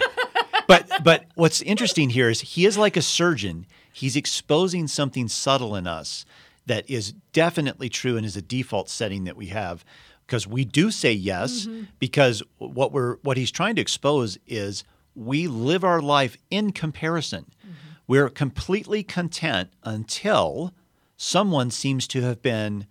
But 0.67 0.89
but 1.03 1.25
what's 1.35 1.61
interesting 1.61 2.09
here 2.09 2.29
is 2.29 2.41
he 2.41 2.65
is 2.65 2.77
like 2.77 2.97
a 2.97 3.01
surgeon. 3.01 3.65
He's 3.93 4.15
exposing 4.15 4.87
something 4.87 5.27
subtle 5.27 5.75
in 5.75 5.87
us 5.87 6.25
that 6.65 6.89
is 6.89 7.13
definitely 7.33 7.89
true 7.89 8.17
and 8.17 8.25
is 8.25 8.37
a 8.37 8.41
default 8.41 8.89
setting 8.89 9.23
that 9.25 9.35
we 9.35 9.47
have 9.47 9.83
because 10.31 10.47
we 10.47 10.63
do 10.63 10.91
say 10.91 11.11
yes 11.11 11.65
mm-hmm. 11.65 11.83
because 11.99 12.41
what 12.57 12.93
we're 12.93 13.17
what 13.17 13.35
he's 13.35 13.51
trying 13.51 13.75
to 13.75 13.81
expose 13.81 14.37
is 14.47 14.85
we 15.13 15.45
live 15.45 15.83
our 15.83 16.01
life 16.01 16.37
in 16.49 16.71
comparison. 16.71 17.47
Mm-hmm. 17.59 17.73
We're 18.07 18.29
completely 18.29 19.03
content 19.03 19.71
until 19.83 20.73
someone 21.17 21.69
seems 21.69 22.07
to 22.07 22.21
have 22.21 22.41
been 22.41 22.87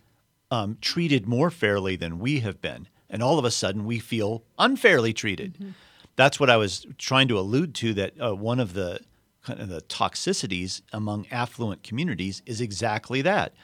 um, 0.50 0.76
treated 0.82 1.26
more 1.26 1.50
fairly 1.50 1.96
than 1.96 2.18
we 2.18 2.40
have 2.40 2.60
been, 2.60 2.88
and 3.08 3.22
all 3.22 3.38
of 3.38 3.46
a 3.46 3.50
sudden 3.50 3.86
we 3.86 3.98
feel 3.98 4.42
unfairly 4.58 5.14
treated. 5.14 5.54
Mm-hmm. 5.54 5.70
That's 6.16 6.38
what 6.38 6.50
I 6.50 6.58
was 6.58 6.86
trying 6.98 7.28
to 7.28 7.38
allude 7.38 7.74
to. 7.76 7.94
That 7.94 8.20
uh, 8.20 8.34
one 8.34 8.60
of 8.60 8.74
the 8.74 9.00
kind 9.42 9.60
of 9.60 9.70
the 9.70 9.80
toxicities 9.80 10.82
among 10.92 11.26
affluent 11.30 11.84
communities 11.84 12.42
is 12.44 12.60
exactly 12.60 13.22
that 13.22 13.54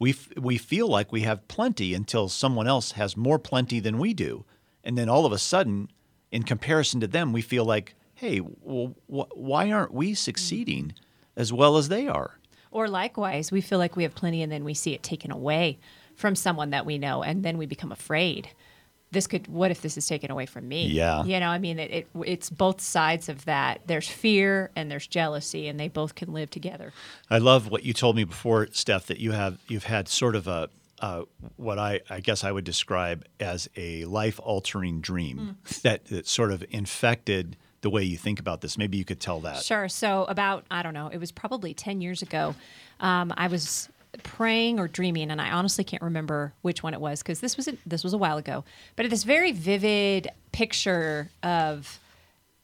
we, 0.00 0.10
f- 0.10 0.36
we 0.36 0.56
feel 0.58 0.88
like 0.88 1.12
we 1.12 1.20
have 1.20 1.46
plenty 1.46 1.94
until 1.94 2.28
someone 2.28 2.66
else 2.66 2.92
has 2.92 3.16
more 3.16 3.38
plenty 3.38 3.78
than 3.78 3.98
we 3.98 4.12
do. 4.14 4.44
And 4.82 4.98
then 4.98 5.08
all 5.08 5.26
of 5.26 5.32
a 5.32 5.38
sudden, 5.38 5.90
in 6.32 6.42
comparison 6.42 7.00
to 7.00 7.06
them, 7.06 7.32
we 7.32 7.42
feel 7.42 7.64
like, 7.64 7.94
hey, 8.14 8.38
wh- 8.38 8.92
why 9.06 9.70
aren't 9.70 9.92
we 9.92 10.14
succeeding 10.14 10.94
as 11.36 11.52
well 11.52 11.76
as 11.76 11.88
they 11.88 12.08
are? 12.08 12.40
Or 12.70 12.88
likewise, 12.88 13.52
we 13.52 13.60
feel 13.60 13.78
like 13.78 13.94
we 13.94 14.04
have 14.04 14.14
plenty 14.14 14.42
and 14.42 14.50
then 14.50 14.64
we 14.64 14.74
see 14.74 14.94
it 14.94 15.02
taken 15.02 15.30
away 15.30 15.78
from 16.14 16.34
someone 16.34 16.70
that 16.70 16.86
we 16.86 16.98
know 16.98 17.22
and 17.22 17.42
then 17.42 17.58
we 17.58 17.66
become 17.66 17.92
afraid 17.92 18.48
this 19.12 19.26
could 19.26 19.46
what 19.48 19.70
if 19.70 19.82
this 19.82 19.96
is 19.96 20.06
taken 20.06 20.30
away 20.30 20.46
from 20.46 20.68
me 20.68 20.86
yeah 20.86 21.24
you 21.24 21.38
know 21.40 21.48
i 21.48 21.58
mean 21.58 21.78
it, 21.78 21.90
it, 21.90 22.08
it's 22.24 22.50
both 22.50 22.80
sides 22.80 23.28
of 23.28 23.44
that 23.44 23.80
there's 23.86 24.08
fear 24.08 24.70
and 24.76 24.90
there's 24.90 25.06
jealousy 25.06 25.68
and 25.68 25.78
they 25.78 25.88
both 25.88 26.14
can 26.14 26.32
live 26.32 26.50
together 26.50 26.92
i 27.30 27.38
love 27.38 27.70
what 27.70 27.84
you 27.84 27.92
told 27.92 28.16
me 28.16 28.24
before 28.24 28.68
steph 28.72 29.06
that 29.06 29.18
you 29.18 29.32
have 29.32 29.58
you've 29.68 29.84
had 29.84 30.08
sort 30.08 30.36
of 30.36 30.46
a 30.46 30.68
uh, 31.00 31.22
what 31.56 31.78
I, 31.78 32.00
I 32.10 32.20
guess 32.20 32.44
I 32.44 32.52
would 32.52 32.64
describe 32.64 33.24
as 33.38 33.70
a 33.74 34.04
life 34.04 34.38
altering 34.42 35.00
dream 35.00 35.56
mm. 35.64 35.80
that, 35.80 36.04
that 36.06 36.28
sort 36.28 36.52
of 36.52 36.62
infected 36.68 37.56
the 37.80 37.88
way 37.88 38.02
you 38.02 38.18
think 38.18 38.38
about 38.38 38.60
this. 38.60 38.76
Maybe 38.76 38.98
you 38.98 39.04
could 39.04 39.20
tell 39.20 39.40
that. 39.40 39.62
Sure. 39.62 39.88
So, 39.88 40.24
about, 40.24 40.66
I 40.70 40.82
don't 40.82 40.94
know, 40.94 41.08
it 41.08 41.18
was 41.18 41.32
probably 41.32 41.72
10 41.72 42.00
years 42.00 42.20
ago. 42.20 42.54
Um, 43.00 43.32
I 43.36 43.46
was 43.46 43.88
praying 44.22 44.78
or 44.80 44.88
dreaming, 44.88 45.30
and 45.30 45.40
I 45.40 45.50
honestly 45.50 45.84
can't 45.84 46.02
remember 46.02 46.52
which 46.62 46.82
one 46.82 46.94
it 46.94 47.00
was 47.00 47.22
because 47.22 47.40
this 47.40 47.56
was 47.56 47.68
a, 47.68 47.74
this 47.86 48.04
was 48.04 48.12
a 48.12 48.18
while 48.18 48.38
ago. 48.38 48.64
But 48.96 49.08
this 49.10 49.24
very 49.24 49.52
vivid 49.52 50.28
picture 50.52 51.30
of 51.42 52.00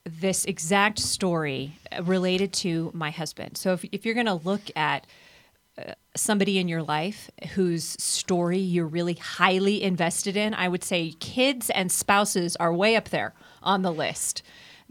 this 0.04 0.44
exact 0.44 0.98
story 0.98 1.76
related 2.02 2.52
to 2.52 2.90
my 2.94 3.10
husband. 3.10 3.56
So 3.56 3.72
if, 3.72 3.84
if 3.90 4.04
you're 4.04 4.14
going 4.14 4.26
to 4.26 4.34
look 4.34 4.62
at 4.76 5.06
uh, 5.78 5.92
somebody 6.14 6.58
in 6.58 6.68
your 6.68 6.82
life 6.82 7.30
whose 7.54 7.84
story 7.84 8.58
you're 8.58 8.86
really 8.86 9.14
highly 9.14 9.82
invested 9.82 10.36
in, 10.36 10.54
I 10.54 10.68
would 10.68 10.84
say 10.84 11.12
kids 11.18 11.70
and 11.70 11.90
spouses 11.90 12.56
are 12.56 12.72
way 12.72 12.96
up 12.96 13.08
there 13.08 13.34
on 13.62 13.82
the 13.82 13.92
list. 13.92 14.42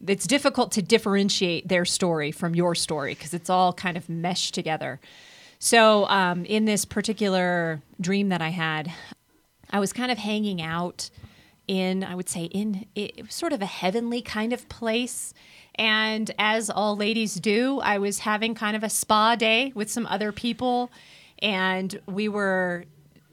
It's 0.05 0.27
difficult 0.27 0.73
to 0.73 0.81
differentiate 0.81 1.69
their 1.69 1.85
story 1.85 2.31
from 2.31 2.53
your 2.53 2.75
story 2.75 3.13
because 3.15 3.33
it's 3.33 3.49
all 3.49 3.71
kind 3.71 3.95
of 3.95 4.09
meshed 4.09 4.53
together. 4.53 4.99
So, 5.65 6.07
um, 6.09 6.45
in 6.45 6.65
this 6.65 6.85
particular 6.85 7.81
dream 7.99 8.29
that 8.29 8.39
I 8.39 8.49
had, 8.49 8.91
I 9.71 9.79
was 9.79 9.93
kind 9.93 10.11
of 10.11 10.19
hanging 10.19 10.61
out 10.61 11.09
in, 11.67 12.03
I 12.03 12.13
would 12.13 12.29
say, 12.29 12.43
in 12.43 12.85
it, 12.93 13.33
sort 13.33 13.51
of 13.51 13.63
a 13.63 13.65
heavenly 13.65 14.21
kind 14.21 14.53
of 14.53 14.69
place. 14.69 15.33
And 15.73 16.29
as 16.37 16.69
all 16.69 16.95
ladies 16.95 17.33
do, 17.33 17.79
I 17.79 17.97
was 17.97 18.19
having 18.19 18.53
kind 18.53 18.75
of 18.75 18.83
a 18.83 18.91
spa 18.91 19.35
day 19.35 19.71
with 19.73 19.89
some 19.89 20.05
other 20.05 20.31
people. 20.31 20.91
And 21.39 21.99
we 22.05 22.29
were 22.29 22.85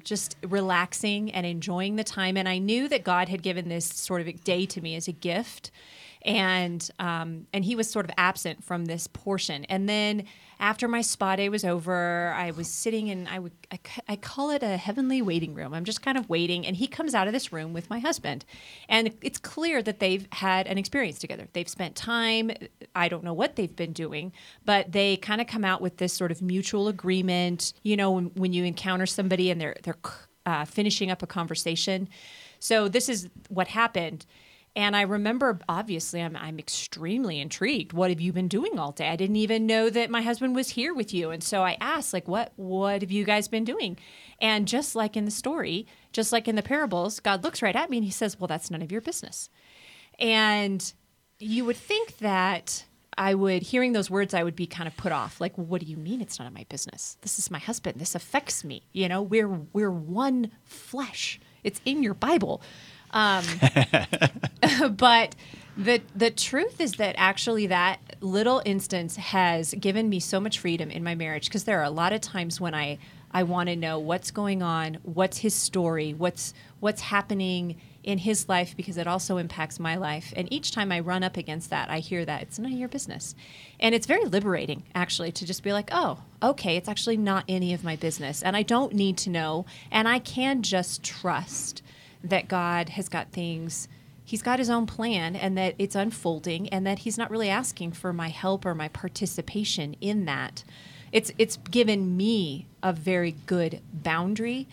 just 0.02 0.36
relaxing 0.42 1.30
and 1.32 1.44
enjoying 1.44 1.96
the 1.96 2.04
time. 2.04 2.38
And 2.38 2.48
I 2.48 2.56
knew 2.56 2.88
that 2.88 3.04
God 3.04 3.28
had 3.28 3.42
given 3.42 3.68
this 3.68 3.84
sort 3.84 4.22
of 4.22 4.42
day 4.42 4.64
to 4.64 4.80
me 4.80 4.96
as 4.96 5.06
a 5.06 5.12
gift. 5.12 5.70
And 6.24 6.88
um, 6.98 7.46
and 7.52 7.64
he 7.64 7.74
was 7.74 7.90
sort 7.90 8.04
of 8.04 8.12
absent 8.16 8.62
from 8.62 8.84
this 8.84 9.06
portion. 9.06 9.64
And 9.64 9.88
then 9.88 10.24
after 10.62 10.86
my 10.86 11.00
spa 11.00 11.34
day 11.34 11.48
was 11.48 11.64
over, 11.64 12.32
I 12.36 12.52
was 12.52 12.68
sitting 12.68 13.10
and 13.10 13.28
I 13.28 13.40
would 13.40 13.52
I, 13.72 13.80
I, 14.08 14.16
call 14.16 14.50
it 14.50 14.62
a 14.62 14.76
heavenly 14.76 15.20
waiting 15.20 15.54
room. 15.54 15.74
I'm 15.74 15.84
just 15.84 16.02
kind 16.02 16.16
of 16.16 16.28
waiting, 16.28 16.64
and 16.64 16.76
he 16.76 16.86
comes 16.86 17.14
out 17.14 17.26
of 17.26 17.32
this 17.32 17.52
room 17.52 17.72
with 17.72 17.90
my 17.90 17.98
husband, 17.98 18.44
and 18.88 19.12
it's 19.22 19.38
clear 19.38 19.82
that 19.82 19.98
they've 19.98 20.28
had 20.30 20.68
an 20.68 20.78
experience 20.78 21.18
together. 21.18 21.48
They've 21.52 21.68
spent 21.68 21.96
time. 21.96 22.52
I 22.94 23.08
don't 23.08 23.24
know 23.24 23.34
what 23.34 23.56
they've 23.56 23.74
been 23.74 23.92
doing, 23.92 24.32
but 24.64 24.92
they 24.92 25.16
kind 25.16 25.40
of 25.40 25.48
come 25.48 25.64
out 25.64 25.80
with 25.80 25.96
this 25.96 26.12
sort 26.12 26.30
of 26.30 26.40
mutual 26.40 26.86
agreement. 26.86 27.72
You 27.82 27.96
know, 27.96 28.12
when, 28.12 28.26
when 28.34 28.52
you 28.52 28.64
encounter 28.64 29.06
somebody 29.06 29.50
and 29.50 29.60
they're 29.60 29.76
they're 29.82 29.98
uh, 30.46 30.64
finishing 30.64 31.10
up 31.10 31.22
a 31.22 31.26
conversation. 31.26 32.08
So 32.58 32.88
this 32.88 33.08
is 33.08 33.28
what 33.48 33.68
happened. 33.68 34.24
And 34.74 34.96
I 34.96 35.02
remember, 35.02 35.58
obviously, 35.68 36.22
I'm, 36.22 36.34
I'm 36.34 36.58
extremely 36.58 37.40
intrigued. 37.40 37.92
What 37.92 38.08
have 38.08 38.22
you 38.22 38.32
been 38.32 38.48
doing 38.48 38.78
all 38.78 38.92
day? 38.92 39.08
I 39.08 39.16
didn't 39.16 39.36
even 39.36 39.66
know 39.66 39.90
that 39.90 40.08
my 40.08 40.22
husband 40.22 40.54
was 40.54 40.70
here 40.70 40.94
with 40.94 41.12
you. 41.12 41.30
And 41.30 41.44
so 41.44 41.62
I 41.62 41.76
asked, 41.78 42.14
like, 42.14 42.26
what, 42.26 42.52
what 42.56 43.02
have 43.02 43.10
you 43.10 43.24
guys 43.24 43.48
been 43.48 43.64
doing? 43.64 43.98
And 44.40 44.66
just 44.66 44.96
like 44.96 45.14
in 45.14 45.26
the 45.26 45.30
story, 45.30 45.86
just 46.12 46.32
like 46.32 46.48
in 46.48 46.56
the 46.56 46.62
parables, 46.62 47.20
God 47.20 47.44
looks 47.44 47.60
right 47.60 47.76
at 47.76 47.90
me 47.90 47.98
and 47.98 48.04
he 48.04 48.10
says, 48.10 48.40
well, 48.40 48.48
that's 48.48 48.70
none 48.70 48.80
of 48.80 48.90
your 48.90 49.02
business. 49.02 49.50
And 50.18 50.92
you 51.38 51.66
would 51.66 51.76
think 51.76 52.18
that 52.18 52.86
I 53.18 53.34
would, 53.34 53.62
hearing 53.62 53.92
those 53.92 54.08
words, 54.08 54.32
I 54.32 54.42
would 54.42 54.56
be 54.56 54.66
kind 54.66 54.88
of 54.88 54.96
put 54.96 55.12
off. 55.12 55.38
Like, 55.38 55.56
what 55.58 55.82
do 55.82 55.86
you 55.86 55.98
mean 55.98 56.22
it's 56.22 56.38
none 56.38 56.48
of 56.48 56.54
my 56.54 56.64
business? 56.70 57.18
This 57.20 57.38
is 57.38 57.50
my 57.50 57.58
husband. 57.58 58.00
This 58.00 58.14
affects 58.14 58.64
me. 58.64 58.86
You 58.92 59.06
know, 59.10 59.20
we're, 59.20 59.48
we're 59.74 59.90
one 59.90 60.50
flesh. 60.64 61.38
It's 61.62 61.82
in 61.84 62.02
your 62.02 62.14
Bible. 62.14 62.62
Um, 63.12 63.44
but 64.96 65.34
the 65.76 66.02
the 66.14 66.30
truth 66.30 66.80
is 66.80 66.92
that 66.94 67.14
actually 67.18 67.66
that 67.66 67.98
little 68.20 68.62
instance 68.64 69.16
has 69.16 69.74
given 69.74 70.08
me 70.08 70.20
so 70.20 70.38
much 70.38 70.58
freedom 70.58 70.90
in 70.90 71.02
my 71.02 71.14
marriage 71.14 71.46
because 71.46 71.64
there 71.64 71.80
are 71.80 71.84
a 71.84 71.90
lot 71.90 72.12
of 72.12 72.20
times 72.20 72.60
when 72.60 72.74
I 72.74 72.98
I 73.30 73.44
want 73.44 73.70
to 73.70 73.76
know 73.76 73.98
what's 73.98 74.30
going 74.30 74.62
on, 74.62 74.98
what's 75.02 75.38
his 75.38 75.54
story, 75.54 76.12
what's 76.12 76.52
what's 76.80 77.00
happening 77.00 77.80
in 78.02 78.18
his 78.18 78.48
life 78.48 78.76
because 78.76 78.98
it 78.98 79.06
also 79.06 79.36
impacts 79.36 79.78
my 79.78 79.96
life. 79.96 80.32
And 80.36 80.52
each 80.52 80.72
time 80.72 80.90
I 80.90 80.98
run 81.00 81.22
up 81.22 81.36
against 81.36 81.70
that, 81.70 81.88
I 81.88 82.00
hear 82.00 82.24
that 82.24 82.42
it's 82.42 82.58
none 82.58 82.72
of 82.72 82.78
your 82.78 82.88
business. 82.88 83.36
And 83.78 83.94
it's 83.94 84.06
very 84.06 84.24
liberating 84.24 84.82
actually 84.94 85.32
to 85.32 85.46
just 85.46 85.62
be 85.62 85.72
like, 85.72 85.88
"Oh, 85.92 86.18
okay, 86.42 86.76
it's 86.76 86.88
actually 86.88 87.16
not 87.16 87.44
any 87.48 87.72
of 87.72 87.84
my 87.84 87.96
business 87.96 88.42
and 88.42 88.56
I 88.56 88.62
don't 88.62 88.92
need 88.92 89.16
to 89.18 89.30
know 89.30 89.64
and 89.90 90.06
I 90.06 90.18
can 90.18 90.62
just 90.62 91.02
trust 91.02 91.82
that 92.24 92.48
God 92.48 92.90
has 92.90 93.08
got 93.08 93.32
things 93.32 93.88
he's 94.24 94.42
got 94.42 94.58
his 94.58 94.70
own 94.70 94.86
plan 94.86 95.36
and 95.36 95.56
that 95.58 95.74
it's 95.78 95.94
unfolding 95.94 96.68
and 96.70 96.86
that 96.86 97.00
he's 97.00 97.18
not 97.18 97.30
really 97.30 97.48
asking 97.48 97.92
for 97.92 98.12
my 98.12 98.28
help 98.28 98.64
or 98.64 98.74
my 98.74 98.88
participation 98.88 99.94
in 100.00 100.24
that. 100.24 100.64
It's 101.10 101.30
it's 101.38 101.58
given 101.70 102.16
me 102.16 102.66
a 102.82 102.92
very 102.92 103.32
good 103.46 103.80
boundary 103.92 104.66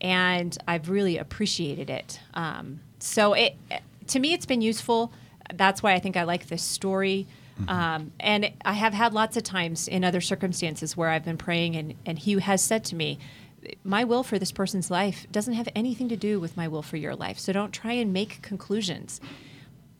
and 0.00 0.56
I've 0.68 0.90
really 0.90 1.16
appreciated 1.16 1.88
it. 1.88 2.20
Um, 2.34 2.80
so 2.98 3.32
it 3.32 3.56
to 4.08 4.18
me 4.18 4.32
it's 4.32 4.46
been 4.46 4.60
useful. 4.60 5.12
That's 5.54 5.82
why 5.82 5.92
I 5.92 5.98
think 5.98 6.16
I 6.16 6.24
like 6.24 6.48
this 6.48 6.62
story. 6.62 7.26
Mm-hmm. 7.60 7.70
Um, 7.70 8.12
and 8.20 8.52
I 8.66 8.74
have 8.74 8.92
had 8.92 9.14
lots 9.14 9.38
of 9.38 9.42
times 9.42 9.88
in 9.88 10.04
other 10.04 10.20
circumstances 10.20 10.94
where 10.94 11.08
I've 11.08 11.24
been 11.24 11.38
praying 11.38 11.74
and, 11.76 11.94
and 12.04 12.18
he 12.18 12.38
has 12.38 12.62
said 12.62 12.84
to 12.86 12.94
me, 12.94 13.18
my 13.84 14.04
will 14.04 14.22
for 14.22 14.38
this 14.38 14.52
person's 14.52 14.90
life 14.90 15.26
doesn't 15.30 15.54
have 15.54 15.68
anything 15.74 16.08
to 16.08 16.16
do 16.16 16.40
with 16.40 16.56
my 16.56 16.68
will 16.68 16.82
for 16.82 16.96
your 16.96 17.14
life. 17.14 17.38
So 17.38 17.52
don't 17.52 17.72
try 17.72 17.92
and 17.92 18.12
make 18.12 18.42
conclusions. 18.42 19.20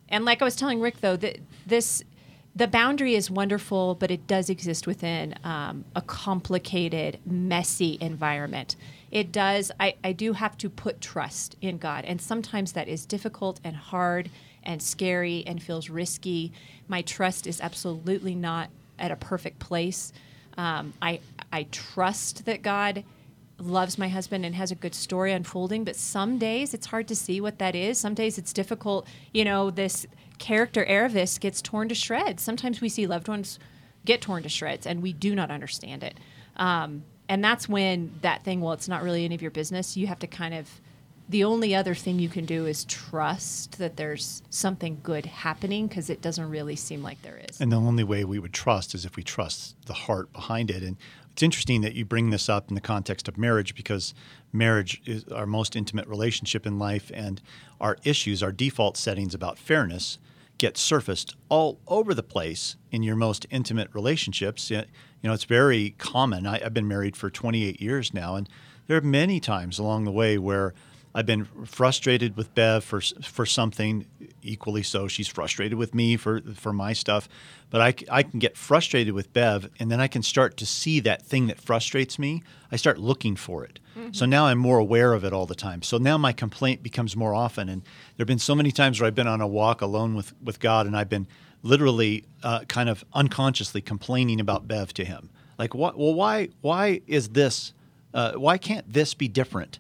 And 0.09 0.25
like 0.25 0.41
I 0.43 0.45
was 0.45 0.57
telling 0.57 0.81
Rick, 0.81 1.01
though, 1.01 1.17
that 1.17 1.39
this 1.67 2.03
the 2.55 2.67
boundary 2.67 3.15
is 3.15 3.31
wonderful, 3.31 3.95
but 3.95 4.11
it 4.11 4.27
does 4.27 4.49
exist 4.49 4.87
within 4.87 5.35
um, 5.45 5.85
a 5.95 6.01
complicated, 6.01 7.19
messy 7.27 7.99
environment. 8.01 8.77
It 9.11 9.31
does. 9.31 9.71
I, 9.79 9.97
I 10.03 10.13
do 10.13 10.33
have 10.33 10.57
to 10.59 10.71
put 10.71 11.03
trust 11.03 11.57
in 11.61 11.77
God, 11.77 12.07
and 12.07 12.19
sometimes 12.19 12.73
that 12.73 12.89
is 12.89 13.05
difficult 13.05 13.61
and 13.63 13.77
hard 13.77 14.31
and 14.63 14.83
scary 14.83 15.45
and 15.47 15.63
feels 15.63 15.91
risky. 15.91 16.51
My 16.89 17.03
trust 17.03 17.47
is 17.47 17.61
absolutely 17.61 18.35
not 18.35 18.71
at 18.99 19.11
a 19.11 19.17
perfect 19.17 19.59
place. 19.59 20.15
Um, 20.57 20.95
I 21.03 21.21
I 21.53 21.65
trust 21.65 22.47
that 22.47 22.63
God 22.63 23.05
loves 23.59 23.99
my 23.99 24.09
husband 24.09 24.45
and 24.45 24.55
has 24.55 24.71
a 24.71 24.75
good 24.75 24.95
story 24.95 25.33
unfolding 25.33 25.85
but 25.85 25.97
some 25.97 26.39
days 26.39 26.75
it's 26.75 26.87
hard 26.87 27.09
to 27.09 27.17
see 27.17 27.41
what 27.41 27.59
that 27.59 27.75
is 27.75 27.99
some 27.99 28.15
days 28.15 28.39
it's 28.39 28.53
difficult 28.53 29.07
you 29.33 29.45
know 29.45 29.71
this 29.71 30.07
character 30.39 30.85
Aravis 30.85 31.41
gets 31.41 31.63
torn 31.63 31.89
to 31.89 31.95
shreds 31.95 32.43
sometimes 32.43 32.81
we 32.81 32.89
see 32.89 33.07
loved 33.07 33.29
ones 33.29 33.59
get 34.05 34.21
torn 34.21 34.43
to 34.43 34.49
shreds 34.49 34.87
and 34.87 35.03
we 35.03 35.13
do 35.13 35.35
not 35.35 35.51
understand 35.51 36.03
it 36.03 36.19
um, 36.57 37.03
and 37.29 37.43
that's 37.43 37.69
when 37.69 38.13
that 38.21 38.45
thing 38.45 38.61
well 38.61 38.75
it's 38.75 38.89
not 38.89 39.03
really 39.03 39.25
any 39.25 39.35
of 39.35 39.43
your 39.43 39.51
business 39.51 39.97
you 39.97 40.07
have 40.07 40.19
to 40.19 40.27
kind 40.27 40.53
of 40.53 40.81
the 41.29 41.45
only 41.45 41.75
other 41.75 41.95
thing 41.95 42.19
you 42.19 42.29
can 42.29 42.45
do 42.45 42.67
is 42.67 42.85
trust 42.85 43.79
that 43.79 43.97
there's 43.97 44.43
something 44.51 45.01
good 45.03 45.27
happening 45.27 45.89
because 45.89 46.09
it 46.09 46.23
doesn't 46.23 46.49
really 46.49 46.77
seem 46.77 47.03
like 47.03 47.21
there 47.23 47.41
is. 47.49 47.61
And 47.61 47.73
the 47.73 47.77
only 47.77 48.05
way 48.05 48.25
we 48.25 48.39
would 48.39 48.53
trust 48.53 48.95
is 48.95 49.05
if 49.05 49.17
we 49.17 49.25
trust 49.25 49.75
the 49.87 49.93
heart 49.93 50.33
behind 50.33 50.71
it. 50.71 50.85
And 50.85 50.97
it's 51.37 51.43
interesting 51.43 51.83
that 51.83 51.93
you 51.93 52.07
bring 52.07 52.31
this 52.31 52.49
up 52.49 52.71
in 52.71 52.75
the 52.75 52.81
context 52.81 53.29
of 53.29 53.37
marriage 53.37 53.75
because 53.75 54.15
marriage 54.55 55.03
is 55.05 55.23
our 55.25 55.45
most 55.45 55.77
intimate 55.77 56.09
relationship 56.09 56.65
in 56.65 56.79
life, 56.79 57.11
and 57.13 57.43
our 57.79 57.99
issues, 58.05 58.43
our 58.43 58.53
default 58.53 58.97
settings 58.97 59.35
about 59.35 59.59
fairness, 59.59 60.17
get 60.57 60.79
surfaced 60.79 61.37
all 61.51 61.79
over 61.89 62.15
the 62.15 62.23
place 62.23 62.77
in 62.91 63.03
your 63.03 63.17
most 63.17 63.45
intimate 63.51 63.91
relationships. 63.93 64.71
You 64.71 64.85
know, 65.23 65.35
it's 65.35 65.45
very 65.45 65.91
common. 65.99 66.47
I, 66.47 66.59
I've 66.65 66.73
been 66.73 66.89
married 66.89 67.19
for 67.19 67.29
28 67.29 67.83
years 67.83 68.15
now, 68.15 68.37
and 68.37 68.49
there 68.87 68.97
are 68.97 69.03
many 69.03 69.39
times 69.39 69.79
along 69.79 70.07
the 70.07 70.13
way 70.13 70.39
where 70.39 70.73
I've 71.17 71.25
been 71.25 71.47
frustrated 71.65 72.37
with 72.37 72.55
Bev 72.55 72.85
for 72.85 73.01
for 73.01 73.47
something 73.47 74.05
equally 74.43 74.83
so. 74.83 75.09
She's 75.09 75.27
frustrated 75.27 75.79
with 75.79 75.95
me 75.95 76.19
for 76.19 76.43
for 76.55 76.75
my 76.75 76.93
stuff, 76.93 77.27
but 77.71 77.81
I, 77.81 77.95
I 78.19 78.23
can 78.23 78.39
get 78.39 78.55
frustrated 78.55 79.15
with 79.15 79.33
Bev, 79.33 79.71
and 79.81 79.91
then 79.91 79.99
I 79.99 80.09
can 80.09 80.23
start 80.23 80.59
to 80.59 80.67
see 80.67 81.01
that 81.01 81.23
thing 81.23 81.47
that 81.47 81.59
frustrates 81.59 82.19
me. 82.19 82.43
I 82.71 82.77
start 82.77 82.99
looking 82.99 83.35
for 83.35 83.65
it. 83.65 83.81
Mm-hmm. 83.99 84.13
So 84.13 84.27
now 84.27 84.45
I'm 84.45 84.59
more 84.59 84.79
aware 84.79 85.15
of 85.15 85.25
it 85.25 85.33
all 85.33 85.47
the 85.47 85.55
time. 85.55 85.81
So 85.81 85.97
now 85.97 86.19
my 86.19 86.35
complaint 86.35 86.83
becomes 86.83 87.17
more 87.17 87.35
often. 87.35 87.71
And 87.71 87.81
there 87.83 88.25
have 88.25 88.29
been 88.29 88.39
so 88.39 88.55
many 88.55 88.71
times 88.71 89.01
where 89.01 89.07
I've 89.07 89.15
been 89.15 89.27
on 89.27 89.41
a 89.41 89.47
walk 89.47 89.81
alone 89.81 90.17
with 90.17 90.35
with 90.43 90.61
God, 90.61 90.87
and 90.87 90.95
I've 90.95 91.09
been 91.09 91.27
literally 91.63 92.27
uh, 92.43 92.65
kind 92.69 92.91
of 92.91 93.07
unconsciously 93.15 93.81
complaining 93.81 94.39
about 94.39 94.69
Bev 94.69 94.93
to 94.93 95.05
Him. 95.07 95.31
Like, 95.59 95.75
what? 95.75 95.97
Well, 95.97 96.13
why? 96.13 96.51
Why 96.61 97.01
is 97.07 97.31
this? 97.31 97.73
Uh, 98.13 98.33
why 98.33 98.59
can't 98.59 98.93
this 98.93 99.15
be 99.15 99.29
different? 99.29 99.79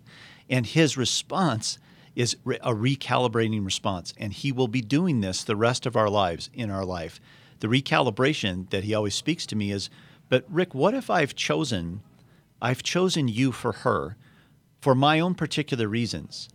And 0.49 0.67
his 0.67 0.97
response 0.97 1.79
is 2.15 2.37
a 2.47 2.75
recalibrating 2.75 3.65
response. 3.65 4.15
And 4.17 4.33
he 4.33 4.53
will 4.53 4.69
be 4.69 4.81
doing 4.81 5.21
this 5.21 5.45
the 5.45 5.57
rest 5.57 5.87
of 5.87 5.97
our 5.97 6.09
lives 6.09 6.51
in 6.55 6.71
our 6.71 6.85
life. 6.85 7.21
The 7.61 7.69
recalibration 7.69 8.71
that 8.71 8.85
he 8.85 8.95
always 8.95 9.15
speaks 9.15 9.47
to 9.47 9.57
me 9.57 9.71
is, 9.71 9.91
but 10.29 10.45
Rick, 10.49 10.75
what 10.75 10.95
if 10.95 11.11
I've 11.11 11.35
chosen, 11.35 12.03
I've 12.61 12.83
chosen 12.83 13.29
you 13.29 13.53
for 13.53 13.73
her 13.73 14.17
for 14.81 14.95
my 14.95 15.21
own 15.21 15.35
particular 15.35 15.89
reasons? 15.89 16.49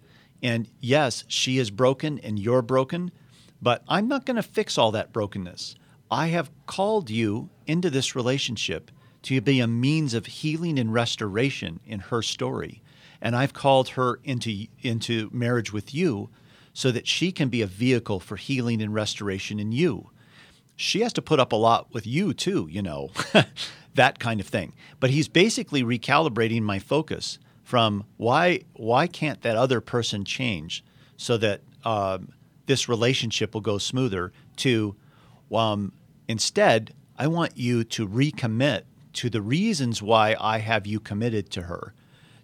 And 0.44 0.68
yes, 0.80 1.24
she 1.28 1.58
is 1.58 1.70
broken 1.70 2.20
and 2.20 2.39
you're 2.39 2.62
broken, 2.62 3.12
but 3.62 3.84
I'm 3.88 4.08
not 4.08 4.26
going 4.26 4.38
to 4.38 4.44
fix 4.44 4.78
all 4.78 4.92
that 4.92 5.14
brokenness. 5.14 5.76
I 6.10 6.28
have 6.28 6.52
called 6.66 7.10
you 7.10 7.50
into 7.68 7.89
this 7.89 8.16
relationship 8.16 8.92
to 9.24 9.39
be 9.39 9.60
a 9.60 9.68
means 9.68 10.14
of 10.14 10.26
healing 10.26 10.80
and 10.80 10.92
restoration 10.92 11.80
in 11.86 12.00
her 12.00 12.22
story. 12.22 12.82
And 13.22 13.36
I've 13.36 13.53
called 13.53 13.89
her 13.89 14.19
into, 14.24 14.67
into 14.82 15.30
marriage 15.32 15.72
with 15.72 15.93
you 15.93 16.30
so 16.74 16.91
that 16.91 17.07
she 17.07 17.32
can 17.32 17.49
be 17.49 17.61
a 17.61 17.67
vehicle 17.67 18.19
for 18.19 18.36
healing 18.36 18.82
and 18.82 18.93
restoration 18.93 19.59
in 19.59 19.72
you. 19.72 20.09
She 20.76 21.01
has 21.01 21.13
to 21.13 21.22
put 21.22 21.39
up 21.39 21.51
a 21.51 21.57
lot 21.57 21.93
with 21.93 22.07
you 22.07 22.34
too, 22.34 22.67
you 22.72 22.82
know, 22.82 23.09
that 23.95 24.19
kind 24.19 24.39
of 24.39 24.47
thing. 24.47 24.74
But 24.99 25.11
he's 25.11 25.28
basically 25.28 25.84
recalibrating 25.84 26.61
my 26.61 26.80
focus 26.80 27.38
from 27.63 28.05
why 28.17 28.61
why 28.74 29.07
can't 29.07 29.41
that 29.43 29.55
other 29.55 29.80
person 29.80 30.26
change 30.26 30.84
so 31.17 31.38
that 31.38 31.61
um, 31.86 32.30
this 32.65 32.89
relationship 32.89 33.53
will 33.53 33.61
go 33.61 33.78
smoother 33.78 34.34
to 34.57 34.95
um, 35.53 35.93
instead 36.28 36.93
I 37.17 37.28
want 37.28 37.55
you 37.55 37.84
to 37.84 38.07
recommit 38.07 38.84
to 39.13 39.30
the 39.30 39.41
reasons 39.41 40.01
why 40.01 40.36
I 40.39 40.57
have 40.57 40.88
you 40.88 40.99
committed 40.99 41.51
to 41.51 41.63
her. 41.63 41.93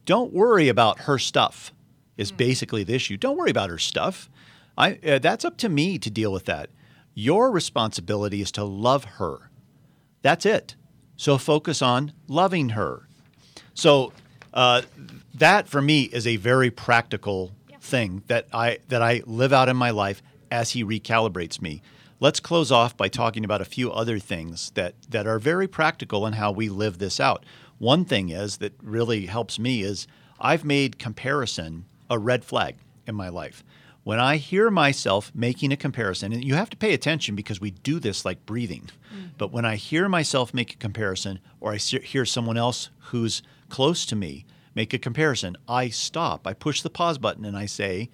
Don't 0.08 0.34
worry 0.34 0.70
about 0.70 1.02
her 1.02 1.20
stuff. 1.20 1.72
Is 2.18 2.32
mm. 2.32 2.38
basically 2.38 2.84
the 2.84 2.96
issue. 2.96 3.18
Don't 3.18 3.38
worry 3.38 3.52
about 3.52 3.70
her 3.70 3.78
stuff. 3.78 4.32
I 4.76 4.98
uh, 5.06 5.20
that's 5.20 5.46
up 5.46 5.58
to 5.58 5.70
me 5.70 6.00
to 6.00 6.10
deal 6.10 6.32
with 6.34 6.46
that. 6.46 6.72
Your 7.14 7.52
responsibility 7.52 8.42
is 8.42 8.52
to 8.54 8.64
love 8.64 9.04
her. 9.20 9.52
That's 10.24 10.46
it. 10.46 10.76
So 11.16 11.38
focus 11.38 11.84
on 11.84 12.14
loving 12.28 12.70
her. 12.70 13.08
So 13.74 14.14
uh, 14.54 14.84
that 15.36 15.68
for 15.68 15.82
me 15.82 16.04
is 16.04 16.26
a 16.26 16.38
very 16.38 16.72
practical 16.72 17.52
yeah. 17.70 17.78
thing 17.80 18.24
that 18.28 18.48
I 18.52 18.80
that 18.88 19.04
I 19.04 19.22
live 19.26 19.54
out 19.54 19.70
in 19.70 19.78
my 19.78 19.92
life 19.92 20.24
as 20.50 20.72
he 20.72 20.84
recalibrates 20.84 21.62
me. 21.62 21.82
Let's 22.20 22.40
close 22.40 22.72
off 22.72 22.98
by 22.98 23.10
talking 23.10 23.46
about 23.46 23.62
a 23.62 23.66
few 23.66 23.92
other 23.92 24.18
things 24.18 24.72
that, 24.72 24.96
that 25.10 25.28
are 25.28 25.38
very 25.38 25.68
practical 25.68 26.26
in 26.26 26.34
how 26.34 26.52
we 26.52 26.68
live 26.68 26.98
this 26.98 27.20
out. 27.20 27.46
One 27.80 28.06
thing 28.06 28.30
is 28.30 28.58
that 28.58 28.74
really 28.82 29.26
helps 29.26 29.60
me 29.60 29.82
is 29.82 30.08
I've 30.40 30.66
made 30.66 31.00
comparison 31.00 31.86
a 32.10 32.18
red 32.18 32.44
flag 32.44 32.76
in 33.06 33.16
my 33.16 33.30
life. 33.30 33.64
When 34.04 34.20
I 34.20 34.38
hear 34.38 34.72
myself 34.72 35.32
making 35.36 35.74
a 35.74 35.78
comparison, 35.78 36.32
and 36.32 36.44
you 36.44 36.56
have 36.56 36.70
to 36.70 36.78
pay 36.78 36.94
attention 36.94 37.36
because 37.36 37.60
we 37.60 37.72
do 37.72 38.00
this 38.00 38.24
like 38.24 38.46
breathing, 38.46 38.90
mm-hmm. 39.14 39.28
but 39.38 39.52
when 39.52 39.66
I 39.66 39.76
hear 39.76 40.08
myself 40.08 40.54
make 40.54 40.74
a 40.74 40.78
comparison 40.78 41.40
or 41.60 41.74
I 41.74 41.78
hear 41.78 42.26
someone 42.26 42.56
else 42.56 42.90
who's 43.00 43.42
close 43.68 44.06
to 44.06 44.16
me 44.16 44.46
make 44.76 44.94
a 44.94 45.00
comparison, 45.00 45.58
I 45.68 45.90
stop. 45.90 46.48
I 46.48 46.54
push 46.54 46.82
the 46.82 46.90
pause 46.90 47.18
button 47.18 47.44
and 47.44 47.58
I 47.58 47.66
say, 47.66 48.10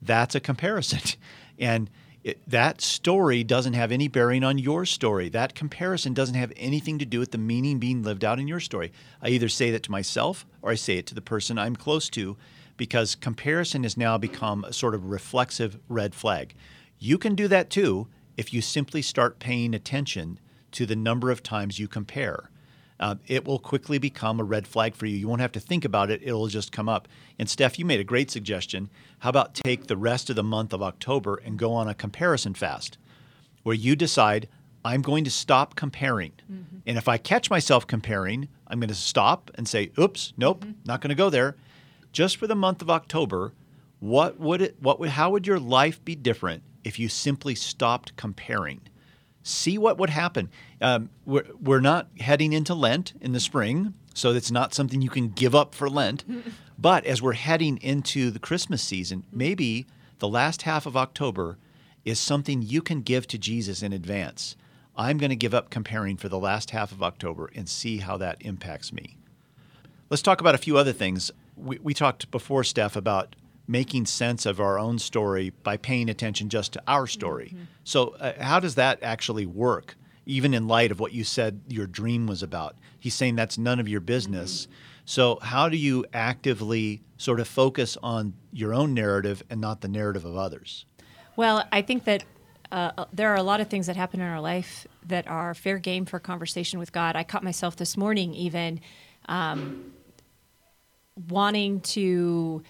that's 0.00 0.34
a 0.34 0.40
comparison. 0.40 1.00
and 1.58 1.90
it, 2.24 2.40
that 2.48 2.80
story 2.80 3.44
doesn't 3.44 3.74
have 3.74 3.92
any 3.92 4.08
bearing 4.08 4.42
on 4.42 4.56
your 4.56 4.86
story. 4.86 5.28
That 5.28 5.54
comparison 5.54 6.14
doesn't 6.14 6.34
have 6.34 6.54
anything 6.56 6.98
to 6.98 7.04
do 7.04 7.20
with 7.20 7.32
the 7.32 7.38
meaning 7.38 7.78
being 7.78 8.02
lived 8.02 8.24
out 8.24 8.40
in 8.40 8.48
your 8.48 8.60
story. 8.60 8.92
I 9.22 9.28
either 9.28 9.50
say 9.50 9.70
that 9.70 9.82
to 9.84 9.90
myself 9.90 10.46
or 10.62 10.70
I 10.70 10.74
say 10.74 10.96
it 10.96 11.06
to 11.08 11.14
the 11.14 11.20
person 11.20 11.58
I'm 11.58 11.76
close 11.76 12.08
to 12.10 12.38
because 12.78 13.14
comparison 13.14 13.82
has 13.82 13.98
now 13.98 14.16
become 14.16 14.64
a 14.64 14.72
sort 14.72 14.94
of 14.94 15.10
reflexive 15.10 15.78
red 15.88 16.14
flag. 16.14 16.54
You 16.98 17.18
can 17.18 17.34
do 17.34 17.46
that 17.48 17.68
too 17.68 18.08
if 18.38 18.54
you 18.54 18.62
simply 18.62 19.02
start 19.02 19.38
paying 19.38 19.74
attention 19.74 20.40
to 20.72 20.86
the 20.86 20.96
number 20.96 21.30
of 21.30 21.42
times 21.42 21.78
you 21.78 21.86
compare 21.86 22.50
uh, 23.00 23.16
it 23.26 23.44
will 23.44 23.58
quickly 23.58 23.98
become 23.98 24.38
a 24.40 24.44
red 24.44 24.66
flag 24.66 24.94
for 24.94 25.06
you. 25.06 25.16
You 25.16 25.28
won't 25.28 25.40
have 25.40 25.52
to 25.52 25.60
think 25.60 25.84
about 25.84 26.10
it, 26.10 26.22
it'll 26.22 26.46
just 26.46 26.72
come 26.72 26.88
up. 26.88 27.08
And 27.38 27.48
Steph, 27.48 27.78
you 27.78 27.84
made 27.84 28.00
a 28.00 28.04
great 28.04 28.30
suggestion. 28.30 28.90
How 29.20 29.30
about 29.30 29.54
take 29.54 29.86
the 29.86 29.96
rest 29.96 30.30
of 30.30 30.36
the 30.36 30.42
month 30.42 30.72
of 30.72 30.82
October 30.82 31.40
and 31.44 31.58
go 31.58 31.72
on 31.72 31.88
a 31.88 31.94
comparison 31.94 32.54
fast 32.54 32.98
where 33.62 33.74
you 33.74 33.96
decide, 33.96 34.48
I'm 34.84 35.02
going 35.02 35.24
to 35.24 35.30
stop 35.30 35.74
comparing. 35.74 36.32
Mm-hmm. 36.50 36.76
And 36.86 36.98
if 36.98 37.08
I 37.08 37.16
catch 37.16 37.50
myself 37.50 37.86
comparing, 37.86 38.48
I'm 38.68 38.78
going 38.78 38.88
to 38.88 38.94
stop 38.94 39.50
and 39.54 39.66
say, 39.66 39.90
oops, 39.98 40.32
nope, 40.36 40.60
mm-hmm. 40.60 40.72
not 40.84 41.00
going 41.00 41.08
to 41.08 41.14
go 41.14 41.30
there. 41.30 41.56
Just 42.12 42.36
for 42.36 42.46
the 42.46 42.54
month 42.54 42.82
of 42.82 42.90
October, 42.90 43.54
what 43.98 44.38
would 44.38 44.60
it, 44.60 44.76
what 44.80 45.00
would, 45.00 45.10
how 45.10 45.30
would 45.30 45.46
your 45.46 45.58
life 45.58 46.04
be 46.04 46.14
different 46.14 46.62
if 46.84 46.98
you 46.98 47.08
simply 47.08 47.54
stopped 47.54 48.14
comparing? 48.16 48.82
See 49.44 49.78
what 49.78 49.98
would 49.98 50.10
happen. 50.10 50.50
Um, 50.80 51.10
we're, 51.24 51.46
we're 51.60 51.80
not 51.80 52.08
heading 52.18 52.52
into 52.52 52.74
Lent 52.74 53.12
in 53.20 53.32
the 53.32 53.38
spring, 53.38 53.94
so 54.14 54.30
it's 54.30 54.50
not 54.50 54.74
something 54.74 55.00
you 55.00 55.10
can 55.10 55.28
give 55.28 55.54
up 55.54 55.74
for 55.74 55.88
Lent. 55.88 56.24
but 56.78 57.04
as 57.04 57.22
we're 57.22 57.34
heading 57.34 57.76
into 57.76 58.30
the 58.30 58.40
Christmas 58.40 58.82
season, 58.82 59.24
maybe 59.30 59.86
the 60.18 60.28
last 60.28 60.62
half 60.62 60.86
of 60.86 60.96
October 60.96 61.58
is 62.04 62.18
something 62.18 62.62
you 62.62 62.82
can 62.82 63.02
give 63.02 63.26
to 63.28 63.38
Jesus 63.38 63.82
in 63.82 63.92
advance. 63.92 64.56
I'm 64.96 65.18
going 65.18 65.30
to 65.30 65.36
give 65.36 65.54
up 65.54 65.70
comparing 65.70 66.16
for 66.16 66.28
the 66.28 66.38
last 66.38 66.70
half 66.70 66.90
of 66.90 67.02
October 67.02 67.50
and 67.54 67.68
see 67.68 67.98
how 67.98 68.16
that 68.18 68.38
impacts 68.40 68.92
me. 68.92 69.16
Let's 70.08 70.22
talk 70.22 70.40
about 70.40 70.54
a 70.54 70.58
few 70.58 70.76
other 70.76 70.92
things. 70.92 71.30
We, 71.56 71.78
we 71.82 71.94
talked 71.94 72.30
before, 72.30 72.64
Steph, 72.64 72.96
about 72.96 73.36
making 73.66 74.06
sense 74.06 74.46
of 74.46 74.60
our 74.60 74.78
own 74.78 74.98
story 74.98 75.52
by 75.62 75.76
paying 75.76 76.08
attention 76.08 76.48
just 76.48 76.72
to 76.74 76.82
our 76.86 77.06
story. 77.06 77.52
Mm-hmm. 77.54 77.64
So, 77.84 78.14
uh, 78.20 78.42
how 78.42 78.60
does 78.60 78.74
that 78.74 79.02
actually 79.02 79.46
work, 79.46 79.96
even 80.26 80.54
in 80.54 80.68
light 80.68 80.90
of 80.90 81.00
what 81.00 81.12
you 81.12 81.24
said 81.24 81.60
your 81.68 81.86
dream 81.86 82.26
was 82.26 82.42
about? 82.42 82.76
He's 82.98 83.14
saying 83.14 83.36
that's 83.36 83.58
none 83.58 83.80
of 83.80 83.88
your 83.88 84.00
business. 84.00 84.62
Mm-hmm. 84.62 84.72
So, 85.06 85.38
how 85.42 85.68
do 85.68 85.76
you 85.76 86.04
actively 86.12 87.02
sort 87.16 87.40
of 87.40 87.48
focus 87.48 87.96
on 88.02 88.34
your 88.52 88.74
own 88.74 88.94
narrative 88.94 89.42
and 89.50 89.60
not 89.60 89.80
the 89.80 89.88
narrative 89.88 90.24
of 90.24 90.36
others? 90.36 90.84
Well, 91.36 91.66
I 91.72 91.82
think 91.82 92.04
that 92.04 92.24
uh, 92.70 92.92
uh 92.96 93.04
there 93.12 93.30
are 93.30 93.36
a 93.36 93.42
lot 93.42 93.60
of 93.60 93.68
things 93.68 93.86
that 93.86 93.96
happen 93.96 94.20
in 94.20 94.26
our 94.26 94.40
life 94.40 94.86
that 95.06 95.26
are 95.28 95.54
fair 95.54 95.78
game 95.78 96.06
for 96.06 96.18
conversation 96.18 96.78
with 96.78 96.92
God. 96.92 97.16
I 97.16 97.24
caught 97.24 97.44
myself 97.44 97.76
this 97.76 97.96
morning 97.96 98.34
even 98.34 98.80
um, 99.26 99.92
wanting 101.28 101.80
to 101.80 102.62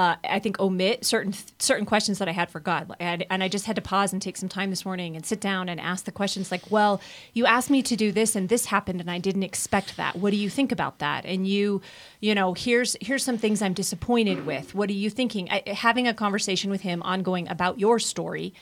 uh, 0.00 0.16
I 0.24 0.38
think 0.38 0.58
omit 0.58 1.04
certain 1.04 1.34
certain 1.58 1.84
questions 1.84 2.20
that 2.20 2.28
I 2.28 2.32
had 2.32 2.48
for 2.48 2.58
God, 2.58 2.90
and, 2.98 3.26
and 3.28 3.44
I 3.44 3.48
just 3.48 3.66
had 3.66 3.76
to 3.76 3.82
pause 3.82 4.14
and 4.14 4.22
take 4.22 4.38
some 4.38 4.48
time 4.48 4.70
this 4.70 4.86
morning 4.86 5.14
and 5.14 5.26
sit 5.26 5.42
down 5.42 5.68
and 5.68 5.78
ask 5.78 6.06
the 6.06 6.10
questions 6.10 6.50
like, 6.50 6.70
"Well, 6.70 7.02
you 7.34 7.44
asked 7.44 7.68
me 7.68 7.82
to 7.82 7.94
do 7.96 8.10
this, 8.10 8.34
and 8.34 8.48
this 8.48 8.64
happened, 8.64 9.02
and 9.02 9.10
I 9.10 9.18
didn't 9.18 9.42
expect 9.42 9.98
that. 9.98 10.16
What 10.16 10.30
do 10.30 10.38
you 10.38 10.48
think 10.48 10.72
about 10.72 11.00
that?" 11.00 11.26
And 11.26 11.46
you, 11.46 11.82
you 12.18 12.34
know, 12.34 12.54
here's 12.54 12.96
here's 13.02 13.22
some 13.22 13.36
things 13.36 13.60
I'm 13.60 13.74
disappointed 13.74 14.46
with. 14.46 14.74
What 14.74 14.88
are 14.88 14.94
you 14.94 15.10
thinking? 15.10 15.50
I, 15.50 15.64
having 15.66 16.08
a 16.08 16.14
conversation 16.14 16.70
with 16.70 16.80
Him 16.80 17.02
ongoing 17.02 17.46
about 17.48 17.78
your 17.78 17.98
story 17.98 18.54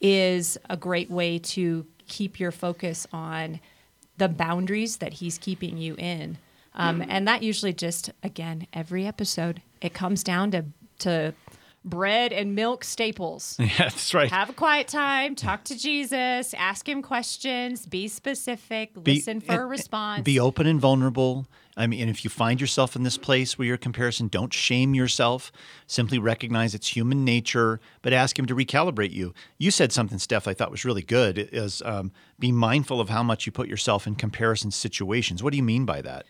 is 0.00 0.56
a 0.70 0.76
great 0.76 1.10
way 1.10 1.40
to 1.40 1.84
keep 2.06 2.38
your 2.38 2.52
focus 2.52 3.08
on 3.12 3.58
the 4.18 4.28
boundaries 4.28 4.98
that 4.98 5.14
He's 5.14 5.36
keeping 5.36 5.78
you 5.78 5.96
in. 5.96 6.38
Um, 6.76 7.02
and 7.08 7.26
that 7.26 7.42
usually 7.42 7.72
just 7.72 8.12
again 8.22 8.66
every 8.72 9.04
episode 9.06 9.62
it 9.80 9.94
comes 9.94 10.22
down 10.22 10.50
to 10.50 10.64
to 11.00 11.34
bread 11.86 12.32
and 12.32 12.54
milk 12.54 12.84
staples. 12.84 13.56
Yeah, 13.66 13.88
that's 13.90 14.14
right. 14.14 14.30
Have 14.30 14.50
a 14.50 14.52
quiet 14.52 14.88
time, 14.88 15.34
talk 15.34 15.64
to 15.64 15.76
Jesus, 15.76 16.54
ask 16.54 16.88
him 16.88 17.02
questions, 17.02 17.84
be 17.84 18.08
specific, 18.08 18.92
be, 19.02 19.14
listen 19.14 19.40
for 19.40 19.62
a 19.62 19.66
response. 19.66 20.22
Be 20.22 20.38
open 20.38 20.66
and 20.66 20.80
vulnerable. 20.80 21.46
I 21.76 21.86
mean, 21.86 22.00
and 22.00 22.10
if 22.10 22.24
you 22.24 22.30
find 22.30 22.60
yourself 22.60 22.96
in 22.96 23.02
this 23.02 23.18
place 23.18 23.58
where 23.58 23.66
you're 23.66 23.76
comparison, 23.76 24.28
don't 24.28 24.52
shame 24.52 24.94
yourself. 24.94 25.52
Simply 25.86 26.18
recognize 26.18 26.74
it's 26.74 26.88
human 26.88 27.24
nature, 27.24 27.80
but 28.02 28.12
ask 28.12 28.38
him 28.38 28.46
to 28.46 28.54
recalibrate 28.54 29.12
you. 29.12 29.34
You 29.58 29.70
said 29.70 29.92
something, 29.92 30.18
Steph, 30.18 30.48
I 30.48 30.54
thought 30.54 30.70
was 30.70 30.84
really 30.86 31.02
good. 31.02 31.38
Is 31.52 31.82
um, 31.84 32.12
be 32.38 32.50
mindful 32.50 33.00
of 33.00 33.10
how 33.10 33.22
much 33.22 33.44
you 33.44 33.52
put 33.52 33.68
yourself 33.68 34.06
in 34.06 34.14
comparison 34.14 34.70
situations. 34.70 35.42
What 35.42 35.50
do 35.50 35.58
you 35.58 35.62
mean 35.62 35.84
by 35.84 36.00
that? 36.02 36.24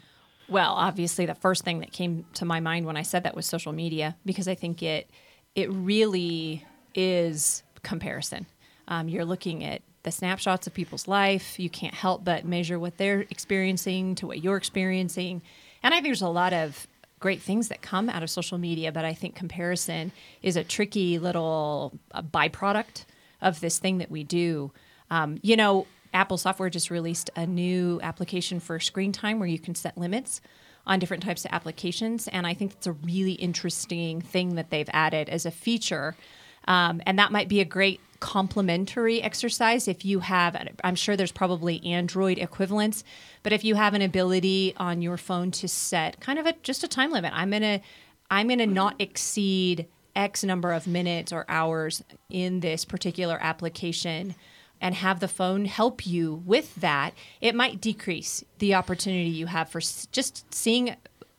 Well, 0.49 0.74
obviously, 0.74 1.26
the 1.26 1.34
first 1.34 1.64
thing 1.64 1.80
that 1.80 1.92
came 1.92 2.24
to 2.34 2.44
my 2.44 2.61
mind 2.61 2.86
when 2.86 2.97
I 2.97 3.03
said 3.03 3.24
that 3.24 3.34
was 3.34 3.47
social 3.47 3.72
media 3.72 4.16
because 4.24 4.47
I 4.47 4.55
think 4.55 4.82
it 4.82 5.11
it 5.55 5.70
really 5.72 6.64
is 6.94 7.62
comparison. 7.82 8.47
Um, 8.88 9.09
you're 9.09 9.24
looking 9.24 9.64
at 9.64 9.82
the 10.03 10.12
snapshots 10.12 10.66
of 10.66 10.74
people's 10.74 11.09
life. 11.09 11.59
You 11.59 11.68
can't 11.68 11.94
help 11.94 12.24
but 12.24 12.44
measure 12.44 12.78
what 12.78 12.97
they're 12.97 13.22
experiencing 13.22 14.14
to 14.16 14.26
what 14.26 14.42
you're 14.42 14.57
experiencing, 14.57 15.42
and 15.82 15.92
I 15.92 15.97
think 15.97 16.05
there's 16.05 16.22
a 16.22 16.28
lot 16.28 16.53
of 16.53 16.86
great 17.18 17.40
things 17.40 17.68
that 17.68 17.82
come 17.82 18.09
out 18.09 18.22
of 18.22 18.30
social 18.30 18.59
media. 18.59 18.92
But 18.92 19.05
I 19.05 19.14
think 19.14 19.34
comparison 19.34 20.12
is 20.42 20.57
a 20.57 20.62
tricky 20.62 21.18
little 21.18 21.99
uh, 22.12 22.22
byproduct 22.22 23.05
of 23.42 23.61
this 23.61 23.78
thing 23.78 23.99
that 23.99 24.11
we 24.11 24.22
do. 24.22 24.70
Um, 25.11 25.38
you 25.42 25.57
know, 25.57 25.86
Apple 26.16 26.38
software 26.38 26.70
just 26.70 26.90
released 26.90 27.28
a 27.36 27.46
new 27.46 28.00
application 28.02 28.58
for 28.58 28.80
screen 28.80 29.12
time 29.12 29.38
where 29.38 29.48
you 29.48 29.58
can 29.58 29.74
set 29.74 29.98
limits 29.98 30.40
on 30.86 30.98
different 30.98 31.22
types 31.22 31.44
of 31.44 31.52
applications. 31.52 32.26
And 32.28 32.46
I 32.46 32.54
think 32.54 32.72
it's 32.72 32.86
a 32.86 32.92
really 32.92 33.32
interesting 33.32 34.22
thing 34.22 34.54
that 34.54 34.70
they've 34.70 34.88
added 34.92 35.28
as 35.28 35.44
a 35.44 35.50
feature. 35.50 36.16
Um, 36.66 37.02
and 37.04 37.18
that 37.18 37.32
might 37.32 37.48
be 37.48 37.60
a 37.60 37.64
great 37.64 38.00
complementary 38.18 39.20
exercise 39.20 39.86
if 39.86 40.02
you 40.02 40.20
have 40.20 40.56
i'm 40.82 40.94
sure 40.94 41.18
there's 41.18 41.30
probably 41.30 41.84
android 41.84 42.38
equivalents 42.38 43.04
but 43.42 43.52
if 43.52 43.62
you 43.62 43.74
have 43.74 43.92
an 43.92 44.00
ability 44.00 44.72
on 44.78 45.02
your 45.02 45.18
phone 45.18 45.50
to 45.50 45.68
set 45.68 46.18
kind 46.18 46.38
of 46.38 46.46
a 46.46 46.54
just 46.62 46.82
a 46.82 46.88
time 46.88 47.12
limit 47.12 47.30
i'm 47.34 47.50
gonna 47.50 47.78
i'm 48.30 48.48
gonna 48.48 48.64
not 48.66 48.96
exceed 48.98 49.86
x 50.16 50.42
number 50.44 50.72
of 50.72 50.86
minutes 50.86 51.30
or 51.30 51.44
hours 51.46 52.02
in 52.30 52.60
this 52.60 52.86
particular 52.86 53.36
application 53.42 54.34
and 54.80 54.94
have 54.94 55.20
the 55.20 55.28
phone 55.28 55.64
help 55.64 56.06
you 56.06 56.42
with 56.44 56.74
that, 56.76 57.12
it 57.40 57.54
might 57.54 57.80
decrease 57.80 58.44
the 58.58 58.74
opportunity 58.74 59.30
you 59.30 59.46
have 59.46 59.68
for 59.68 59.78
s- 59.78 60.06
just 60.12 60.52
seeing 60.52 60.96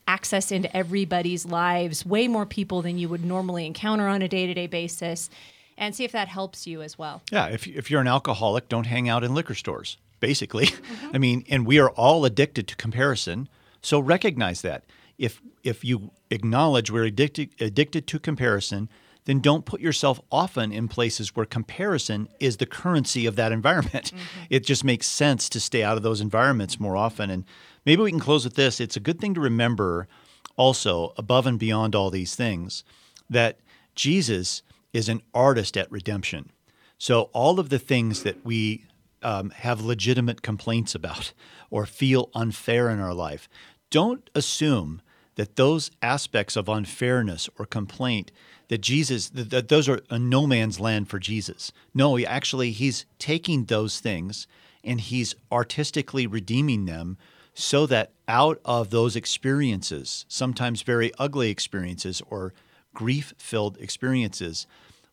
access 0.08 0.52
into 0.52 0.76
everybody's 0.76 1.46
lives, 1.46 2.06
way 2.06 2.28
more 2.28 2.46
people 2.46 2.82
than 2.82 2.98
you 2.98 3.10
would 3.10 3.24
normally 3.26 3.66
encounter 3.66 4.08
on 4.08 4.22
a 4.22 4.28
day 4.28 4.48
to 4.48 4.54
day 4.54 4.68
basis, 4.68 5.30
and 5.78 5.94
see 5.96 6.04
if 6.04 6.12
that 6.12 6.28
helps 6.28 6.66
you 6.66 6.82
as 6.82 6.98
well. 6.98 7.22
Yeah, 7.32 7.48
if, 7.48 7.68
if 7.68 7.92
you're 7.92 8.02
an 8.02 8.08
alcoholic, 8.08 8.70
don't 8.70 8.86
hang 8.88 9.10
out 9.10 9.24
in 9.24 9.34
liquor 9.36 9.54
stores, 9.54 9.98
basically. 10.20 10.68
Mm-hmm. 10.68 11.10
I 11.14 11.18
mean, 11.18 11.46
and 11.50 11.66
we 11.68 11.78
are 11.80 11.90
all 11.92 12.26
addicted 12.26 12.68
to 12.70 12.76
comparison. 12.76 13.50
So 13.82 14.00
recognize 14.00 14.62
that. 14.62 14.86
If, 15.18 15.42
if 15.64 15.84
you 15.84 16.12
acknowledge 16.32 16.90
we're 16.90 17.04
addicted, 17.06 17.50
addicted 17.60 18.08
to 18.08 18.20
comparison, 18.20 18.90
then 19.28 19.42
don't 19.42 19.66
put 19.66 19.82
yourself 19.82 20.22
often 20.32 20.72
in 20.72 20.88
places 20.88 21.36
where 21.36 21.46
comparison 21.46 22.30
is 22.40 22.58
the 22.58 22.66
currency 22.66 23.26
of 23.26 23.36
that 23.36 23.52
environment. 23.52 24.12
It 24.50 24.66
just 24.66 24.86
makes 24.86 25.08
sense 25.08 25.50
to 25.50 25.60
stay 25.60 25.84
out 25.84 25.98
of 25.98 26.04
those 26.04 26.22
environments 26.22 26.80
more 26.80 26.96
often. 26.96 27.30
And 27.30 27.44
maybe 27.86 28.02
we 28.02 28.12
can 28.12 28.20
close 28.20 28.46
with 28.46 28.56
this. 28.56 28.80
It's 28.80 28.96
a 28.96 29.02
good 29.02 29.20
thing 29.20 29.34
to 29.34 29.42
remember 29.42 30.08
also, 30.56 31.14
above 31.18 31.46
and 31.46 31.60
beyond 31.60 31.94
all 31.94 32.10
these 32.10 32.34
things, 32.34 32.84
that 33.30 33.60
Jesus 33.94 34.64
is 34.94 35.10
an 35.10 35.22
artist 35.34 35.78
at 35.78 35.92
redemption. 35.92 36.52
So, 36.98 37.24
all 37.34 37.60
of 37.60 37.70
the 37.70 37.78
things 37.78 38.24
that 38.24 38.44
we 38.46 38.86
um, 39.22 39.52
have 39.52 39.82
legitimate 39.82 40.42
complaints 40.42 40.96
about 40.96 41.34
or 41.70 41.86
feel 41.86 42.32
unfair 42.34 42.90
in 42.90 43.00
our 43.00 43.14
life, 43.14 43.48
don't 43.92 44.30
assume 44.34 45.02
that 45.38 45.56
those 45.56 45.90
aspects 46.02 46.56
of 46.56 46.68
unfairness 46.68 47.50
or 47.58 47.66
complaint 47.66 48.32
that 48.68 48.82
Jesus 48.82 49.30
that, 49.30 49.70
those 49.70 49.88
are 49.88 50.02
a 50.10 50.20
no 50.20 50.46
man's 50.46 50.80
land 50.80 51.10
for 51.10 51.20
Jesus. 51.20 51.72
No, 51.94 52.16
he 52.16 52.26
actually 52.26 52.72
he's 52.72 53.06
taking 53.18 53.66
those 53.66 54.00
things 54.02 54.46
and 54.84 55.00
he's 55.00 55.36
artistically 55.52 56.28
redeeming 56.28 56.86
them 56.86 57.18
so 57.54 57.86
that 57.88 58.12
out 58.28 58.60
of 58.66 58.90
those 58.90 59.16
experiences, 59.16 60.26
sometimes 60.28 60.82
very 60.82 61.12
ugly 61.18 61.50
experiences 61.50 62.22
or 62.30 62.54
grief-filled 62.94 63.78
experiences, 63.78 64.68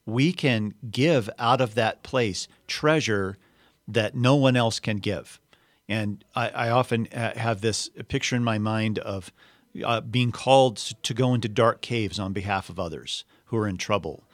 we 0.04 0.32
can 0.32 0.74
give 0.90 1.30
out 1.38 1.60
of 1.60 1.74
that 1.74 2.02
place 2.02 2.48
treasure 2.66 3.38
that 3.88 4.14
no 4.14 4.34
one 4.34 4.56
else 4.56 4.80
can 4.80 4.98
give. 4.98 5.40
And 5.88 6.24
I, 6.34 6.48
I 6.48 6.70
often 6.70 7.08
uh, 7.08 7.38
have 7.38 7.60
this 7.60 7.90
picture 8.08 8.36
in 8.36 8.44
my 8.44 8.58
mind 8.58 8.98
of 8.98 9.32
uh, 9.82 10.00
being 10.00 10.32
called 10.32 10.76
to 10.76 11.14
go 11.14 11.34
into 11.34 11.48
dark 11.48 11.80
caves 11.80 12.18
on 12.18 12.32
behalf 12.32 12.68
of 12.68 12.78
others 12.78 13.24
who 13.46 13.56
are 13.56 13.68
in 13.68 13.76
trouble. 13.76 14.24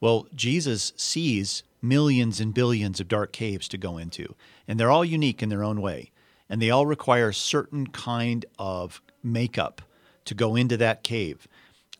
Well, 0.00 0.26
Jesus 0.34 0.92
sees 0.96 1.62
millions 1.82 2.40
and 2.40 2.54
billions 2.54 3.00
of 3.00 3.08
dark 3.08 3.32
caves 3.32 3.68
to 3.68 3.78
go 3.78 3.98
into, 3.98 4.34
and 4.66 4.78
they're 4.78 4.90
all 4.90 5.04
unique 5.04 5.42
in 5.42 5.48
their 5.48 5.64
own 5.64 5.80
way, 5.80 6.10
and 6.48 6.60
they 6.60 6.70
all 6.70 6.86
require 6.86 7.28
a 7.28 7.34
certain 7.34 7.86
kind 7.86 8.44
of 8.58 9.00
makeup 9.22 9.82
to 10.24 10.34
go 10.34 10.56
into 10.56 10.76
that 10.76 11.02
cave. 11.02 11.46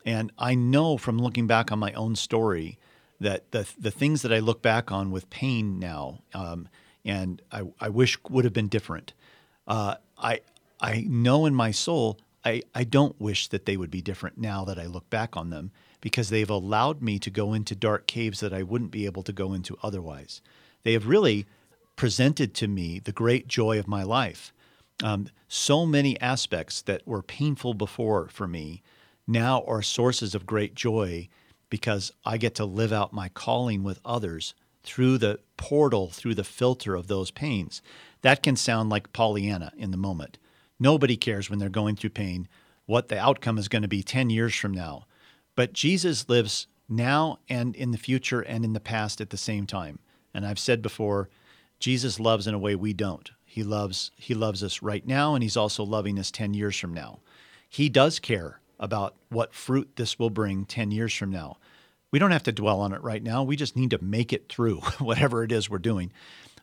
And 0.05 0.31
I 0.37 0.55
know 0.55 0.97
from 0.97 1.19
looking 1.19 1.47
back 1.47 1.71
on 1.71 1.79
my 1.79 1.93
own 1.93 2.15
story 2.15 2.77
that 3.19 3.51
the 3.51 3.67
the 3.79 3.91
things 3.91 4.23
that 4.23 4.33
I 4.33 4.39
look 4.39 4.61
back 4.61 4.91
on 4.91 5.11
with 5.11 5.29
pain 5.29 5.79
now, 5.79 6.19
um, 6.33 6.67
and 7.05 7.41
I, 7.51 7.63
I 7.79 7.89
wish 7.89 8.17
would 8.29 8.45
have 8.45 8.53
been 8.53 8.67
different. 8.67 9.13
Uh, 9.67 9.95
I 10.17 10.41
I 10.79 11.05
know 11.07 11.45
in 11.45 11.53
my 11.53 11.71
soul 11.71 12.17
I, 12.43 12.63
I 12.73 12.83
don't 12.83 13.19
wish 13.19 13.47
that 13.49 13.65
they 13.65 13.77
would 13.77 13.91
be 13.91 14.01
different 14.01 14.37
now 14.37 14.65
that 14.65 14.79
I 14.79 14.85
look 14.85 15.09
back 15.09 15.37
on 15.37 15.49
them 15.49 15.71
because 16.01 16.29
they've 16.29 16.49
allowed 16.49 17.01
me 17.01 17.19
to 17.19 17.29
go 17.29 17.53
into 17.53 17.75
dark 17.75 18.07
caves 18.07 18.39
that 18.39 18.53
I 18.53 18.63
wouldn't 18.63 18.91
be 18.91 19.05
able 19.05 19.23
to 19.23 19.33
go 19.33 19.53
into 19.53 19.77
otherwise. 19.83 20.41
They 20.83 20.93
have 20.93 21.07
really 21.07 21.45
presented 21.95 22.55
to 22.55 22.67
me 22.67 22.99
the 22.99 23.11
great 23.11 23.47
joy 23.47 23.77
of 23.77 23.87
my 23.87 24.01
life. 24.03 24.51
Um, 25.03 25.27
so 25.47 25.85
many 25.85 26.19
aspects 26.19 26.81
that 26.83 27.05
were 27.07 27.21
painful 27.21 27.73
before 27.73 28.27
for 28.29 28.47
me 28.47 28.81
now 29.27 29.63
are 29.67 29.81
sources 29.81 30.33
of 30.33 30.45
great 30.45 30.73
joy 30.75 31.29
because 31.69 32.11
I 32.25 32.37
get 32.37 32.55
to 32.55 32.65
live 32.65 32.91
out 32.91 33.13
my 33.13 33.29
calling 33.29 33.83
with 33.83 33.99
others 34.03 34.53
through 34.83 35.19
the 35.19 35.39
portal, 35.57 36.09
through 36.09 36.35
the 36.35 36.43
filter 36.43 36.95
of 36.95 37.07
those 37.07 37.31
pains. 37.31 37.81
That 38.21 38.43
can 38.43 38.55
sound 38.55 38.89
like 38.89 39.13
Pollyanna 39.13 39.71
in 39.77 39.91
the 39.91 39.97
moment. 39.97 40.37
Nobody 40.81 41.15
cares 41.15 41.47
when 41.47 41.59
they're 41.59 41.69
going 41.69 41.95
through 41.95 42.09
pain 42.09 42.47
what 42.87 43.07
the 43.07 43.19
outcome 43.19 43.59
is 43.59 43.67
going 43.67 43.83
to 43.83 43.87
be 43.87 44.01
10 44.01 44.31
years 44.31 44.55
from 44.55 44.73
now. 44.73 45.05
But 45.55 45.73
Jesus 45.73 46.27
lives 46.27 46.65
now 46.89 47.37
and 47.47 47.75
in 47.75 47.91
the 47.91 47.99
future 47.99 48.41
and 48.41 48.65
in 48.65 48.73
the 48.73 48.79
past 48.79 49.21
at 49.21 49.29
the 49.29 49.37
same 49.37 49.67
time. 49.67 49.99
And 50.33 50.43
I've 50.43 50.57
said 50.57 50.81
before, 50.81 51.29
Jesus 51.79 52.19
loves 52.19 52.47
in 52.47 52.55
a 52.55 52.59
way 52.59 52.73
we 52.73 52.93
don't. 52.93 53.29
He 53.45 53.61
loves 53.63 54.09
he 54.15 54.33
loves 54.33 54.63
us 54.63 54.81
right 54.81 55.05
now 55.05 55.35
and 55.35 55.43
he's 55.43 55.55
also 55.55 55.83
loving 55.83 56.17
us 56.17 56.31
10 56.31 56.55
years 56.55 56.75
from 56.75 56.95
now. 56.95 57.19
He 57.69 57.87
does 57.87 58.17
care 58.17 58.59
about 58.79 59.15
what 59.29 59.53
fruit 59.53 59.91
this 59.97 60.17
will 60.17 60.31
bring 60.31 60.65
10 60.65 60.89
years 60.89 61.13
from 61.13 61.29
now. 61.29 61.57
We 62.09 62.17
don't 62.17 62.31
have 62.31 62.43
to 62.43 62.51
dwell 62.51 62.79
on 62.79 62.91
it 62.91 63.03
right 63.03 63.21
now. 63.21 63.43
We 63.43 63.55
just 63.55 63.75
need 63.75 63.91
to 63.91 64.03
make 64.03 64.33
it 64.33 64.49
through 64.49 64.77
whatever 64.97 65.43
it 65.43 65.51
is 65.51 65.69
we're 65.69 65.77
doing. 65.77 66.11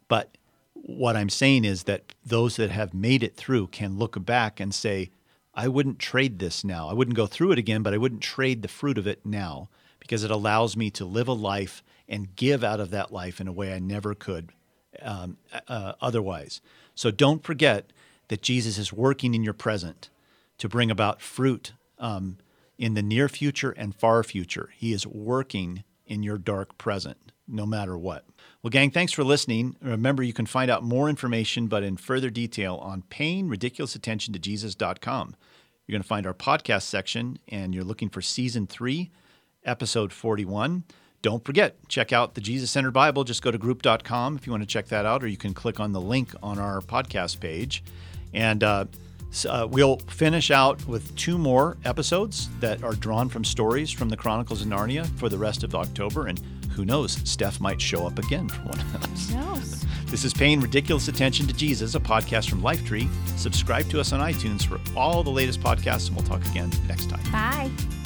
But 0.09 0.37
what 0.83 1.17
I'm 1.17 1.29
saying 1.29 1.65
is 1.65 1.85
that 1.85 2.15
those 2.25 2.57
that 2.57 2.71
have 2.71 2.95
made 2.95 3.23
it 3.23 3.37
through 3.37 3.69
can 3.69 3.99
look 3.99 4.25
back 4.25 4.61
and 4.61 4.75
say, 4.75 5.11
I 5.55 5.69
wouldn't 5.69 5.99
trade 5.99 6.39
this 6.39 6.65
now. 6.65 6.89
I 6.89 6.93
wouldn't 6.93 7.17
go 7.17 7.27
through 7.27 7.53
it 7.53 7.59
again, 7.59 7.83
but 7.83 7.93
I 7.93 7.99
wouldn't 7.99 8.23
trade 8.23 8.63
the 8.63 8.69
fruit 8.69 8.97
of 8.97 9.07
it 9.07 9.25
now 9.25 9.69
because 9.99 10.25
it 10.25 10.31
allows 10.31 10.77
me 10.77 10.91
to 10.93 11.05
live 11.05 11.29
a 11.29 11.33
life 11.33 11.83
and 12.09 12.35
give 12.37 12.65
out 12.65 12.81
of 12.81 12.91
that 12.91 13.13
life 13.13 13.41
in 13.41 13.49
a 13.49 13.53
way 13.53 13.75
I 13.75 13.79
never 13.79 14.15
could 14.15 14.53
um, 15.03 15.37
uh, 15.67 15.93
otherwise. 16.01 16.61
So 16.95 17.11
don't 17.11 17.45
forget 17.45 17.93
that 18.29 18.43
Jesus 18.43 18.79
is 18.79 18.93
working 18.93 19.35
in 19.35 19.43
your 19.43 19.55
present 19.55 20.11
to 20.59 20.69
bring 20.69 20.91
about 20.91 21.21
fruit 21.21 21.73
um, 21.99 22.39
in 22.79 22.95
the 22.95 23.03
near 23.03 23.29
future 23.29 23.71
and 23.73 23.95
far 23.95 24.23
future. 24.23 24.71
He 24.77 24.93
is 24.93 25.07
working 25.07 25.85
in 26.07 26.23
your 26.23 26.39
dark 26.39 26.79
present, 26.79 27.33
no 27.49 27.67
matter 27.67 27.97
what. 27.97 28.25
Well, 28.63 28.71
gang, 28.71 28.91
thanks 28.91 29.13
for 29.13 29.25
listening. 29.25 29.77
Remember, 29.81 30.23
you 30.23 30.33
can 30.33 30.47
find 30.47 30.71
out 30.71 30.83
more 30.83 31.09
information, 31.09 31.67
but 31.69 31.83
in 31.83 31.97
further 31.97 32.31
detail, 32.31 32.77
on 32.77 33.03
paying 33.03 33.49
ridiculous 33.49 33.95
attention 33.95 34.33
to 34.35 34.39
Jesus.com. 34.39 35.35
You're 35.87 35.95
going 35.95 36.03
to 36.03 36.09
find 36.09 36.27
our 36.27 36.35
podcast 36.35 36.83
section, 36.83 37.39
and 37.49 37.75
you're 37.75 37.85
looking 37.85 38.11
for 38.11 38.21
season 38.21 38.67
three, 38.67 39.11
episode 39.65 40.13
41. 40.13 40.85
Don't 41.23 41.45
forget, 41.45 41.77
check 41.89 42.13
out 42.13 42.35
the 42.35 42.41
Jesus 42.41 42.71
Centered 42.71 42.93
Bible. 42.93 43.25
Just 43.25 43.43
go 43.43 43.51
to 43.51 43.59
group.com 43.59 44.37
if 44.37 44.47
you 44.47 44.53
want 44.53 44.63
to 44.63 44.69
check 44.69 44.89
that 44.89 45.07
out, 45.07 45.25
or 45.25 45.27
you 45.27 45.37
can 45.37 45.55
click 45.55 45.81
on 45.81 45.93
the 45.93 46.01
link 46.01 46.31
on 46.43 46.59
our 46.59 46.81
podcast 46.81 47.41
page. 47.41 47.83
And 48.35 48.63
uh, 48.63 48.85
uh, 49.49 49.67
we'll 49.71 49.97
finish 49.97 50.51
out 50.51 50.87
with 50.87 51.15
two 51.17 51.39
more 51.39 51.77
episodes 51.85 52.49
that 52.61 52.83
are 52.83 52.95
drawn 52.95 53.29
from 53.29 53.45
stories 53.45 53.91
from 53.91 54.09
the 54.09 54.17
Chronicles 54.17 54.63
of 54.63 54.69
Narnia 54.69 55.07
for 55.19 55.29
the 55.29 55.39
rest 55.39 55.65
of 55.65 55.75
October. 55.75 56.27
And 56.27 56.41
who 56.79 56.87
knows, 56.87 57.19
Steph 57.25 57.61
might 57.61 57.81
show 57.81 58.07
up 58.07 58.19
again 58.19 58.49
for 58.49 58.63
one 58.63 58.81
of 58.81 58.93
those. 59.11 59.31
knows? 59.31 59.85
This 60.09 60.25
is 60.25 60.33
Paying 60.33 60.61
Ridiculous 60.63 61.09
Attention 61.09 61.47
to 61.49 61.53
Jesus, 61.53 61.95
a 61.95 62.01
podcast 62.01 62.49
from 62.49 62.63
Lifetree. 62.63 63.11
Subscribe 63.37 63.91
to 63.91 64.01
us 64.01 64.11
on 64.15 64.21
iTunes 64.21 64.65
for 64.65 64.81
all 64.99 65.23
the 65.23 65.29
latest 65.29 65.61
podcasts, 65.61 66.09
and 66.09 66.17
we'll 66.17 66.25
talk 66.25 66.43
again 66.47 66.73
next 66.89 67.11
time. 67.11 67.21
Bye. 67.31 67.98